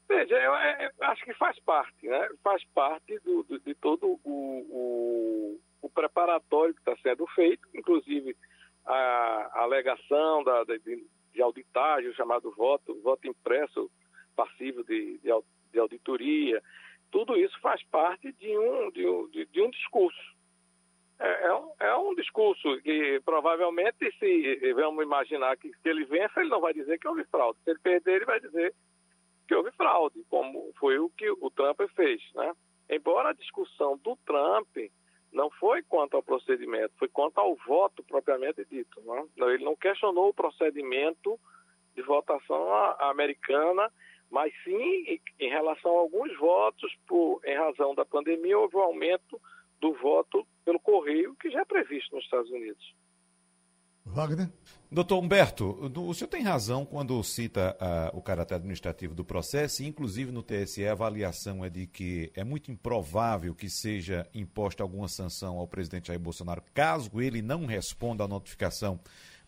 Veja, 0.07 0.35
eu, 0.35 0.53
acho 1.01 1.25
que 1.25 1.33
faz 1.33 1.59
parte, 1.65 2.07
né? 2.07 2.29
Faz 2.41 2.63
parte 2.73 3.19
do, 3.25 3.45
de 3.59 3.75
todo 3.75 4.17
o, 4.23 4.31
o 4.31 5.59
o 5.85 5.89
preparatório 5.89 6.73
que 6.73 6.81
está 6.81 6.97
sendo 6.97 7.27
feito, 7.27 7.67
inclusive 7.73 8.35
a, 8.85 9.61
alegação 9.61 10.43
da, 10.43 10.63
de, 10.63 11.07
de 11.31 11.41
auditagem, 11.41 12.09
o 12.09 12.15
chamado 12.15 12.51
voto, 12.51 12.99
voto 13.01 13.27
impresso 13.27 13.89
passivo 14.35 14.83
de, 14.83 15.19
de, 15.19 15.31
de 15.71 15.79
auditoria, 15.79 16.61
tudo 17.11 17.37
isso 17.37 17.57
faz 17.61 17.83
parte 17.83 18.31
de 18.33 18.57
um, 18.57 18.89
de 18.89 19.07
um, 19.07 19.29
de, 19.29 19.61
um 19.61 19.69
discurso. 19.69 20.35
É, 21.19 21.45
é, 21.45 21.53
um, 21.53 21.71
é, 21.79 21.95
um, 21.95 22.15
discurso 22.15 22.81
que 22.81 23.21
provavelmente, 23.23 24.11
se 24.19 24.73
vamos 24.73 25.03
imaginar 25.05 25.55
que 25.55 25.71
ele 25.85 26.03
vença, 26.05 26.41
ele 26.41 26.49
não 26.49 26.59
vai 26.59 26.73
dizer 26.73 26.97
que 26.97 27.07
houve 27.07 27.23
fraude. 27.25 27.59
Se 27.63 27.69
ele 27.69 27.79
perder, 27.79 28.15
ele 28.15 28.25
vai 28.25 28.39
dizer 28.39 28.73
que 29.47 29.53
houve 29.53 29.71
fraude, 29.73 30.25
como 30.29 30.73
foi 30.79 30.97
o 30.97 31.11
que 31.11 31.29
o 31.29 31.51
Trump 31.51 31.79
fez. 31.95 32.21
Né? 32.33 32.53
Embora 32.89 33.29
a 33.29 33.33
discussão 33.33 33.97
do 33.99 34.17
Trump 34.25 34.67
não 35.35 35.51
foi 35.51 35.83
quanto 35.83 36.15
ao 36.15 36.23
procedimento, 36.23 36.93
foi 36.97 37.09
quanto 37.09 37.37
ao 37.39 37.55
voto 37.67 38.01
propriamente 38.03 38.65
dito. 38.65 39.01
Né? 39.01 39.27
Não, 39.35 39.51
ele 39.51 39.65
não 39.65 39.75
questionou 39.75 40.29
o 40.29 40.33
procedimento 40.33 41.37
de 41.93 42.01
votação 42.01 42.73
americana, 43.01 43.91
mas 44.31 44.53
sim 44.63 45.19
em 45.39 45.49
relação 45.49 45.91
a 45.91 45.99
alguns 45.99 46.35
votos, 46.37 46.91
por, 47.05 47.41
em 47.45 47.55
razão 47.55 47.93
da 47.93 48.05
pandemia, 48.05 48.57
houve 48.57 48.77
um 48.77 48.81
aumento 48.81 49.39
do 49.81 49.93
voto 49.93 50.47
pelo 50.63 50.79
correio, 50.79 51.35
que 51.35 51.49
já 51.49 51.61
é 51.61 51.65
previsto 51.65 52.15
nos 52.15 52.23
Estados 52.23 52.49
Unidos. 52.49 52.95
Wagner? 54.05 54.49
Doutor 54.91 55.19
Humberto, 55.21 55.91
o 55.97 56.13
senhor 56.13 56.29
tem 56.29 56.43
razão 56.43 56.85
quando 56.85 57.21
cita 57.23 57.75
uh, 57.81 58.17
o 58.17 58.21
caráter 58.21 58.55
administrativo 58.55 59.15
do 59.15 59.25
processo, 59.25 59.83
e 59.83 59.87
inclusive 59.87 60.31
no 60.31 60.43
TSE 60.43 60.87
a 60.87 60.91
avaliação 60.91 61.65
é 61.65 61.69
de 61.69 61.87
que 61.87 62.31
é 62.35 62.43
muito 62.43 62.71
improvável 62.71 63.53
que 63.55 63.69
seja 63.69 64.25
imposta 64.33 64.83
alguma 64.83 65.07
sanção 65.07 65.57
ao 65.57 65.67
presidente 65.67 66.07
Jair 66.07 66.19
Bolsonaro 66.19 66.63
caso 66.73 67.09
ele 67.19 67.41
não 67.41 67.65
responda 67.65 68.23
à 68.23 68.27
notificação 68.27 68.99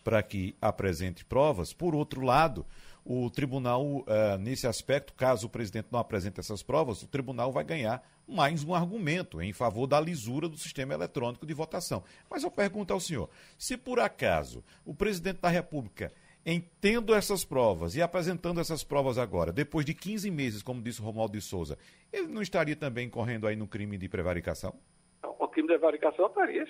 para 0.02 0.22
que 0.22 0.56
apresente 0.60 1.24
provas. 1.24 1.72
Por 1.72 1.94
outro 1.94 2.20
lado, 2.20 2.66
o 3.10 3.30
tribunal, 3.30 3.82
uh, 3.82 4.04
nesse 4.38 4.66
aspecto, 4.66 5.14
caso 5.14 5.46
o 5.46 5.50
presidente 5.50 5.88
não 5.90 5.98
apresente 5.98 6.38
essas 6.40 6.62
provas, 6.62 7.02
o 7.02 7.08
tribunal 7.08 7.50
vai 7.50 7.64
ganhar 7.64 8.06
mais 8.28 8.62
um 8.62 8.74
argumento 8.74 9.40
em 9.40 9.50
favor 9.50 9.86
da 9.86 9.98
lisura 9.98 10.46
do 10.46 10.58
sistema 10.58 10.92
eletrônico 10.92 11.46
de 11.46 11.54
votação. 11.54 12.04
Mas 12.30 12.44
eu 12.44 12.50
pergunto 12.50 12.92
ao 12.92 13.00
senhor: 13.00 13.30
se 13.56 13.78
por 13.78 13.98
acaso 13.98 14.62
o 14.84 14.94
presidente 14.94 15.40
da 15.40 15.48
República, 15.48 16.12
entendo 16.44 17.14
essas 17.14 17.46
provas 17.46 17.96
e 17.96 18.02
apresentando 18.02 18.60
essas 18.60 18.84
provas 18.84 19.16
agora, 19.16 19.52
depois 19.52 19.86
de 19.86 19.94
15 19.94 20.30
meses, 20.30 20.62
como 20.62 20.82
disse 20.82 21.00
Romualdo 21.00 21.32
de 21.32 21.40
Souza, 21.40 21.78
ele 22.12 22.26
não 22.26 22.42
estaria 22.42 22.76
também 22.76 23.08
correndo 23.08 23.46
aí 23.46 23.56
no 23.56 23.66
crime 23.66 23.96
de 23.96 24.06
prevaricação? 24.06 24.74
O 25.22 25.48
crime 25.48 25.68
de 25.68 25.78
prevaricação 25.78 26.26
estaria, 26.26 26.62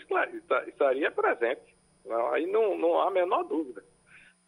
estaria 0.68 1.10
presente. 1.10 1.76
Aí 2.32 2.46
não, 2.46 2.78
não 2.78 3.00
há 3.00 3.08
a 3.08 3.10
menor 3.10 3.42
dúvida 3.42 3.82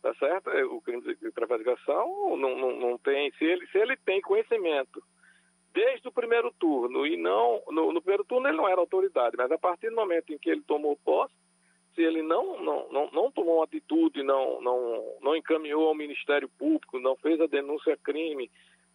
tá 0.02 0.14
certo? 0.14 0.50
É, 0.50 0.64
o 0.64 0.80
crime 0.80 1.02
de 1.02 1.30
prevaricação 1.30 2.36
não, 2.36 2.56
não, 2.56 2.76
não 2.76 2.98
tem, 2.98 3.30
se 3.32 3.44
ele, 3.44 3.66
se 3.68 3.78
ele 3.78 3.96
tem 3.96 4.20
conhecimento 4.20 5.02
desde 5.72 6.08
o 6.08 6.12
primeiro 6.12 6.52
turno 6.58 7.06
e 7.06 7.16
não, 7.16 7.62
no, 7.68 7.92
no, 7.92 8.00
primeiro 8.00 8.24
turno 8.24 8.48
ele 8.48 8.56
não 8.56 8.68
era 8.68 8.80
autoridade, 8.80 9.36
mas 9.36 9.50
a 9.50 9.58
partir 9.58 9.88
do 9.90 9.96
momento 9.96 10.32
em 10.32 10.38
que 10.38 10.50
ele 10.50 10.62
tomou 10.62 10.98
posse, 11.04 11.34
se 11.94 12.02
ele 12.02 12.22
não, 12.22 12.60
não, 12.62 12.88
não, 12.90 13.10
não 13.12 13.32
tomou 13.32 13.56
uma 13.56 13.64
atitude, 13.64 14.22
não, 14.22 14.60
não, 14.60 15.18
não 15.20 15.36
encaminhou 15.36 15.88
ao 15.88 15.94
Ministério 15.94 16.48
Público, 16.48 16.98
não 16.98 17.16
fez 17.16 17.40
a 17.40 17.46
denúncia 17.46 17.96
crime, 17.96 18.50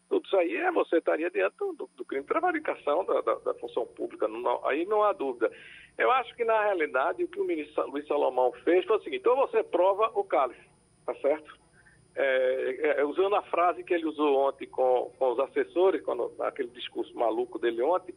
tudo 0.10 0.26
isso 0.26 0.38
aí 0.38 0.56
é, 0.56 0.72
você 0.72 0.98
estaria 0.98 1.30
dentro 1.30 1.74
do, 1.74 1.90
do 1.96 2.06
crime 2.06 2.24
de 2.24 2.28
prevaricação 2.28 3.04
da, 3.06 3.22
da, 3.22 3.36
da 3.36 3.54
função 3.56 3.86
pública, 3.86 4.28
não, 4.28 4.66
aí 4.66 4.86
não 4.86 5.04
há 5.04 5.14
dúvida. 5.14 5.52
Eu 5.98 6.12
acho 6.12 6.36
que, 6.36 6.44
na 6.44 6.62
realidade, 6.64 7.24
o 7.24 7.28
que 7.28 7.40
o 7.40 7.46
ministro 7.46 7.90
Luiz 7.90 8.06
Salomão 8.08 8.52
fez 8.64 8.86
foi 8.86 8.98
o 8.98 9.00
seguinte, 9.00 9.22
então 9.22 9.36
você 9.36 9.64
prova 9.64 10.12
o 10.14 10.24
cálice 10.24 10.75
tá 11.06 11.14
certo? 11.16 11.58
É, 12.16 13.00
é, 13.00 13.06
usando 13.06 13.36
a 13.36 13.42
frase 13.44 13.84
que 13.84 13.94
ele 13.94 14.06
usou 14.06 14.48
ontem 14.48 14.66
com, 14.68 15.12
com 15.20 15.32
os 15.34 15.40
assessores, 15.40 16.02
quando, 16.02 16.32
aquele 16.40 16.70
discurso 16.70 17.14
maluco 17.14 17.60
dele 17.60 17.82
ontem, 17.82 18.16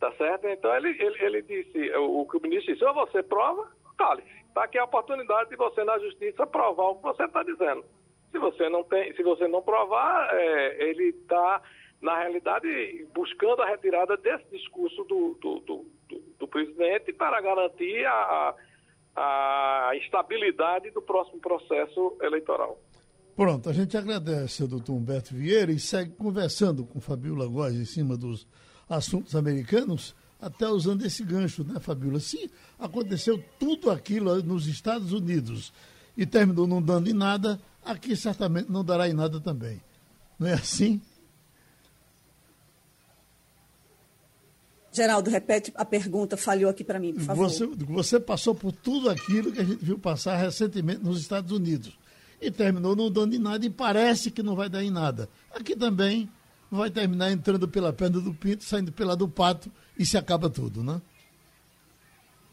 tá 0.00 0.12
certo? 0.12 0.48
Então 0.48 0.74
ele, 0.76 0.90
ele, 1.00 1.24
ele 1.24 1.42
disse, 1.42 1.90
o, 1.96 2.20
o 2.22 2.28
que 2.28 2.36
o 2.36 2.40
ministro 2.40 2.72
disse, 2.72 2.84
ou 2.84 2.94
você 2.94 3.22
prova, 3.22 3.70
cale-se. 3.96 4.38
Está 4.48 4.64
aqui 4.64 4.78
a 4.78 4.84
oportunidade 4.84 5.50
de 5.50 5.56
você 5.56 5.84
na 5.84 5.98
justiça 6.00 6.46
provar 6.46 6.88
o 6.88 6.96
que 6.96 7.02
você 7.02 7.24
está 7.24 7.42
dizendo. 7.44 7.84
Se 8.32 8.38
você 8.38 8.68
não 8.68 8.82
tem, 8.82 9.14
se 9.14 9.22
você 9.22 9.46
não 9.46 9.62
provar, 9.62 10.34
é, 10.34 10.90
ele 10.90 11.10
está 11.10 11.62
na 12.00 12.18
realidade 12.18 13.06
buscando 13.14 13.62
a 13.62 13.66
retirada 13.66 14.16
desse 14.16 14.44
discurso 14.50 15.04
do, 15.04 15.34
do, 15.40 15.60
do, 15.60 15.86
do, 16.08 16.18
do 16.38 16.48
presidente 16.48 17.12
para 17.12 17.40
garantir 17.40 18.04
a, 18.06 18.54
a 19.20 19.90
estabilidade 19.96 20.90
do 20.90 21.02
próximo 21.02 21.40
processo 21.40 22.16
eleitoral. 22.22 22.80
Pronto, 23.34 23.68
a 23.68 23.72
gente 23.72 23.96
agradece 23.96 24.62
ao 24.62 24.68
doutor 24.68 24.94
Humberto 24.94 25.34
Vieira 25.34 25.72
e 25.72 25.78
segue 25.78 26.12
conversando 26.12 26.84
com 26.84 27.00
Fabiola 27.00 27.46
Góes 27.46 27.76
em 27.76 27.84
cima 27.84 28.16
dos 28.16 28.46
assuntos 28.88 29.34
americanos, 29.36 30.14
até 30.40 30.68
usando 30.68 31.04
esse 31.04 31.24
gancho, 31.24 31.64
né, 31.64 31.78
Fabiola? 31.80 32.20
Se 32.20 32.50
aconteceu 32.78 33.42
tudo 33.58 33.90
aquilo 33.90 34.42
nos 34.42 34.66
Estados 34.66 35.12
Unidos 35.12 35.72
e 36.16 36.24
terminou 36.24 36.66
não 36.66 36.80
dando 36.82 37.08
em 37.08 37.12
nada, 37.12 37.60
aqui 37.84 38.16
certamente 38.16 38.70
não 38.70 38.84
dará 38.84 39.08
em 39.08 39.14
nada 39.14 39.40
também. 39.40 39.80
Não 40.38 40.46
é 40.46 40.54
assim? 40.54 41.00
Geraldo, 44.98 45.30
repete 45.30 45.72
a 45.76 45.84
pergunta, 45.84 46.36
falhou 46.36 46.68
aqui 46.68 46.82
para 46.82 46.98
mim, 46.98 47.14
por 47.14 47.22
favor. 47.22 47.48
Você, 47.48 47.66
você 47.66 48.18
passou 48.18 48.52
por 48.52 48.72
tudo 48.72 49.08
aquilo 49.08 49.52
que 49.52 49.60
a 49.60 49.64
gente 49.64 49.84
viu 49.84 49.96
passar 49.96 50.36
recentemente 50.36 51.04
nos 51.04 51.20
Estados 51.20 51.52
Unidos 51.52 51.96
e 52.40 52.50
terminou 52.50 52.96
não 52.96 53.08
dando 53.08 53.32
em 53.32 53.38
nada 53.38 53.64
e 53.64 53.70
parece 53.70 54.28
que 54.28 54.42
não 54.42 54.56
vai 54.56 54.68
dar 54.68 54.82
em 54.82 54.90
nada. 54.90 55.28
Aqui 55.52 55.76
também 55.76 56.28
vai 56.68 56.90
terminar 56.90 57.30
entrando 57.30 57.68
pela 57.68 57.92
perna 57.92 58.20
do 58.20 58.34
pinto, 58.34 58.64
saindo 58.64 58.90
pela 58.90 59.16
do 59.16 59.28
pato 59.28 59.70
e 59.96 60.04
se 60.04 60.18
acaba 60.18 60.50
tudo, 60.50 60.82
né? 60.82 61.00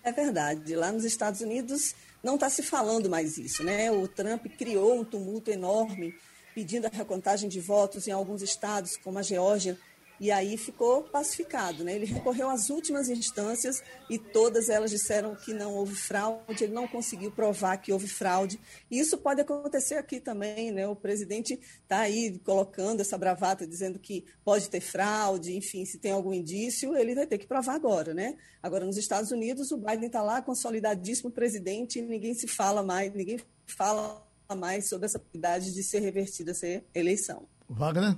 É 0.03 0.11
verdade. 0.11 0.75
Lá 0.75 0.91
nos 0.91 1.03
Estados 1.03 1.41
Unidos 1.41 1.95
não 2.23 2.35
está 2.35 2.47
se 2.47 2.61
falando 2.61 3.09
mais 3.09 3.39
isso, 3.39 3.63
né? 3.63 3.91
O 3.91 4.07
Trump 4.07 4.45
criou 4.55 4.99
um 4.99 5.03
tumulto 5.03 5.49
enorme 5.49 6.13
pedindo 6.53 6.85
a 6.85 6.89
recontagem 6.89 7.49
de 7.49 7.59
votos 7.59 8.07
em 8.07 8.11
alguns 8.11 8.43
estados, 8.43 8.97
como 8.97 9.17
a 9.17 9.23
Geórgia, 9.23 9.77
e 10.19 10.31
aí 10.31 10.57
ficou 10.57 11.03
pacificado. 11.03 11.83
Né? 11.83 11.95
Ele 11.95 12.05
recorreu 12.05 12.49
às 12.49 12.69
últimas 12.69 13.09
instâncias 13.09 13.83
e 14.09 14.17
todas 14.17 14.69
elas 14.69 14.91
disseram 14.91 15.35
que 15.35 15.53
não 15.53 15.73
houve 15.73 15.95
fraude, 15.95 16.63
ele 16.63 16.73
não 16.73 16.87
conseguiu 16.87 17.31
provar 17.31 17.77
que 17.77 17.91
houve 17.91 18.07
fraude. 18.07 18.59
E 18.89 18.99
isso 18.99 19.17
pode 19.17 19.41
acontecer 19.41 19.95
aqui 19.95 20.19
também. 20.19 20.71
Né? 20.71 20.87
O 20.87 20.95
presidente 20.95 21.59
está 21.83 21.99
aí 21.99 22.39
colocando 22.43 23.01
essa 23.01 23.17
bravata, 23.17 23.67
dizendo 23.67 23.99
que 23.99 24.25
pode 24.43 24.69
ter 24.69 24.81
fraude, 24.81 25.55
enfim, 25.55 25.85
se 25.85 25.97
tem 25.97 26.11
algum 26.11 26.33
indício, 26.33 26.95
ele 26.95 27.15
vai 27.15 27.27
ter 27.27 27.37
que 27.37 27.47
provar 27.47 27.75
agora. 27.75 28.13
Né? 28.13 28.35
Agora, 28.61 28.85
nos 28.85 28.97
Estados 28.97 29.31
Unidos, 29.31 29.71
o 29.71 29.77
Biden 29.77 30.07
está 30.07 30.21
lá 30.21 30.41
consolidadíssimo 30.41 31.31
presidente 31.31 31.99
e 31.99 32.01
ninguém 32.01 32.33
se 32.33 32.47
fala 32.47 32.81
mais, 32.83 33.13
ninguém 33.13 33.39
fala 33.65 34.25
mais 34.53 34.87
sobre 34.89 35.05
essa 35.05 35.17
possibilidade 35.17 35.73
de 35.73 35.83
ser 35.83 35.99
revertida 35.99 36.51
essa 36.51 36.67
eleição. 36.93 37.47
Wagner? 37.67 38.15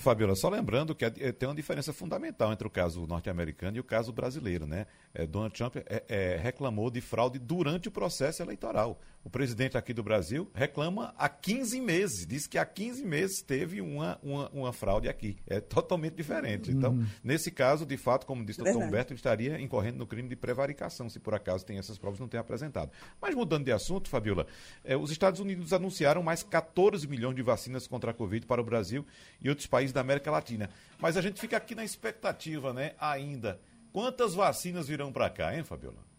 Fabiola, 0.00 0.34
só 0.34 0.48
lembrando 0.48 0.94
que 0.94 1.08
tem 1.10 1.48
uma 1.48 1.54
diferença 1.54 1.92
fundamental 1.92 2.52
entre 2.52 2.66
o 2.66 2.70
caso 2.70 3.06
norte-americano 3.06 3.76
e 3.76 3.80
o 3.80 3.84
caso 3.84 4.12
brasileiro, 4.12 4.66
né? 4.66 4.86
É, 5.12 5.26
Donald 5.26 5.54
Trump 5.54 5.76
é, 5.76 6.04
é, 6.08 6.36
reclamou 6.36 6.90
de 6.90 7.00
fraude 7.00 7.38
durante 7.38 7.88
o 7.88 7.90
processo 7.90 8.42
eleitoral. 8.42 9.00
O 9.22 9.28
presidente 9.28 9.76
aqui 9.76 9.92
do 9.92 10.02
Brasil 10.02 10.50
reclama 10.54 11.14
há 11.18 11.28
15 11.28 11.78
meses, 11.80 12.26
diz 12.26 12.46
que 12.46 12.56
há 12.56 12.64
15 12.64 13.04
meses 13.04 13.42
teve 13.42 13.82
uma, 13.82 14.18
uma, 14.22 14.48
uma 14.48 14.72
fraude 14.72 15.10
aqui. 15.10 15.36
É 15.46 15.60
totalmente 15.60 16.14
diferente. 16.14 16.70
Então, 16.70 16.92
uhum. 16.92 17.06
nesse 17.22 17.50
caso, 17.50 17.84
de 17.84 17.98
fato, 17.98 18.24
como 18.24 18.42
disse 18.42 18.62
o 18.62 18.64
Dr. 18.64 18.78
Humberto, 18.78 19.12
ele 19.12 19.18
estaria 19.18 19.60
incorrendo 19.60 19.98
no 19.98 20.06
crime 20.06 20.26
de 20.26 20.36
prevaricação, 20.36 21.10
se 21.10 21.20
por 21.20 21.34
acaso 21.34 21.66
tem 21.66 21.76
essas 21.76 21.98
provas 21.98 22.18
não 22.18 22.28
tem 22.28 22.40
apresentado. 22.40 22.90
Mas 23.20 23.34
mudando 23.34 23.66
de 23.66 23.72
assunto, 23.72 24.08
Fabiola, 24.08 24.46
é, 24.82 24.96
os 24.96 25.10
Estados 25.10 25.38
Unidos 25.38 25.74
anunciaram 25.74 26.22
mais 26.22 26.42
14 26.42 27.06
milhões 27.06 27.36
de 27.36 27.42
vacinas 27.42 27.86
contra 27.86 28.12
a 28.12 28.14
Covid 28.14 28.46
para 28.46 28.62
o 28.62 28.64
Brasil 28.64 29.04
e 29.42 29.50
outros 29.50 29.66
países 29.66 29.89
da 29.92 30.00
América 30.00 30.30
Latina. 30.30 30.70
Mas 30.98 31.16
a 31.16 31.20
gente 31.20 31.40
fica 31.40 31.56
aqui 31.56 31.74
na 31.74 31.84
expectativa, 31.84 32.72
né, 32.72 32.94
ainda. 32.98 33.60
Quantas 33.92 34.34
vacinas 34.34 34.86
virão 34.86 35.12
para 35.12 35.28
cá, 35.30 35.56
hein, 35.56 35.64
Fabiola? 35.64 36.10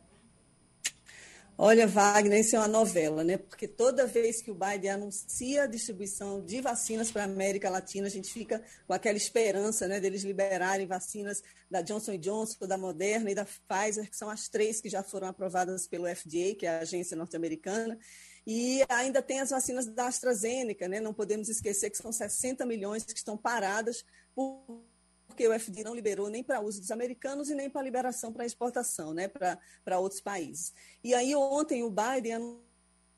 Olha, 1.63 1.85
Wagner, 1.85 2.39
isso 2.39 2.55
é 2.55 2.59
uma 2.59 2.67
novela, 2.67 3.23
né? 3.23 3.37
Porque 3.37 3.67
toda 3.67 4.07
vez 4.07 4.41
que 4.41 4.49
o 4.49 4.55
Biden 4.55 4.89
anuncia 4.89 5.63
a 5.63 5.67
distribuição 5.67 6.43
de 6.43 6.59
vacinas 6.59 7.11
para 7.11 7.21
a 7.21 7.25
América 7.25 7.69
Latina, 7.69 8.07
a 8.07 8.09
gente 8.09 8.33
fica 8.33 8.63
com 8.87 8.93
aquela 8.93 9.15
esperança, 9.15 9.87
né, 9.87 9.99
deles 9.99 10.23
liberarem 10.23 10.87
vacinas 10.87 11.43
da 11.69 11.83
Johnson 11.83 12.17
Johnson, 12.17 12.65
da 12.65 12.79
Moderna 12.79 13.29
e 13.29 13.35
da 13.35 13.45
Pfizer, 13.45 14.09
que 14.09 14.17
são 14.17 14.27
as 14.27 14.47
três 14.47 14.81
que 14.81 14.89
já 14.89 15.03
foram 15.03 15.27
aprovadas 15.27 15.85
pelo 15.87 16.07
FDA, 16.07 16.55
que 16.57 16.65
é 16.65 16.79
a 16.79 16.79
agência 16.79 17.15
norte-americana. 17.15 17.99
E 18.45 18.83
ainda 18.89 19.21
tem 19.21 19.39
as 19.39 19.51
vacinas 19.51 19.85
da 19.85 20.07
AstraZeneca, 20.07 20.87
né? 20.87 20.99
Não 20.99 21.13
podemos 21.13 21.47
esquecer 21.47 21.89
que 21.89 21.97
são 21.97 22.11
60 22.11 22.65
milhões 22.65 23.03
que 23.03 23.13
estão 23.13 23.37
paradas 23.37 24.03
por 24.33 24.83
porque 25.31 25.47
o 25.47 25.57
FDA 25.57 25.83
não 25.83 25.95
liberou 25.95 26.29
nem 26.29 26.43
para 26.43 26.59
uso 26.59 26.81
dos 26.81 26.91
americanos 26.91 27.49
e 27.49 27.55
nem 27.55 27.69
para 27.69 27.81
liberação 27.81 28.33
para 28.33 28.45
exportação, 28.45 29.13
né, 29.13 29.29
para 29.29 29.97
outros 29.97 30.19
países. 30.19 30.73
E 31.01 31.13
aí 31.13 31.33
ontem 31.33 31.83
o 31.83 31.89
Biden 31.89 32.59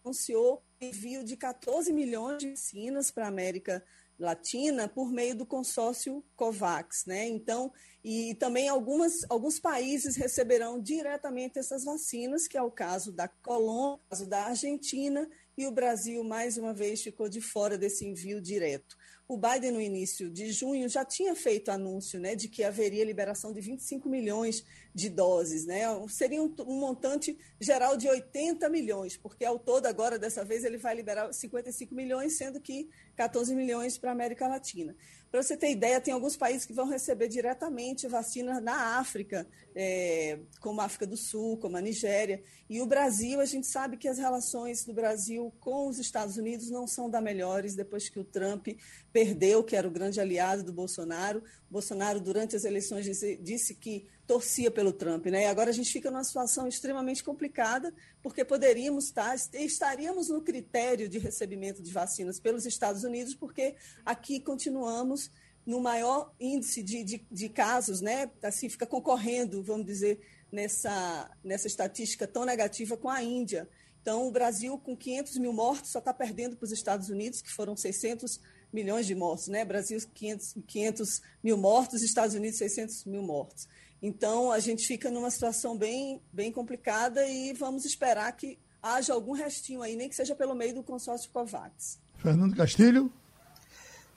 anunciou 0.06 0.64
envio 0.80 1.24
de 1.24 1.36
14 1.36 1.92
milhões 1.92 2.38
de 2.38 2.52
vacinas 2.52 3.10
para 3.10 3.26
a 3.26 3.30
América 3.30 3.84
Latina 4.24 4.88
por 4.88 5.12
meio 5.12 5.36
do 5.36 5.46
consórcio 5.46 6.24
COVAX, 6.36 7.06
né? 7.06 7.28
Então, 7.28 7.72
e 8.04 8.36
também 8.36 8.68
algumas, 8.68 9.14
alguns 9.30 9.60
países 9.60 10.16
receberão 10.16 10.80
diretamente 10.80 11.60
essas 11.60 11.84
vacinas, 11.84 12.48
que 12.48 12.58
é 12.58 12.62
o 12.62 12.72
caso 12.72 13.12
da 13.12 13.28
Colômbia, 13.28 14.04
o 14.06 14.10
caso 14.10 14.28
da 14.28 14.46
Argentina, 14.46 15.30
e 15.58 15.68
o 15.68 15.72
Brasil, 15.72 16.24
mais 16.24 16.58
uma 16.58 16.74
vez, 16.74 17.02
ficou 17.02 17.30
de 17.30 17.40
fora 17.40 17.78
desse 17.78 18.06
envio 18.06 18.42
direto. 18.42 18.98
O 19.28 19.38
Biden, 19.38 19.72
no 19.72 19.80
início 19.80 20.30
de 20.30 20.52
junho, 20.52 20.90
já 20.90 21.06
tinha 21.06 21.34
feito 21.36 21.70
anúncio 21.70 22.20
né, 22.20 22.36
de 22.36 22.50
que 22.50 22.64
haveria 22.64 23.06
liberação 23.06 23.54
de 23.54 23.62
25 23.62 24.10
milhões 24.10 24.66
de 24.94 25.10
doses. 25.10 25.66
Né? 25.66 25.84
Seria 26.10 26.42
um, 26.42 26.54
um, 26.68 26.80
montante 26.80 27.38
geral 27.60 27.96
de 27.96 28.10
80 28.10 28.68
milhões, 28.68 29.16
porque 29.16 29.46
ao 29.46 29.58
todo, 29.58 29.86
agora, 29.86 30.20
dessa 30.20 30.44
vez, 30.44 30.64
ele 30.64 30.78
vai 30.78 30.94
liberar 30.94 31.32
55 31.32 31.96
milhões, 31.96 32.38
sendo 32.38 32.60
que 32.60 32.90
14 33.16 33.54
milhões 33.56 33.98
para 33.98 34.10
a 34.10 34.14
América 34.14 34.48
Latina. 34.48 34.96
Para 35.34 35.42
você 35.42 35.58
ter 35.58 35.72
ideia, 35.72 36.00
tem 36.00 36.14
alguns 36.14 36.38
países 36.38 36.64
que 36.64 36.74
vão 36.74 36.88
receber 36.88 37.28
diretamente 37.28 38.08
vacinas 38.08 38.62
na 38.62 39.00
África, 39.00 39.48
é, 39.76 40.38
como 40.60 40.80
a 40.80 40.86
África 40.86 41.08
do 41.08 41.18
Sul, 41.18 41.58
como 41.58 41.76
a 41.76 41.82
Nigéria. 41.82 42.44
E 42.70 42.80
o 42.80 42.86
Brasil, 42.86 43.42
a 43.42 43.46
gente 43.46 43.66
sabe 43.66 43.98
que 43.98 44.08
as 44.08 44.20
relações 44.20 44.86
do 44.86 44.94
Brasil 44.94 45.52
com 45.60 45.88
os 45.88 45.98
Estados 45.98 46.38
Unidos 46.38 46.70
não 46.70 46.86
são 46.86 47.10
da 47.10 47.20
melhores 47.20 47.74
depois 47.74 48.10
que 48.10 48.20
o 48.20 48.24
Trump 48.24 48.68
perdeu, 49.12 49.64
que 49.64 49.76
era 49.76 49.88
o 49.88 49.92
grande 49.92 50.22
aliado 50.22 50.62
do 50.62 50.72
Bolsonaro. 50.72 51.44
Bolsonaro, 51.74 52.20
durante 52.20 52.56
as 52.56 52.66
eleições, 52.66 53.04
disse, 53.04 53.36
disse 53.38 53.74
que 53.74 54.08
torcia 54.28 54.70
pelo 54.70 54.94
Trump, 54.94 55.26
né? 55.26 55.42
E 55.42 55.46
agora 55.48 55.72
a 55.72 55.74
gente 55.74 55.92
fica 55.92 56.12
numa 56.12 56.24
situação 56.24 56.68
extremamente 56.68 57.24
complicada, 57.24 57.92
porque 58.22 58.46
poderíamos 58.46 59.06
estar, 59.06 59.36
estaríamos 59.54 60.30
no 60.30 60.40
critério 60.42 61.10
de 61.10 61.18
recebimento 61.18 61.82
de 61.82 61.92
vacinas 61.92 62.40
pelos 62.40 62.68
Estados 62.68 63.04
Unidos, 63.04 63.34
porque 63.34 63.76
aqui 64.06 64.40
continuamos 64.40 65.32
no 65.66 65.82
maior 65.82 66.32
índice 66.40 66.84
de, 66.84 67.04
de, 67.04 67.26
de 67.32 67.50
casos, 67.50 68.02
né? 68.02 68.30
Assim, 68.44 68.70
fica 68.70 68.86
concorrendo, 68.86 69.64
vamos 69.64 69.88
dizer, 69.88 70.20
nessa, 70.52 71.32
nessa 71.44 71.66
estatística 71.66 72.28
tão 72.28 72.46
negativa 72.46 72.96
com 72.96 73.10
a 73.10 73.24
Índia. 73.24 73.68
Então, 74.00 74.28
o 74.28 74.32
Brasil, 74.32 74.78
com 74.78 74.96
500 74.96 75.38
mil 75.40 75.54
mortos, 75.54 75.90
só 75.90 75.98
está 75.98 76.14
perdendo 76.14 76.56
para 76.56 76.66
os 76.66 76.72
Estados 76.72 77.10
Unidos, 77.10 77.42
que 77.42 77.50
foram 77.50 77.76
600 77.76 78.40
milhões 78.74 79.06
de 79.06 79.16
mortos, 79.16 79.48
né? 79.48 79.64
Brasil, 79.64 80.00
500, 80.14 80.56
500 80.68 81.22
mil 81.44 81.58
mortos, 81.58 82.02
Estados 82.02 82.36
Unidos, 82.36 82.58
600 82.58 83.06
mil 83.06 83.22
mortos. 83.22 83.68
Então, 84.02 84.52
a 84.52 84.60
gente 84.60 84.86
fica 84.86 85.10
numa 85.10 85.32
situação 85.32 85.78
bem, 85.78 86.22
bem 86.32 86.52
complicada 86.52 87.26
e 87.26 87.54
vamos 87.54 87.86
esperar 87.86 88.32
que 88.36 88.58
haja 88.82 89.14
algum 89.14 89.32
restinho 89.32 89.82
aí, 89.82 89.96
nem 89.96 90.10
que 90.10 90.16
seja 90.16 90.36
pelo 90.36 90.54
meio 90.54 90.76
do 90.76 90.84
consórcio 90.84 91.30
COVAX. 91.32 92.02
Fernando 92.18 92.56
Castilho. 92.56 93.10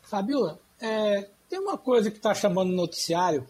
Fabiola, 0.02 0.58
é, 0.80 1.28
tem 1.48 1.58
uma 1.58 1.78
coisa 1.78 2.10
que 2.10 2.16
está 2.16 2.34
chamando 2.34 2.70
no 2.70 2.76
noticiário 2.76 3.46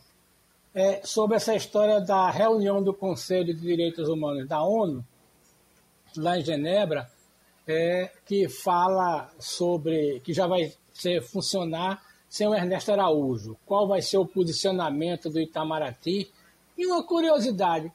é, 0.75 1.01
sobre 1.05 1.37
essa 1.37 1.55
história 1.55 2.01
da 2.01 2.31
reunião 2.31 2.83
do 2.83 2.93
Conselho 2.93 3.55
de 3.55 3.61
Direitos 3.61 4.09
Humanos 4.09 4.47
da 4.47 4.63
ONU, 4.63 5.03
lá 6.17 6.39
em 6.39 6.45
Genebra, 6.45 7.11
é, 7.67 8.11
que 8.27 8.49
fala 8.49 9.31
sobre 9.39 10.21
que 10.21 10.35
já 10.35 10.47
vai 10.47 10.73
ser, 10.97 11.23
funcionar 11.23 12.03
sem 12.29 12.47
o 12.47 12.55
Ernesto 12.55 12.93
Araújo? 12.93 13.57
Qual 13.65 13.87
vai 13.87 14.03
ser 14.03 14.19
o 14.19 14.27
posicionamento 14.27 15.31
do 15.31 15.41
Itamaraty? 15.41 16.31
E 16.77 16.87
uma 16.87 17.03
curiosidade: 17.03 17.93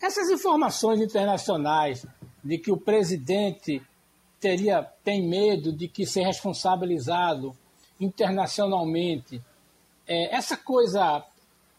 essas 0.00 0.30
informações 0.30 1.00
internacionais 1.00 2.06
de 2.42 2.58
que 2.58 2.72
o 2.72 2.76
presidente 2.76 3.82
teria 4.40 4.82
tem 5.04 5.26
medo 5.26 5.72
de 5.72 5.86
que 5.86 6.04
ser 6.04 6.22
responsabilizado 6.22 7.56
internacionalmente, 8.00 9.40
é, 10.06 10.34
essa 10.34 10.56
coisa 10.56 11.24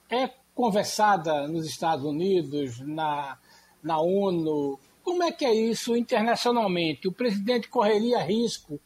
é 0.10 0.30
conversada 0.56 1.48
nos 1.48 1.66
Estados 1.66 2.06
Unidos, 2.06 2.80
na, 2.80 3.38
na 3.84 4.00
ONU? 4.00 4.80
Como 5.04 5.24
é 5.24 5.32
que 5.32 5.44
é 5.44 5.54
isso 5.54 5.98
internacionalmente? 5.98 7.08
O 7.08 7.12
presidente 7.12 7.68
correria 7.68 8.20
risco 8.20 8.80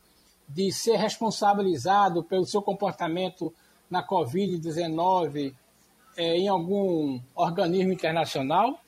de 0.47 0.71
ser 0.71 0.95
responsabilizado 0.95 2.23
pelo 2.23 2.45
seu 2.45 2.61
comportamento 2.61 3.53
na 3.89 4.05
Covid-19 4.05 5.53
é, 6.15 6.37
em 6.37 6.47
algum 6.47 7.19
organismo 7.35 7.91
internacional? 7.91 8.79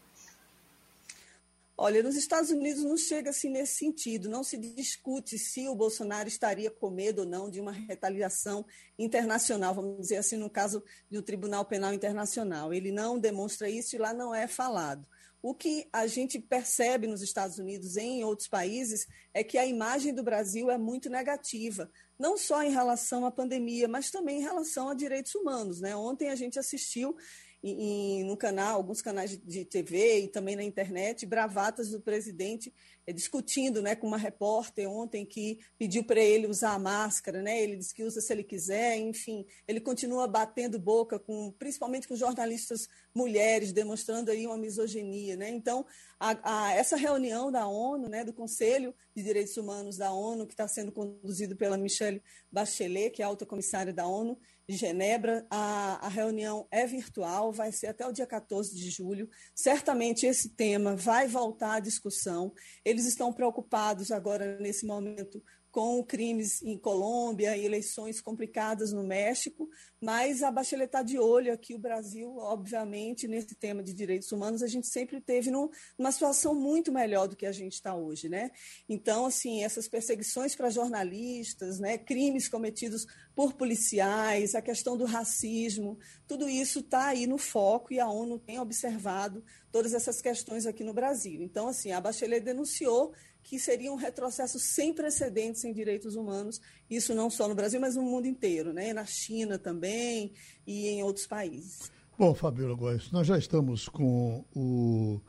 Olha, 1.82 2.04
nos 2.04 2.18
Estados 2.18 2.50
Unidos 2.50 2.84
não 2.84 2.98
chega 2.98 3.30
assim 3.30 3.50
nesse 3.50 3.76
sentido, 3.76 4.28
não 4.28 4.44
se 4.44 4.58
discute 4.58 5.40
se 5.40 5.66
o 5.70 5.76
Bolsonaro 5.76 6.28
estaria 6.28 6.70
com 6.70 6.90
medo 6.90 7.20
ou 7.20 7.26
não 7.26 7.50
de 7.50 7.62
uma 7.62 7.72
retaliação 7.72 8.66
internacional, 8.98 9.74
vamos 9.74 10.02
dizer 10.02 10.18
assim, 10.18 10.36
no 10.36 10.50
caso 10.50 10.84
do 11.10 11.22
Tribunal 11.22 11.64
Penal 11.64 11.94
Internacional. 11.94 12.74
Ele 12.74 12.92
não 12.92 13.18
demonstra 13.18 13.70
isso 13.70 13.96
e 13.96 14.00
lá 14.00 14.14
não 14.14 14.36
é 14.36 14.46
falado. 14.46 15.08
O 15.42 15.54
que 15.54 15.88
a 15.94 16.06
gente 16.06 16.38
percebe 16.38 17.08
nos 17.08 17.22
Estados 17.22 17.58
Unidos 17.58 17.96
e 17.96 18.02
em 18.02 18.24
outros 18.24 18.48
países 18.48 19.08
é 19.34 19.44
que 19.44 19.58
a 19.58 19.66
imagem 19.66 20.14
do 20.14 20.22
Brasil 20.22 20.70
é 20.70 20.78
muito 20.78 21.10
negativa, 21.10 21.90
não 22.18 22.38
só 22.38 22.62
em 22.62 22.72
relação 22.72 23.26
à 23.26 23.32
pandemia, 23.32 23.88
mas 23.88 24.12
também 24.12 24.40
em 24.40 24.44
relação 24.44 24.90
a 24.90 24.94
direitos 24.94 25.34
humanos. 25.36 25.80
Né? 25.80 25.96
Ontem 25.96 26.30
a 26.30 26.36
gente 26.36 26.60
assistiu 26.60 27.16
em, 27.64 28.24
no 28.24 28.38
canal, 28.38 28.76
alguns 28.76 29.02
canais 29.02 29.38
de 29.38 29.66
TV 29.66 30.22
e 30.22 30.28
também 30.28 30.56
na 30.56 30.64
internet, 30.64 31.26
bravatas 31.26 31.90
do 31.90 32.02
presidente 32.02 32.74
discutindo 33.14 33.82
né, 33.82 33.96
com 33.96 34.08
uma 34.08 34.18
repórter 34.18 34.90
ontem 34.90 35.26
que 35.26 35.60
pediu 35.78 36.04
para 36.04 36.20
ele 36.20 36.48
usar 36.48 36.74
a 36.74 36.80
máscara, 36.80 37.42
né? 37.42 37.62
Ele 37.62 37.78
disse 37.78 37.94
que 37.94 38.04
usa 38.04 38.22
se 38.22 38.32
ele 38.32 38.44
quiser, 38.44 38.98
enfim, 38.98 39.46
ele 39.68 39.80
continua 39.80 40.28
batendo 40.28 40.80
boca 40.80 41.20
com, 41.20 41.52
principalmente 41.52 42.08
com 42.08 42.16
jornalistas 42.16 42.88
mulheres, 43.14 43.72
demonstrando 43.72 44.32
aí 44.32 44.46
uma 44.46 44.58
misoginia, 44.58 45.36
né? 45.36 45.50
Então, 45.50 45.86
a, 46.20 46.68
a, 46.68 46.74
essa 46.74 46.96
reunião 46.96 47.52
da 47.52 47.68
ONU, 47.68 48.10
né, 48.10 48.24
do 48.24 48.34
Conselho 48.34 48.94
de 49.16 49.24
Direitos 49.24 49.56
Humanos 49.58 49.98
da 49.98 50.12
ONU, 50.12 50.46
que 50.46 50.54
está 50.54 50.68
sendo 50.68 50.92
conduzido 50.92 51.56
pela 51.56 51.78
Michelle 51.78 52.22
Bachelet, 52.52 53.12
que 53.12 53.22
é 53.22 53.26
alta 53.26 53.46
comissária 53.46 53.94
da 53.94 54.06
ONU, 54.06 54.38
de 54.70 54.78
Genebra. 54.78 55.48
A, 55.50 56.06
a, 56.06 56.10
reunião 56.10 56.68
é 56.70 56.86
virtual, 56.86 57.52
vai 57.52 57.72
ser 57.72 57.88
até 57.88 58.06
o 58.06 58.12
dia 58.12 58.28
14 58.28 58.76
de 58.76 58.92
julho. 58.92 59.28
Certamente 59.56 60.28
esse 60.28 60.50
tema 60.50 60.96
vai 60.96 61.28
voltar 61.28 61.74
à 61.74 61.80
discussão. 61.80 62.54
Eles 62.86 63.08
estão 63.08 63.34
preocupados 63.34 64.12
agora, 64.12 64.60
nesse 64.60 64.86
momento, 64.86 65.44
com 65.72 66.04
crimes 66.04 66.62
em 66.62 66.78
Colômbia 66.78 67.58
eleições 67.58 68.20
complicadas 68.20 68.92
no 68.92 69.04
México, 69.04 69.70
mas 70.02 70.42
a 70.42 70.50
Bachelet 70.50 70.86
está 70.86 71.04
de 71.04 71.20
olho 71.20 71.54
aqui, 71.54 71.76
o 71.76 71.80
Brasil, 71.80 72.38
obviamente, 72.38 73.28
nesse 73.28 73.54
tema 73.54 73.84
de 73.84 73.94
direitos 73.94 74.32
humanos, 74.32 74.64
a 74.64 74.68
gente 74.68 74.88
sempre 74.88 75.20
teve 75.20 75.52
no, 75.52 75.70
numa 75.98 76.12
situação 76.12 76.56
muito 76.56 76.92
melhor 76.92 77.28
do 77.28 77.36
que 77.36 77.46
a 77.46 77.52
gente 77.52 77.74
está 77.74 77.94
hoje, 77.96 78.30
né? 78.30 78.50
Então, 78.88 79.26
assim, 79.26 79.64
essas 79.64 79.88
perseguições 79.88 80.56
para 80.56 80.70
jornalistas, 80.70 81.80
né, 81.80 81.98
crimes 81.98 82.48
cometidos 82.48 83.06
por 83.36 83.54
policiais, 83.54 84.56
a 84.56 84.62
questão 84.62 84.98
do 84.98 85.06
racismo, 85.06 85.98
tudo 86.28 86.50
isso 86.50 86.80
está 86.80 87.08
aí 87.08 87.28
no 87.28 87.38
foco 87.38 87.94
e 87.94 88.00
a 88.00 88.08
ONU 88.08 88.40
tem 88.40 88.60
observado 88.60 89.44
todas 89.72 89.94
essas 89.94 90.22
questões 90.22 90.66
aqui 90.66 90.84
no 90.84 90.94
Brasil. 90.94 91.42
Então, 91.42 91.68
assim, 91.68 91.92
a 91.92 92.02
Bachelet 92.02 92.44
denunciou 92.44 93.14
que 93.44 93.60
seria 93.60 93.92
um 93.92 93.96
retrocesso 93.96 94.60
sem 94.60 94.94
precedentes 94.94 95.64
em 95.64 95.74
direitos 95.74 96.16
humanos, 96.16 96.62
isso 96.90 97.14
não 97.16 97.30
só 97.30 97.48
no 97.48 97.56
Brasil, 97.56 97.80
mas 97.80 97.96
no 97.96 98.04
mundo 98.04 98.28
inteiro, 98.28 98.74
né? 98.74 98.92
na 98.94 99.06
China 99.06 99.58
também 99.58 100.34
e 100.68 100.88
em 100.88 101.02
outros 101.04 101.26
países. 101.26 101.90
Bom, 102.18 102.36
Fabiola 102.36 102.76
Góes, 102.76 103.10
nós 103.12 103.26
já 103.26 103.38
estamos 103.38 103.88
com 103.88 104.44
o 104.54 105.22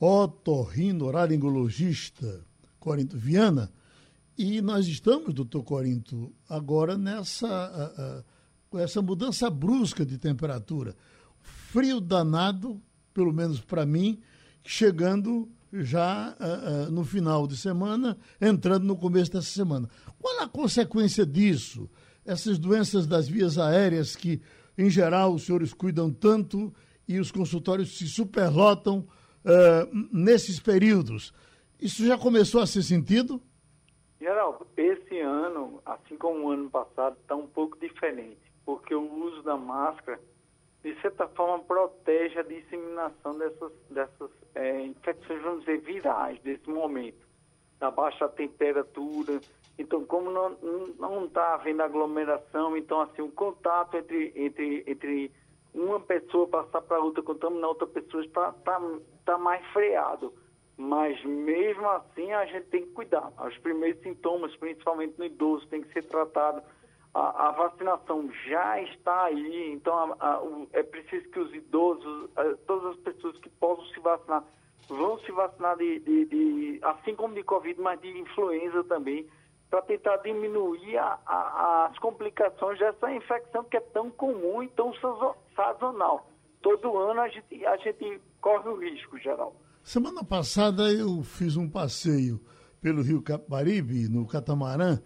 otorrinolaringologista 0.00 2.42
Corinto 2.80 3.18
Viana 3.18 3.70
e 4.36 4.60
nós 4.62 4.86
estamos, 4.86 5.34
doutor 5.34 5.62
Corinto, 5.62 6.32
agora 6.48 6.96
nessa 6.96 8.24
uh, 8.72 8.78
essa 8.78 9.02
mudança 9.02 9.50
brusca 9.50 10.04
de 10.04 10.18
temperatura. 10.18 10.94
Frio 11.40 12.00
danado, 12.00 12.80
pelo 13.12 13.32
menos 13.32 13.60
para 13.60 13.86
mim, 13.86 14.20
chegando 14.62 15.48
já 15.72 16.36
uh, 16.38 16.88
uh, 16.88 16.90
no 16.90 17.04
final 17.04 17.46
de 17.46 17.56
semana, 17.56 18.16
entrando 18.40 18.84
no 18.84 18.96
começo 18.96 19.32
dessa 19.32 19.50
semana. 19.50 19.88
Qual 20.20 20.40
a 20.40 20.48
consequência 20.48 21.24
disso? 21.24 21.88
Essas 22.24 22.58
doenças 22.58 23.06
das 23.06 23.28
vias 23.28 23.58
aéreas 23.58 24.16
que, 24.16 24.40
em 24.76 24.90
geral, 24.90 25.34
os 25.34 25.44
senhores 25.44 25.72
cuidam 25.72 26.12
tanto 26.12 26.74
e 27.06 27.18
os 27.18 27.30
consultórios 27.30 27.96
se 27.96 28.06
superlotam 28.06 29.06
uh, 29.44 30.08
nesses 30.12 30.60
períodos. 30.60 31.32
Isso 31.80 32.04
já 32.04 32.18
começou 32.18 32.60
a 32.60 32.66
ser 32.66 32.82
sentido? 32.82 33.40
Geraldo, 34.20 34.66
esse 34.76 35.18
ano, 35.20 35.80
assim 35.86 36.16
como 36.16 36.46
o 36.46 36.50
ano 36.50 36.68
passado, 36.68 37.16
está 37.20 37.36
um 37.36 37.46
pouco 37.46 37.78
diferente, 37.78 38.40
porque 38.66 38.94
o 38.94 39.24
uso 39.24 39.42
da 39.42 39.56
máscara 39.56 40.20
de 40.82 40.94
certa 41.00 41.26
forma, 41.28 41.64
protege 41.64 42.38
a 42.38 42.42
disseminação 42.42 43.36
dessas, 43.36 43.72
dessas 43.90 44.30
é, 44.54 44.82
infecções, 44.82 45.42
vamos 45.42 45.60
dizer, 45.60 45.78
virais 45.78 46.40
desse 46.42 46.68
momento, 46.70 47.26
da 47.78 47.90
baixa 47.90 48.28
temperatura. 48.28 49.40
Então, 49.78 50.04
como 50.04 50.30
não 50.30 51.24
está 51.24 51.54
havendo 51.54 51.82
aglomeração, 51.82 52.76
então, 52.76 53.00
assim, 53.00 53.22
o 53.22 53.30
contato 53.30 53.96
entre, 53.96 54.32
entre, 54.36 54.84
entre 54.86 55.32
uma 55.74 56.00
pessoa 56.00 56.46
passar 56.46 56.82
para 56.82 57.00
outra, 57.00 57.22
contaminar 57.22 57.68
outra 57.68 57.86
pessoa, 57.86 58.24
está 58.24 58.52
tá, 58.52 58.80
tá 59.24 59.38
mais 59.38 59.64
freado. 59.68 60.32
Mas, 60.76 61.22
mesmo 61.24 61.88
assim, 61.88 62.32
a 62.32 62.46
gente 62.46 62.66
tem 62.66 62.82
que 62.82 62.92
cuidar. 62.92 63.32
Os 63.44 63.58
primeiros 63.58 64.00
sintomas, 64.00 64.54
principalmente 64.56 65.18
no 65.18 65.24
idoso, 65.24 65.66
tem 65.66 65.82
que 65.82 65.92
ser 65.92 66.04
tratado 66.04 66.62
a, 67.18 67.48
a, 67.48 67.50
vacinação 67.52 68.30
já 68.48 68.80
está 68.82 69.24
aí, 69.24 69.72
então 69.72 70.14
a, 70.18 70.26
a, 70.26 70.42
o, 70.42 70.68
é 70.72 70.82
preciso 70.82 71.28
que 71.30 71.40
os 71.40 71.54
idosos, 71.54 72.30
todas 72.66 72.96
as 72.96 72.96
pessoas 73.00 73.36
que 73.38 73.48
possam 73.48 73.84
se 73.86 74.00
vacinar, 74.00 74.44
vão 74.88 75.18
se 75.20 75.32
vacinar 75.32 75.76
de, 75.76 76.00
de, 76.00 76.24
de 76.26 76.80
assim 76.82 77.14
como 77.14 77.34
de 77.34 77.42
Covid, 77.42 77.80
mas 77.80 78.00
de 78.00 78.08
influenza 78.18 78.84
também, 78.84 79.26
para 79.70 79.82
tentar 79.82 80.16
diminuir 80.18 80.98
as 80.98 81.98
complicações 81.98 82.78
dessa 82.78 83.12
infecção 83.12 83.64
que 83.64 83.76
é 83.76 83.80
tão 83.80 84.10
comum 84.10 84.62
e 84.62 84.68
tão 84.68 84.92
sazonal. 85.54 86.30
Todo 86.62 86.96
ano 86.96 87.20
a 87.20 87.28
gente, 87.28 87.66
a 87.66 87.76
gente 87.76 88.20
corre 88.40 88.68
o 88.68 88.76
risco, 88.76 89.18
geral. 89.18 89.54
Semana 89.82 90.24
passada 90.24 90.90
eu 90.90 91.22
fiz 91.22 91.56
um 91.56 91.68
passeio 91.68 92.40
pelo 92.80 93.02
Rio 93.02 93.22
Capibaribe, 93.22 94.08
no 94.08 94.26
catamarã, 94.26 94.98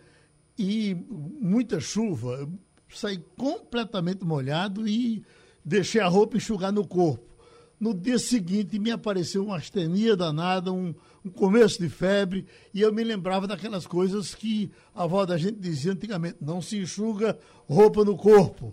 e 0.58 0.94
muita 1.40 1.80
chuva, 1.80 2.48
saí 2.88 3.18
completamente 3.36 4.24
molhado 4.24 4.86
e 4.86 5.24
deixei 5.64 6.00
a 6.00 6.08
roupa 6.08 6.36
enxugar 6.36 6.72
no 6.72 6.86
corpo. 6.86 7.32
No 7.80 7.92
dia 7.92 8.18
seguinte 8.18 8.78
me 8.78 8.92
apareceu 8.92 9.44
uma 9.44 9.56
astenia 9.56 10.16
danada, 10.16 10.72
um, 10.72 10.94
um 11.24 11.30
começo 11.30 11.80
de 11.80 11.88
febre, 11.88 12.46
e 12.72 12.80
eu 12.80 12.92
me 12.92 13.02
lembrava 13.02 13.46
daquelas 13.46 13.86
coisas 13.86 14.34
que 14.34 14.70
a 14.94 15.02
avó 15.02 15.26
da 15.26 15.36
gente 15.36 15.58
dizia 15.58 15.92
antigamente: 15.92 16.36
não 16.40 16.62
se 16.62 16.78
enxuga 16.78 17.36
roupa 17.68 18.04
no 18.04 18.16
corpo. 18.16 18.72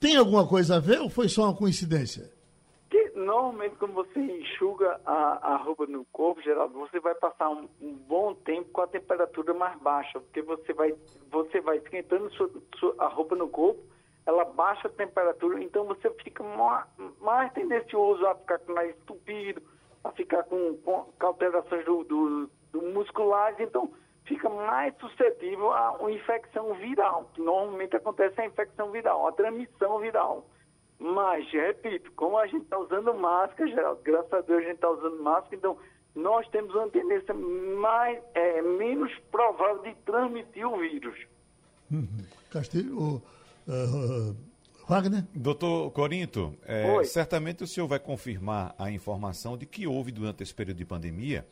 Tem 0.00 0.16
alguma 0.16 0.46
coisa 0.46 0.76
a 0.76 0.80
ver 0.80 1.00
ou 1.00 1.08
foi 1.08 1.28
só 1.28 1.44
uma 1.44 1.54
coincidência? 1.54 2.37
Normalmente 3.18 3.76
quando 3.76 3.94
você 3.94 4.20
enxuga 4.20 5.00
a, 5.04 5.54
a 5.54 5.56
roupa 5.56 5.86
no 5.86 6.04
corpo, 6.06 6.40
Geraldo, 6.40 6.78
você 6.78 7.00
vai 7.00 7.14
passar 7.14 7.50
um, 7.50 7.68
um, 7.80 7.94
bom 7.94 8.34
tempo 8.34 8.70
com 8.70 8.82
a 8.82 8.86
temperatura 8.86 9.52
mais 9.52 9.78
baixa, 9.80 10.20
porque 10.20 10.40
você 10.42 10.72
vai, 10.72 10.94
você 11.30 11.60
vai 11.60 11.78
esquentando 11.78 12.30
sua, 12.34 12.50
sua, 12.76 12.94
a 12.98 13.08
roupa 13.08 13.34
no 13.34 13.48
corpo, 13.48 13.82
ela 14.24 14.44
baixa 14.44 14.88
a 14.88 14.90
temperatura, 14.90 15.62
então 15.62 15.84
você 15.84 16.08
fica 16.22 16.42
mais, 16.42 16.86
mais 17.20 17.52
tendencioso 17.52 18.26
a 18.26 18.34
ficar 18.34 18.60
mais 18.68 18.96
estupido, 18.96 19.62
a 20.04 20.12
ficar 20.12 20.44
com, 20.44 20.76
com, 20.78 21.04
com 21.18 21.26
alterações 21.26 21.84
do, 21.84 22.04
do, 22.04 22.50
do 22.72 22.82
musculares, 22.82 23.58
então 23.58 23.90
fica 24.24 24.48
mais 24.48 24.94
suscetível 24.98 25.72
a 25.72 25.92
uma 25.92 26.12
infecção 26.12 26.74
viral, 26.74 27.30
que 27.34 27.40
normalmente 27.40 27.96
acontece 27.96 28.40
a 28.40 28.46
infecção 28.46 28.90
viral, 28.90 29.26
a 29.26 29.32
transmissão 29.32 29.98
viral. 29.98 30.44
Mas, 30.98 31.48
repito, 31.50 32.10
como 32.12 32.36
a 32.38 32.46
gente 32.46 32.64
está 32.64 32.78
usando 32.78 33.14
máscara, 33.14 33.70
Geraldo, 33.70 34.00
graças 34.02 34.32
a 34.32 34.40
Deus 34.40 34.58
a 34.58 34.66
gente 34.66 34.74
está 34.74 34.90
usando 34.90 35.22
máscara, 35.22 35.54
então 35.54 35.78
nós 36.14 36.48
temos 36.48 36.74
uma 36.74 36.88
tendência 36.88 37.32
mais, 37.32 38.20
é, 38.34 38.60
menos 38.62 39.12
provável 39.30 39.82
de 39.82 39.94
transmitir 40.04 40.66
o 40.66 40.76
vírus. 40.78 41.16
Uhum. 41.90 42.24
Castilho, 42.50 42.98
uh, 42.98 43.22
uh, 43.68 44.36
Wagner? 44.88 45.24
Doutor 45.32 45.90
Corinto, 45.92 46.54
é, 46.66 47.04
certamente 47.04 47.62
o 47.62 47.66
senhor 47.66 47.86
vai 47.86 47.98
confirmar 47.98 48.74
a 48.78 48.90
informação 48.90 49.56
de 49.56 49.66
que 49.66 49.86
houve 49.86 50.10
durante 50.10 50.42
esse 50.42 50.54
período 50.54 50.78
de 50.78 50.84
pandemia 50.84 51.46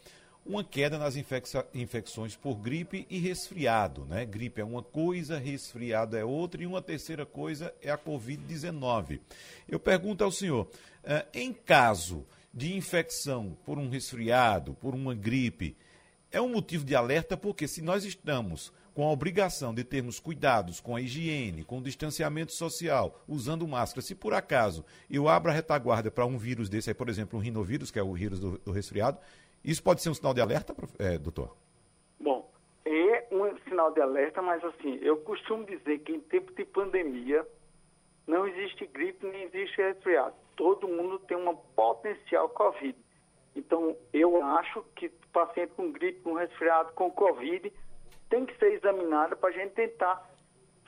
uma 0.47 0.62
queda 0.62 0.99
nas 0.99 1.16
infecções 1.16 2.36
por 2.36 2.55
gripe 2.57 3.07
e 3.11 3.18
resfriado, 3.18 4.05
né? 4.05 4.24
Gripe 4.24 4.61
é 4.61 4.64
uma 4.64 4.82
coisa, 4.82 5.38
resfriado 5.38 6.16
é 6.16 6.24
outra 6.24 6.62
e 6.62 6.66
uma 6.66 6.80
terceira 6.80 7.26
coisa 7.26 7.74
é 7.82 7.90
a 7.90 7.99
Covid-19. 7.99 9.20
Eu 9.68 9.80
pergunto 9.80 10.22
ao 10.22 10.30
senhor, 10.30 10.68
eh, 11.03 11.26
em 11.34 11.53
caso 11.53 12.24
de 12.55 12.74
infecção 12.74 13.57
por 13.64 13.76
um 13.78 13.88
resfriado, 13.88 14.74
por 14.74 14.94
uma 14.94 15.14
gripe, 15.14 15.76
é 16.30 16.40
um 16.40 16.49
motivo 16.49 16.84
de 16.84 16.94
alerta 16.94 17.36
porque 17.36 17.66
se 17.66 17.82
nós 17.82 18.05
estamos 18.05 18.72
com 18.94 19.05
a 19.05 19.12
obrigação 19.12 19.74
de 19.74 19.84
termos 19.84 20.18
cuidados 20.18 20.80
com 20.80 20.97
a 20.97 21.03
higiene, 21.03 21.62
com 21.62 21.78
o 21.78 21.82
distanciamento 21.82 22.55
social, 22.55 23.22
usando 23.28 23.68
máscara, 23.68 24.01
se 24.01 24.14
por 24.14 24.32
acaso 24.32 24.82
eu 25.11 25.28
abro 25.28 25.51
a 25.51 25.55
retaguarda 25.55 26.11
para 26.11 26.24
um 26.24 26.38
vírus 26.38 26.70
desse 26.70 26.88
aí, 26.88 26.94
por 26.94 27.11
exemplo, 27.11 27.38
um 27.38 27.42
rinovírus, 27.42 27.90
que 27.90 27.99
é 27.99 28.03
o 28.03 28.14
vírus 28.14 28.40
do, 28.40 28.57
do 28.57 28.72
resfriado, 28.72 29.18
isso 29.66 29.82
pode 29.82 30.00
ser 30.00 30.10
um 30.10 30.14
sinal 30.14 30.32
de 30.32 30.40
alerta, 30.40 30.74
é, 30.98 31.18
doutor? 31.18 31.56
Bom, 32.20 32.48
é 32.84 33.26
um 33.32 33.58
sinal 33.68 33.92
de 33.92 34.00
alerta, 34.00 34.40
mas 34.40 34.64
assim, 34.64 34.98
eu 35.02 35.16
costumo 35.18 35.64
dizer 35.64 35.98
que 35.98 36.12
em 36.12 36.20
tempo 36.20 36.54
de 36.54 36.64
pandemia 36.64 37.44
não 38.26 38.46
existe 38.46 38.86
gripe 38.86 39.26
nem 39.26 39.42
existe 39.42 39.76
resfriado. 39.82 40.34
Todo 40.54 40.88
mundo 40.88 41.18
tem 41.18 41.36
uma 41.36 41.54
potencial 41.54 42.48
Covid. 42.48 42.96
Então, 43.54 43.96
eu 44.12 44.42
acho 44.42 44.84
que 44.94 45.08
paciente 45.32 45.72
com 45.74 45.90
gripe, 45.90 46.20
com 46.20 46.34
resfriado, 46.34 46.92
com 46.92 47.10
Covid, 47.10 47.72
tem 48.28 48.46
que 48.46 48.56
ser 48.58 48.72
examinado 48.72 49.36
para 49.36 49.48
a 49.48 49.52
gente 49.52 49.72
tentar 49.72 50.30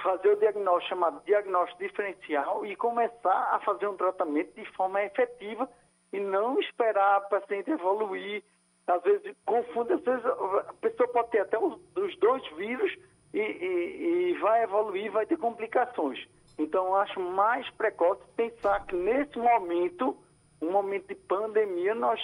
fazer 0.03 0.29
o 0.29 0.37
diagnóstico 0.37 0.89
chamado 0.89 1.23
diagnóstico 1.25 1.83
diferencial 1.83 2.65
e 2.65 2.77
começar 2.77 3.55
a 3.55 3.61
fazer 3.61 3.89
um 3.89 3.97
tratamento 3.97 4.55
de 4.55 4.65
forma 4.73 5.03
efetiva 5.03 5.69
e 6.13 6.21
não 6.21 6.61
esperar 6.61 7.17
a 7.17 7.21
paciente 7.23 7.71
evoluir 7.71 8.43
às 8.89 9.03
vezes 9.03 9.37
confunde, 9.45 9.93
às 9.93 10.03
vezes 10.03 10.25
a 10.25 10.75
pessoa 10.81 11.09
pode 11.11 11.31
ter 11.31 11.41
até 11.41 11.59
os, 11.59 11.79
os 11.97 12.19
dois 12.19 12.43
vírus 12.57 12.97
e, 13.35 13.39
e, 13.39 14.31
e, 14.33 14.39
vai 14.41 14.63
evoluir, 14.63 15.13
vai 15.13 15.27
ter 15.27 15.37
complicações. 15.37 16.19
Então, 16.59 16.95
acho 16.97 17.21
mais 17.21 17.69
precoce 17.73 18.23
pensar 18.35 18.85
que 18.87 18.97
nesse 18.97 19.39
momento, 19.39 20.17
um 20.61 20.73
momento 20.73 21.07
de 21.07 21.15
pandemia, 21.15 21.95
nós 21.95 22.19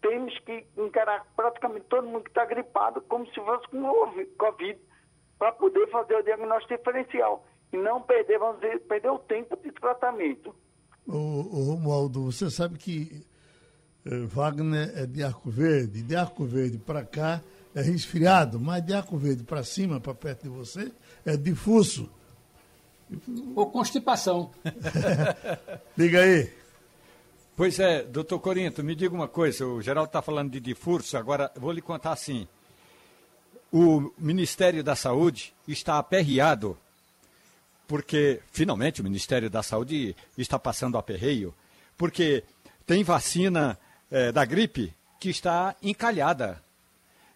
temos 0.00 0.36
que 0.40 0.66
encarar 0.76 1.26
praticamente 1.36 1.86
todo 1.86 2.08
mundo 2.08 2.24
que 2.24 2.30
está 2.30 2.44
gripado 2.46 3.00
como 3.02 3.26
se 3.26 3.34
fosse 3.34 3.68
com 3.68 3.82
Covid, 4.38 4.78
para 5.38 5.52
poder 5.52 5.86
fazer 5.90 6.16
o 6.16 6.22
diagnóstico 6.22 6.78
diferencial. 6.78 7.44
E 7.72 7.76
não 7.76 8.00
perder, 8.00 8.38
vamos 8.38 8.60
dizer, 8.60 8.80
perder 8.80 9.10
o 9.10 9.18
tempo 9.18 9.56
de 9.56 9.70
tratamento. 9.72 10.54
O, 11.06 11.72
Romualdo, 11.72 12.32
você 12.32 12.48
sabe 12.50 12.78
que 12.78 13.26
Wagner 14.28 14.92
é 14.94 15.06
de 15.06 15.22
Arco 15.22 15.50
Verde, 15.50 16.02
de 16.02 16.14
Arco 16.16 16.44
Verde 16.44 16.78
para 16.78 17.04
cá 17.04 17.42
é 17.76 17.82
resfriado, 17.82 18.58
mas 18.58 18.82
de 18.82 18.94
arco 18.94 19.18
verde 19.18 19.44
para 19.44 19.62
cima, 19.62 20.00
para 20.00 20.14
perto 20.14 20.44
de 20.44 20.48
você, 20.48 20.90
é 21.26 21.36
difuso. 21.36 22.10
Ou 23.54 23.70
constipação. 23.70 24.50
Diga 25.94 26.22
aí. 26.22 26.50
Pois 27.54 27.78
é, 27.78 28.02
doutor 28.02 28.38
Corinto, 28.40 28.82
me 28.82 28.94
diga 28.94 29.14
uma 29.14 29.28
coisa, 29.28 29.66
o 29.66 29.80
Geraldo 29.80 30.08
está 30.08 30.22
falando 30.22 30.50
de 30.50 30.60
difurso, 30.60 31.16
agora 31.16 31.50
vou 31.56 31.70
lhe 31.70 31.82
contar 31.82 32.12
assim. 32.12 32.48
O 33.70 34.10
Ministério 34.18 34.82
da 34.82 34.96
Saúde 34.96 35.54
está 35.68 35.98
aperreado, 35.98 36.78
porque 37.86 38.40
finalmente 38.52 39.00
o 39.00 39.04
Ministério 39.04 39.50
da 39.50 39.62
Saúde 39.62 40.16
está 40.36 40.58
passando 40.58 40.98
aperreio, 40.98 41.54
porque 41.96 42.42
tem 42.86 43.04
vacina 43.04 43.78
é, 44.10 44.32
da 44.32 44.44
gripe 44.44 44.94
que 45.18 45.30
está 45.30 45.74
encalhada. 45.82 46.62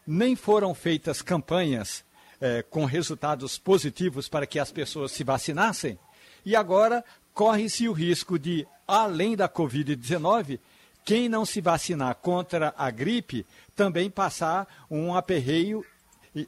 Nem 0.07 0.35
foram 0.37 0.75
feitas 0.75 1.23
campanhas 1.23 2.05
é, 2.41 2.63
com 2.63 2.85
resultados 2.85 3.59
positivos 3.59 4.29
para 4.29 4.47
que 4.47 4.59
as 4.59 4.73
pessoas 4.73 5.13
se 5.13 5.23
vacinassem. 5.23 5.99
E 6.45 6.57
agora 6.57 7.05
corre-se 7.35 7.89
o 7.89 7.93
risco 7.93 8.39
de, 8.39 8.67
além 8.87 9.37
da 9.37 9.49
Covid-19, 9.49 10.59
quem 11.05 11.29
não 11.29 11.45
se 11.45 11.61
vacinar 11.61 12.15
contra 12.17 12.75
a 12.77 12.91
gripe 12.91 13.47
também 13.75 14.11
passar 14.11 14.67
um 14.91 15.15
aperreio 15.15 15.85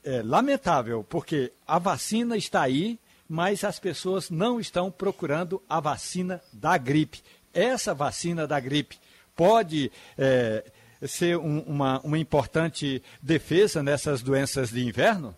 é, 0.04 0.22
lamentável, 0.22 1.04
porque 1.08 1.52
a 1.66 1.78
vacina 1.78 2.36
está 2.36 2.62
aí, 2.62 2.98
mas 3.28 3.64
as 3.64 3.78
pessoas 3.78 4.30
não 4.30 4.60
estão 4.60 4.90
procurando 4.90 5.62
a 5.68 5.80
vacina 5.80 6.40
da 6.52 6.76
gripe. 6.76 7.22
Essa 7.52 7.94
vacina 7.94 8.46
da 8.46 8.60
gripe 8.60 8.98
pode 9.36 9.90
é, 10.18 10.64
ser 11.02 11.36
um, 11.36 11.60
uma, 11.60 12.00
uma 12.00 12.18
importante 12.18 13.02
defesa 13.22 13.82
nessas 13.82 14.22
doenças 14.22 14.70
de 14.70 14.86
inverno? 14.86 15.34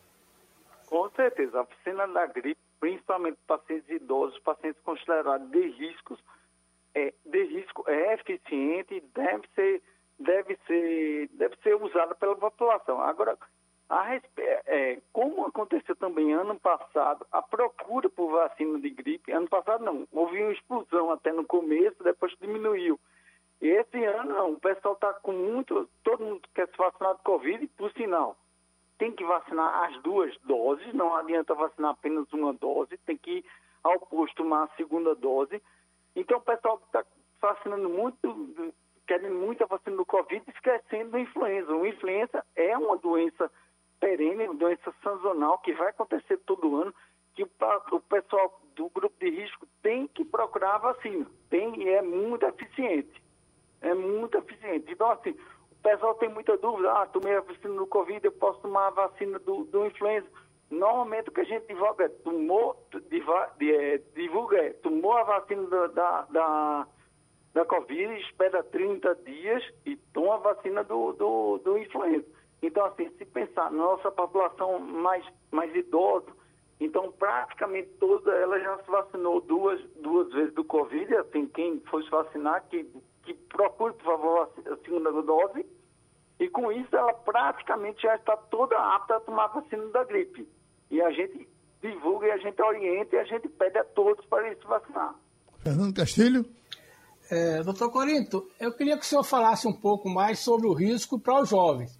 Com 0.86 1.08
certeza. 1.10 1.60
A 1.60 1.62
vacina 1.62 2.06
da 2.08 2.26
gripe, 2.26 2.60
principalmente 2.80 3.38
pacientes 3.46 3.88
idosos, 3.88 4.38
pacientes 4.40 4.80
considerados 4.82 5.50
de 5.50 5.68
riscos, 5.70 6.18
é, 6.94 7.12
de 7.24 7.44
risco, 7.44 7.84
é 7.88 8.14
eficiente 8.14 8.94
e 8.94 9.00
deve 9.14 9.48
ser, 9.54 9.82
deve 10.18 10.58
ser, 10.66 11.28
deve 11.32 11.56
ser 11.62 11.74
usada 11.74 12.14
pela 12.14 12.36
população. 12.36 13.00
Agora, 13.00 13.36
a, 13.88 14.20
é, 14.66 14.98
como 15.12 15.46
aconteceu 15.46 15.96
também 15.96 16.32
ano 16.32 16.58
passado, 16.58 17.26
a 17.32 17.42
procura 17.42 18.08
por 18.08 18.30
vacina 18.30 18.78
de 18.78 18.90
gripe, 18.90 19.32
ano 19.32 19.48
passado 19.48 19.84
não, 19.84 20.06
houve 20.12 20.42
uma 20.42 20.52
explosão 20.52 21.10
até 21.10 21.32
no 21.32 21.44
começo, 21.44 22.02
depois 22.02 22.32
diminuiu. 22.40 22.98
E 23.64 23.68
esse 23.68 24.04
ano 24.04 24.34
não, 24.34 24.52
o 24.52 24.60
pessoal 24.60 24.92
está 24.92 25.14
com 25.14 25.32
muito, 25.32 25.88
todo 26.02 26.22
mundo 26.22 26.42
quer 26.54 26.68
se 26.68 26.76
vacinar 26.76 27.14
de 27.16 27.22
Covid, 27.22 27.66
por 27.68 27.90
sinal, 27.92 28.36
tem 28.98 29.10
que 29.10 29.24
vacinar 29.24 29.84
as 29.84 30.02
duas 30.02 30.36
doses, 30.40 30.92
não 30.92 31.16
adianta 31.16 31.54
vacinar 31.54 31.92
apenas 31.92 32.30
uma 32.34 32.52
dose, 32.52 32.98
tem 33.06 33.16
que 33.16 33.38
ir 33.38 33.44
ao 33.82 33.98
posto 34.00 34.36
tomar 34.36 34.64
a 34.64 34.76
segunda 34.76 35.14
dose. 35.14 35.62
Então 36.14 36.36
o 36.36 36.42
pessoal 36.42 36.78
está 36.84 37.06
vacinando 37.40 37.88
muito, 37.88 38.74
querendo 39.06 39.34
muita 39.34 39.64
vacina 39.64 39.96
do 39.96 40.04
Covid, 40.04 40.44
esquecendo 40.46 41.12
do 41.12 41.18
influenza. 41.18 41.74
O 41.74 41.86
influenza 41.86 42.44
é 42.54 42.76
uma 42.76 42.98
doença 42.98 43.50
perene, 43.98 44.44
uma 44.44 44.56
doença 44.56 44.92
sazonal 45.02 45.56
que 45.60 45.72
vai 45.72 45.88
acontecer 45.88 46.36
todo 46.44 46.82
ano, 46.82 46.94
que 47.34 47.42
o 47.42 48.00
pessoal 48.10 48.60
do 48.76 48.90
grupo 48.90 49.16
de 49.18 49.30
risco 49.30 49.66
tem 49.82 50.06
que 50.08 50.22
procurar 50.22 50.74
a 50.74 50.92
vacina. 50.92 51.26
Tem 51.48 51.82
e 51.82 51.88
é 51.88 52.02
muito 52.02 52.44
eficiente 52.44 53.23
é 53.84 53.94
muito 53.94 54.36
eficiente. 54.38 54.90
Então, 54.90 55.10
assim, 55.10 55.30
o 55.30 55.82
pessoal 55.82 56.14
tem 56.14 56.28
muita 56.28 56.56
dúvida, 56.56 56.90
ah, 56.92 57.06
tomei 57.06 57.36
a 57.36 57.40
vacina 57.40 57.74
do 57.74 57.86
Covid, 57.86 58.24
eu 58.24 58.32
posso 58.32 58.60
tomar 58.60 58.88
a 58.88 58.90
vacina 58.90 59.38
do, 59.38 59.64
do 59.64 59.86
influenza. 59.86 60.26
Normalmente 60.70 61.28
o 61.28 61.32
que 61.32 61.42
a 61.42 61.44
gente 61.44 61.66
divulga 61.66 62.06
é, 62.06 62.08
tomou, 62.08 62.82
é, 63.60 64.00
divulga 64.14 64.56
é, 64.56 64.70
tomou 64.70 65.12
a 65.12 65.22
vacina 65.22 65.66
da, 65.68 65.86
da, 65.88 66.22
da, 66.30 66.86
da 67.52 67.64
Covid, 67.66 68.14
espera 68.22 68.62
30 68.64 69.14
dias 69.26 69.62
e 69.84 69.96
toma 70.12 70.34
a 70.34 70.38
vacina 70.38 70.82
do, 70.82 71.12
do, 71.12 71.58
do 71.58 71.78
influenza. 71.78 72.26
Então, 72.62 72.86
assim, 72.86 73.10
se 73.18 73.26
pensar 73.26 73.70
na 73.70 73.76
nossa 73.84 74.10
população 74.10 74.78
mais, 74.78 75.24
mais 75.50 75.74
idosa, 75.76 76.32
então 76.80 77.12
praticamente 77.12 77.90
toda 78.00 78.32
ela 78.32 78.58
já 78.58 78.78
se 78.78 78.90
vacinou 78.90 79.42
duas, 79.42 79.80
duas 80.00 80.32
vezes 80.32 80.54
do 80.54 80.64
Covid, 80.64 81.14
assim, 81.16 81.46
quem 81.46 81.78
foi 81.80 82.02
se 82.02 82.10
vacinar, 82.10 82.64
que 82.70 82.86
que 83.24 83.34
procure, 83.34 83.94
por 83.94 84.04
favor, 84.04 84.50
a 84.66 84.76
segunda 84.84 85.10
dose. 85.22 85.66
E 86.38 86.48
com 86.48 86.70
isso 86.72 86.94
ela 86.94 87.12
praticamente 87.12 88.02
já 88.02 88.16
está 88.16 88.36
toda 88.36 88.76
apta 88.76 89.16
a 89.16 89.20
tomar 89.20 89.44
a 89.44 89.60
vacina 89.60 89.86
da 89.88 90.04
gripe. 90.04 90.48
E 90.90 91.00
a 91.00 91.10
gente 91.10 91.48
divulga 91.80 92.26
e 92.26 92.30
a 92.32 92.38
gente 92.38 92.60
orienta 92.60 93.16
e 93.16 93.18
a 93.18 93.24
gente 93.24 93.48
pede 93.48 93.78
a 93.78 93.84
todos 93.84 94.24
para 94.26 94.50
ir 94.50 94.56
se 94.56 94.66
vacinar. 94.66 95.14
Fernando 95.58 95.94
Castilho. 95.94 96.44
É, 97.30 97.62
doutor 97.62 97.90
Corinto, 97.90 98.46
eu 98.60 98.70
queria 98.72 98.98
que 98.98 99.04
o 99.04 99.06
senhor 99.06 99.24
falasse 99.24 99.66
um 99.66 99.72
pouco 99.72 100.10
mais 100.10 100.38
sobre 100.40 100.66
o 100.66 100.74
risco 100.74 101.18
para 101.18 101.40
os 101.40 101.48
jovens. 101.48 101.98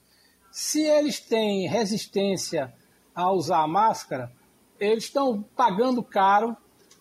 Se 0.51 0.85
eles 0.85 1.19
têm 1.19 1.67
resistência 1.67 2.73
a 3.15 3.33
usar 3.33 3.63
a 3.63 3.67
máscara, 3.67 4.31
eles 4.79 5.05
estão 5.05 5.43
pagando 5.57 6.03
caro 6.03 6.55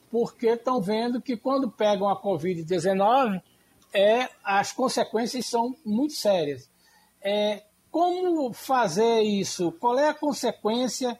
porque 0.09 0.47
estão 0.47 0.79
vendo 0.79 1.21
que 1.21 1.35
quando 1.35 1.69
pegam 1.69 2.07
a 2.07 2.21
Covid-19, 2.21 3.41
é, 3.93 4.29
as 4.43 4.71
consequências 4.71 5.45
são 5.45 5.75
muito 5.85 6.13
sérias. 6.13 6.69
É, 7.21 7.63
como 7.91 8.51
fazer 8.51 9.21
isso? 9.21 9.71
Qual 9.73 9.97
é 9.97 10.09
a 10.09 10.13
consequência 10.13 11.17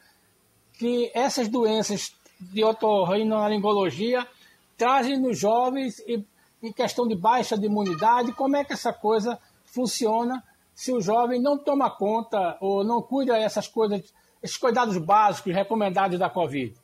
que 0.72 1.10
essas 1.14 1.48
doenças 1.48 2.12
de 2.40 2.64
otorrinolaringologia 2.64 4.26
trazem 4.76 5.18
nos 5.18 5.38
jovens 5.38 6.00
e, 6.00 6.24
em 6.62 6.72
questão 6.72 7.06
de 7.06 7.14
baixa 7.14 7.56
de 7.56 7.66
imunidade? 7.66 8.32
Como 8.32 8.56
é 8.56 8.64
que 8.64 8.72
essa 8.72 8.92
coisa 8.92 9.38
funciona 9.64 10.42
se 10.74 10.92
o 10.92 11.00
jovem 11.00 11.40
não 11.40 11.56
toma 11.56 11.88
conta 11.88 12.58
ou 12.60 12.82
não 12.82 13.00
cuida 13.00 13.34
dessas 13.34 13.68
coisas, 13.68 14.12
esses 14.42 14.56
cuidados 14.56 14.98
básicos 14.98 15.54
recomendados 15.54 16.18
da 16.18 16.28
Covid? 16.28 16.74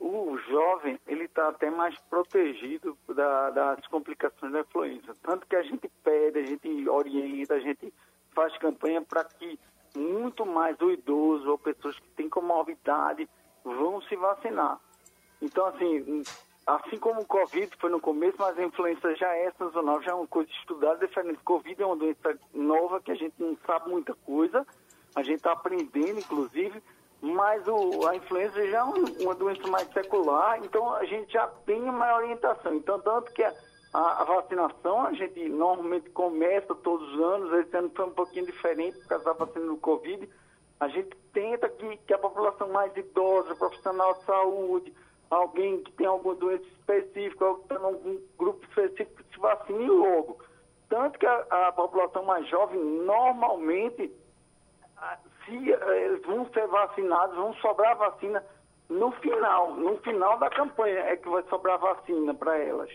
O 0.00 0.36
jovem 0.38 0.98
ele 1.06 1.24
está 1.24 1.48
até 1.48 1.70
mais 1.70 1.96
protegido 2.10 2.96
da, 3.08 3.50
das 3.50 3.86
complicações 3.86 4.52
da 4.52 4.60
influenza. 4.60 5.14
Tanto 5.22 5.46
que 5.46 5.56
a 5.56 5.62
gente 5.62 5.88
pede, 6.02 6.38
a 6.38 6.42
gente 6.42 6.88
orienta, 6.88 7.54
a 7.54 7.60
gente 7.60 7.92
faz 8.34 8.56
campanha 8.58 9.00
para 9.02 9.24
que 9.24 9.58
muito 9.96 10.44
mais 10.44 10.80
o 10.80 10.90
idoso 10.90 11.50
ou 11.50 11.58
pessoas 11.58 11.98
que 11.98 12.08
têm 12.10 12.28
comorbidade 12.28 13.28
vão 13.64 14.02
se 14.02 14.16
vacinar. 14.16 14.78
Então, 15.40 15.66
assim, 15.66 16.22
assim 16.66 16.98
como 16.98 17.20
o 17.20 17.26
Covid 17.26 17.70
foi 17.78 17.90
no 17.90 18.00
começo, 18.00 18.36
mas 18.38 18.58
a 18.58 18.64
influenza 18.64 19.14
já 19.14 19.34
é 19.34 19.50
sazonal, 19.52 20.02
já 20.02 20.12
é 20.12 20.14
uma 20.14 20.26
coisa 20.26 20.50
estudada 20.50 21.06
diferente. 21.06 21.38
Covid 21.44 21.82
é 21.82 21.86
uma 21.86 21.96
doença 21.96 22.38
nova 22.52 23.00
que 23.00 23.12
a 23.12 23.14
gente 23.14 23.34
não 23.38 23.56
sabe 23.66 23.90
muita 23.90 24.14
coisa, 24.14 24.66
a 25.14 25.22
gente 25.22 25.36
está 25.36 25.52
aprendendo, 25.52 26.18
inclusive, 26.18 26.82
mas 27.24 27.66
o, 27.66 28.06
a 28.06 28.14
influenza 28.14 28.66
já 28.68 28.80
é 28.80 28.82
uma 28.82 29.34
doença 29.34 29.66
mais 29.68 29.90
secular, 29.94 30.62
então 30.62 30.94
a 30.94 31.06
gente 31.06 31.32
já 31.32 31.46
tem 31.64 31.82
uma 31.82 32.16
orientação. 32.16 32.74
Então, 32.74 33.00
tanto 33.00 33.32
que 33.32 33.42
a, 33.42 33.52
a, 33.94 34.24
vacinação, 34.24 35.06
a 35.06 35.12
gente 35.14 35.48
normalmente 35.48 36.10
começa 36.10 36.74
todos 36.74 37.14
os 37.14 37.20
anos, 37.20 37.52
esse 37.60 37.74
ano 37.74 37.90
foi 37.96 38.04
um 38.04 38.10
pouquinho 38.10 38.44
diferente 38.44 38.98
por 38.98 39.08
causa 39.08 39.24
da 39.24 39.32
vacina 39.32 39.64
do 39.64 39.76
Covid. 39.78 40.28
A 40.78 40.88
gente 40.88 41.16
tenta 41.32 41.66
que, 41.70 41.96
que 41.96 42.12
a 42.12 42.18
população 42.18 42.68
mais 42.68 42.94
idosa, 42.94 43.54
profissional 43.56 44.12
de 44.18 44.24
saúde, 44.24 44.94
alguém 45.30 45.82
que 45.82 45.92
tem 45.92 46.06
alguma 46.06 46.34
doença 46.34 46.64
específica, 46.64 47.46
ou 47.46 47.54
que 47.56 47.62
está 47.62 47.76
algum 47.76 48.20
grupo 48.36 48.66
específico, 48.66 49.22
se 49.32 49.40
vacine 49.40 49.86
logo. 49.86 50.40
Tanto 50.90 51.18
que 51.18 51.24
a, 51.24 51.68
a 51.68 51.72
população 51.72 52.22
mais 52.24 52.46
jovem, 52.50 52.78
normalmente, 52.78 54.12
se 55.44 55.72
eh, 55.72 56.04
eles 56.04 56.24
vão 56.26 56.48
ser 56.52 56.66
vacinados, 56.66 57.36
vão 57.36 57.54
sobrar 57.54 57.96
vacina 57.96 58.42
no 58.88 59.12
final, 59.12 59.74
no 59.76 59.96
final 59.98 60.38
da 60.38 60.50
campanha 60.50 60.98
é 61.00 61.16
que 61.16 61.28
vai 61.28 61.42
sobrar 61.48 61.78
vacina 61.78 62.34
para 62.34 62.58
elas. 62.58 62.90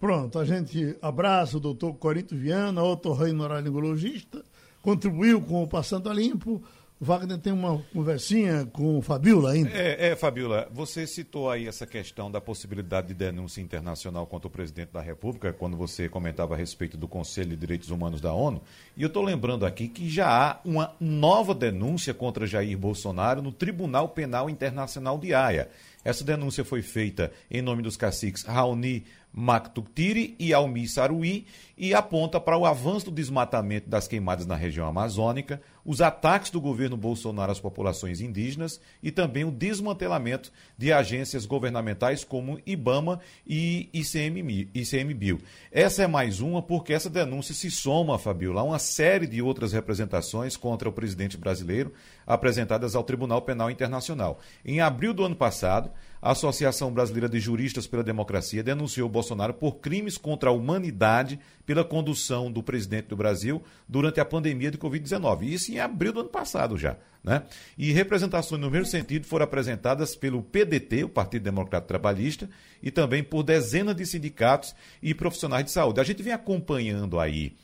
Pronto, 0.00 0.38
a 0.38 0.44
gente 0.44 0.98
abraça 1.00 1.56
o 1.56 1.60
doutor 1.60 1.94
Corinto 1.94 2.34
Viana, 2.34 2.82
otorrinolaringologista, 2.82 4.44
contribuiu 4.82 5.40
com 5.40 5.62
o 5.62 5.68
Passando 5.68 6.10
a 6.10 6.14
Limpo. 6.14 6.62
Wagner 7.04 7.38
tem 7.38 7.52
uma 7.52 7.78
conversinha 7.92 8.66
com 8.72 9.00
Fabiola 9.02 9.52
ainda. 9.52 9.70
É, 9.70 10.08
é, 10.08 10.16
Fabiola, 10.16 10.68
você 10.72 11.06
citou 11.06 11.50
aí 11.50 11.68
essa 11.68 11.86
questão 11.86 12.30
da 12.30 12.40
possibilidade 12.40 13.08
de 13.08 13.14
denúncia 13.14 13.60
internacional 13.60 14.26
contra 14.26 14.48
o 14.48 14.50
presidente 14.50 14.90
da 14.90 15.02
República, 15.02 15.52
quando 15.52 15.76
você 15.76 16.08
comentava 16.08 16.54
a 16.54 16.56
respeito 16.56 16.96
do 16.96 17.06
Conselho 17.06 17.50
de 17.50 17.56
Direitos 17.56 17.90
Humanos 17.90 18.20
da 18.20 18.32
ONU. 18.32 18.62
E 18.96 19.02
eu 19.02 19.08
estou 19.08 19.22
lembrando 19.22 19.66
aqui 19.66 19.86
que 19.86 20.08
já 20.08 20.28
há 20.28 20.60
uma 20.64 20.96
nova 20.98 21.54
denúncia 21.54 22.14
contra 22.14 22.46
Jair 22.46 22.78
Bolsonaro 22.78 23.42
no 23.42 23.52
Tribunal 23.52 24.08
Penal 24.08 24.48
Internacional 24.48 25.18
de 25.18 25.34
Haia. 25.34 25.68
Essa 26.02 26.24
denúncia 26.24 26.64
foi 26.64 26.82
feita 26.82 27.32
em 27.50 27.62
nome 27.62 27.82
dos 27.82 27.96
caciques 27.96 28.44
Raoni 28.44 29.04
Mactuctiri 29.34 30.36
e 30.38 30.54
Almi 30.54 30.86
Saruí 30.86 31.44
e 31.76 31.92
aponta 31.92 32.38
para 32.38 32.56
o 32.56 32.64
avanço 32.64 33.06
do 33.06 33.10
desmatamento 33.10 33.90
das 33.90 34.06
queimadas 34.06 34.46
na 34.46 34.54
região 34.54 34.86
amazônica, 34.86 35.60
os 35.84 36.00
ataques 36.00 36.50
do 36.50 36.60
governo 36.60 36.96
Bolsonaro 36.96 37.50
às 37.50 37.58
populações 37.58 38.20
indígenas 38.20 38.80
e 39.02 39.10
também 39.10 39.44
o 39.44 39.50
desmantelamento 39.50 40.52
de 40.78 40.92
agências 40.92 41.44
governamentais 41.44 42.22
como 42.22 42.60
IBAMA 42.64 43.20
e. 43.46 43.90
ICMBio. 43.92 45.40
Essa 45.70 46.04
é 46.04 46.06
mais 46.06 46.40
uma 46.40 46.62
porque 46.62 46.92
essa 46.92 47.10
denúncia 47.10 47.54
se 47.54 47.70
soma, 47.70 48.18
Fabiola, 48.18 48.60
a 48.60 48.64
uma 48.64 48.78
série 48.78 49.26
de 49.26 49.42
outras 49.42 49.72
representações 49.72 50.56
contra 50.56 50.88
o 50.88 50.92
presidente 50.92 51.36
brasileiro 51.36 51.92
apresentadas 52.26 52.94
ao 52.94 53.04
Tribunal 53.04 53.42
Penal 53.42 53.70
Internacional. 53.70 54.38
Em 54.64 54.80
abril 54.80 55.12
do 55.12 55.24
ano 55.24 55.36
passado, 55.36 55.90
a 56.24 56.30
Associação 56.30 56.90
Brasileira 56.90 57.28
de 57.28 57.38
Juristas 57.38 57.86
pela 57.86 58.02
Democracia 58.02 58.62
denunciou 58.62 59.10
Bolsonaro 59.10 59.52
por 59.52 59.74
crimes 59.74 60.16
contra 60.16 60.48
a 60.48 60.52
humanidade 60.54 61.38
pela 61.66 61.84
condução 61.84 62.50
do 62.50 62.62
presidente 62.62 63.08
do 63.08 63.16
Brasil 63.16 63.62
durante 63.86 64.20
a 64.20 64.24
pandemia 64.24 64.70
de 64.70 64.78
Covid-19. 64.78 65.42
Isso 65.42 65.70
em 65.70 65.80
abril 65.80 66.14
do 66.14 66.20
ano 66.20 66.30
passado 66.30 66.78
já. 66.78 66.96
Né? 67.22 67.42
E 67.76 67.92
representações 67.92 68.58
no 68.58 68.70
mesmo 68.70 68.86
sentido 68.86 69.26
foram 69.26 69.44
apresentadas 69.44 70.16
pelo 70.16 70.42
PDT, 70.42 71.04
o 71.04 71.10
Partido 71.10 71.42
Democrata 71.42 71.86
Trabalhista, 71.86 72.48
e 72.82 72.90
também 72.90 73.22
por 73.22 73.42
dezenas 73.42 73.94
de 73.94 74.06
sindicatos 74.06 74.74
e 75.02 75.12
profissionais 75.12 75.66
de 75.66 75.72
saúde. 75.72 76.00
A 76.00 76.04
gente 76.04 76.22
vem 76.22 76.32
acompanhando 76.32 77.20
aí 77.20 77.54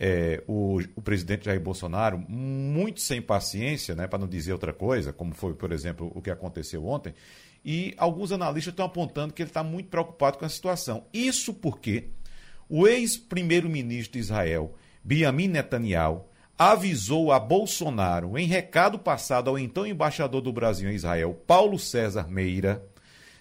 é, 0.00 0.42
o, 0.46 0.80
o, 0.96 1.02
presidente 1.02 1.46
Jair 1.46 1.60
Bolsonaro 1.60 2.18
muito 2.18 3.00
sem 3.00 3.20
paciência, 3.20 3.94
né, 3.94 4.06
para 4.06 4.18
não 4.18 4.28
dizer 4.28 4.52
outra 4.52 4.72
coisa, 4.72 5.12
como 5.12 5.34
foi, 5.34 5.54
por 5.54 5.72
exemplo, 5.72 6.10
o 6.14 6.22
que 6.22 6.30
aconteceu 6.30 6.86
ontem, 6.86 7.12
e 7.64 7.94
alguns 7.96 8.32
analistas 8.32 8.72
estão 8.72 8.86
apontando 8.86 9.32
que 9.32 9.42
ele 9.42 9.50
está 9.50 9.62
muito 9.62 9.88
preocupado 9.88 10.38
com 10.38 10.44
a 10.44 10.48
situação. 10.48 11.04
Isso 11.12 11.52
porque 11.52 12.10
o 12.68 12.86
ex-primeiro-ministro 12.86 14.12
de 14.12 14.18
Israel, 14.18 14.74
Benjamin 15.02 15.48
Netanyahu, 15.48 16.24
avisou 16.58 17.30
a 17.30 17.38
Bolsonaro, 17.38 18.36
em 18.36 18.46
recado 18.46 18.98
passado 18.98 19.48
ao 19.48 19.58
então 19.58 19.86
embaixador 19.86 20.40
do 20.40 20.52
Brasil 20.52 20.90
em 20.90 20.94
Israel, 20.94 21.34
Paulo 21.46 21.78
César 21.78 22.28
Meira, 22.28 22.84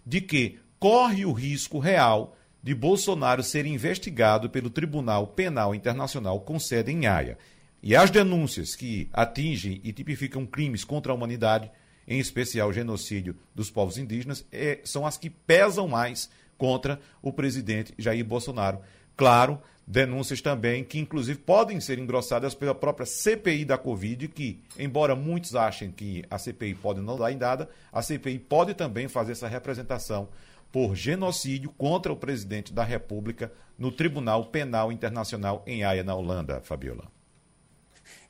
de 0.05 0.21
que 0.21 0.59
corre 0.79 1.25
o 1.25 1.33
risco 1.33 1.79
real 1.79 2.35
de 2.61 2.75
Bolsonaro 2.75 3.41
ser 3.41 3.65
investigado 3.65 4.49
pelo 4.49 4.69
Tribunal 4.69 5.27
Penal 5.27 5.73
Internacional 5.73 6.41
com 6.41 6.59
sede 6.59 6.91
em 6.91 7.07
Haia. 7.07 7.37
E 7.81 7.95
as 7.95 8.11
denúncias 8.11 8.75
que 8.75 9.09
atingem 9.13 9.79
e 9.83 9.91
tipificam 9.93 10.45
crimes 10.45 10.83
contra 10.83 11.11
a 11.11 11.15
humanidade 11.15 11.71
em 12.07 12.19
especial 12.19 12.69
o 12.69 12.73
genocídio 12.73 13.35
dos 13.53 13.69
povos 13.69 13.97
indígenas, 13.97 14.45
é, 14.51 14.79
são 14.83 15.05
as 15.05 15.17
que 15.17 15.29
pesam 15.29 15.87
mais 15.87 16.29
contra 16.57 16.99
o 17.21 17.31
presidente 17.31 17.93
Jair 17.97 18.23
Bolsonaro. 18.23 18.79
Claro, 19.15 19.61
denúncias 19.85 20.41
também 20.41 20.83
que, 20.83 20.99
inclusive, 20.99 21.39
podem 21.39 21.79
ser 21.79 21.99
engrossadas 21.99 22.53
pela 22.53 22.75
própria 22.75 23.05
CPI 23.05 23.65
da 23.65 23.77
Covid, 23.77 24.27
que, 24.27 24.61
embora 24.77 25.15
muitos 25.15 25.55
achem 25.55 25.91
que 25.91 26.23
a 26.29 26.37
CPI 26.37 26.75
pode 26.75 27.01
não 27.01 27.17
dar 27.17 27.31
em 27.31 27.37
nada, 27.37 27.69
a 27.91 28.01
CPI 28.01 28.39
pode 28.39 28.73
também 28.73 29.07
fazer 29.07 29.31
essa 29.31 29.47
representação 29.47 30.29
por 30.71 30.95
genocídio 30.95 31.71
contra 31.77 32.11
o 32.11 32.17
presidente 32.17 32.73
da 32.73 32.83
República 32.83 33.51
no 33.77 33.91
Tribunal 33.91 34.45
Penal 34.45 34.91
Internacional 34.91 35.63
em 35.65 35.83
Haia, 35.83 36.03
na 36.03 36.13
Holanda, 36.13 36.61
Fabiola. 36.61 37.16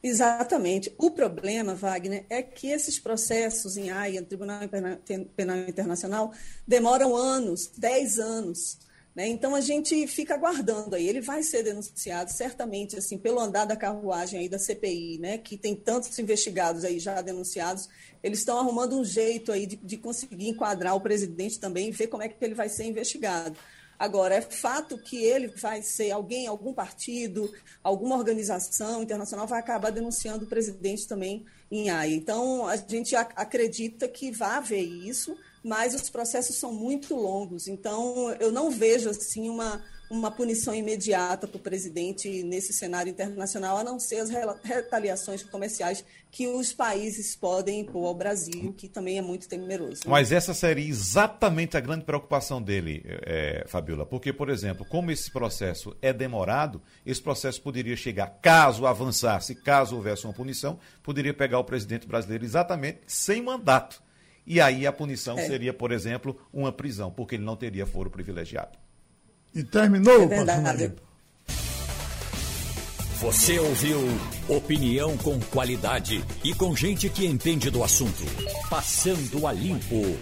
Exatamente. 0.02 0.94
O 0.98 1.12
problema, 1.12 1.74
Wagner, 1.74 2.26
é 2.30 2.42
que 2.42 2.68
esses 2.68 3.00
processos 3.00 3.78
em 3.78 3.90
Haia, 3.90 4.22
no 4.22 4.28
Tribunal 4.28 4.60
Penal 5.36 5.58
Internacional, 5.68 6.32
demoram 6.68 7.16
anos, 7.16 7.68
10 7.78 8.20
anos. 8.20 8.78
Né? 9.18 9.28
Então 9.30 9.56
a 9.56 9.62
gente 9.62 10.06
fica 10.06 10.36
aguardando 10.36 10.96
aí. 10.96 11.08
Ele 11.08 11.22
vai 11.22 11.42
ser 11.42 11.64
denunciado, 11.64 12.32
certamente, 12.32 12.96
assim, 12.96 13.18
pelo 13.18 13.40
andar 13.40 13.66
da 13.66 13.76
carruagem 13.76 14.40
aí 14.42 14.48
da 14.48 14.60
CPI, 14.60 15.18
né? 15.18 15.40
que 15.40 15.58
tem 15.58 15.76
tantos 15.76 16.18
investigados 16.20 16.86
aí 16.86 17.00
já 17.00 17.20
denunciados. 17.20 17.90
Eles 18.22 18.38
estão 18.38 18.60
arrumando 18.60 18.96
um 18.96 19.04
jeito 19.04 19.52
aí 19.52 19.66
de, 19.66 19.76
de 19.78 19.98
conseguir 19.98 20.50
enquadrar 20.50 20.96
o 20.96 21.02
presidente 21.02 21.60
também 21.60 21.90
e 21.90 21.92
ver 21.92 22.06
como 22.08 22.22
é 22.22 22.30
que 22.30 22.36
ele 22.46 22.54
vai 22.54 22.70
ser 22.70 22.84
investigado. 22.84 23.58
Agora, 24.00 24.36
é 24.36 24.42
fato 24.42 24.98
que 24.98 25.18
ele 25.24 25.48
vai 25.48 25.82
ser 25.82 26.12
alguém, 26.12 26.46
algum 26.48 26.74
partido, 26.74 27.52
alguma 27.84 28.16
organização 28.16 29.02
internacional 29.02 29.48
vai 29.48 29.60
acabar 29.60 29.92
denunciando 29.92 30.46
o 30.46 30.48
presidente 30.48 31.08
também 31.08 31.46
em 31.72 31.90
AI. 31.90 32.14
Então, 32.14 32.68
a 32.68 32.76
gente 32.76 33.16
acredita 33.16 34.08
que 34.08 34.32
vai 34.32 34.58
haver 34.58 34.84
isso, 34.84 35.36
mas 35.64 35.96
os 35.96 36.10
processos 36.10 36.58
são 36.58 36.72
muito 36.72 37.16
longos. 37.16 37.68
Então, 37.68 38.32
eu 38.40 38.52
não 38.52 38.70
vejo 38.70 39.10
assim 39.10 39.50
uma 39.50 39.84
uma 40.10 40.32
punição 40.32 40.74
imediata 40.74 41.48
para 41.48 41.58
o 41.58 41.60
presidente 41.60 42.44
nesse 42.44 42.72
cenário 42.72 43.10
internacional, 43.10 43.78
a 43.78 43.84
não 43.84 44.00
ser 44.00 44.18
as 44.18 44.30
retaliações 44.64 45.44
comerciais 45.44 46.04
que 46.32 46.48
os 46.48 46.74
países 46.74 47.36
podem 47.36 47.82
impor 47.82 48.08
ao 48.08 48.14
Brasil, 48.14 48.74
que 48.78 48.88
também 48.88 49.18
é 49.18 49.22
muito 49.22 49.48
temeroso. 49.48 50.02
Né? 50.06 50.12
Mas 50.12 50.32
essa 50.32 50.54
seria 50.54 50.88
exatamente 50.88 51.76
a 51.76 51.80
grande 51.80 52.06
preocupação 52.06 52.62
dele, 52.62 53.04
é, 53.06 53.66
Fabiola, 53.68 54.06
porque, 54.06 54.32
por 54.32 54.50
exemplo, 54.50 54.86
como 54.86 55.12
esse 55.12 55.32
processo 55.32 55.96
é 56.02 56.14
demorado, 56.14 56.82
esse 57.06 57.22
processo 57.22 57.62
poderia 57.62 57.96
chegar, 57.96 58.28
caso 58.42 58.86
avançasse, 58.86 59.56
caso 59.56 59.96
houvesse 59.96 60.26
uma 60.26 60.34
punição, 60.34 60.80
poderia 61.04 61.34
pegar 61.34 61.60
o 61.60 61.64
presidente 61.64 62.08
brasileiro 62.08 62.46
exatamente 62.46 63.00
sem 63.08 63.42
mandato. 63.42 64.02
E 64.46 64.62
aí 64.62 64.88
a 64.88 64.94
punição 64.94 65.38
é. 65.38 65.46
seria, 65.46 65.74
por 65.74 65.92
exemplo, 65.92 66.40
uma 66.54 66.72
prisão, 66.72 67.12
porque 67.12 67.36
ele 67.36 67.44
não 67.44 67.58
teria 67.58 67.86
foro 67.86 68.10
privilegiado. 68.10 68.78
E 69.58 69.64
terminou 69.64 70.14
é 70.14 70.18
o 70.20 70.30
Passando 70.30 70.96
Você 73.20 73.58
ouviu 73.58 73.98
opinião 74.48 75.18
com 75.18 75.40
qualidade 75.40 76.24
e 76.44 76.54
com 76.54 76.76
gente 76.76 77.10
que 77.10 77.26
entende 77.26 77.72
do 77.72 77.84
assunto. 77.84 78.24
Passando 78.70 79.48
a 79.48 79.52
limpo. 79.52 80.16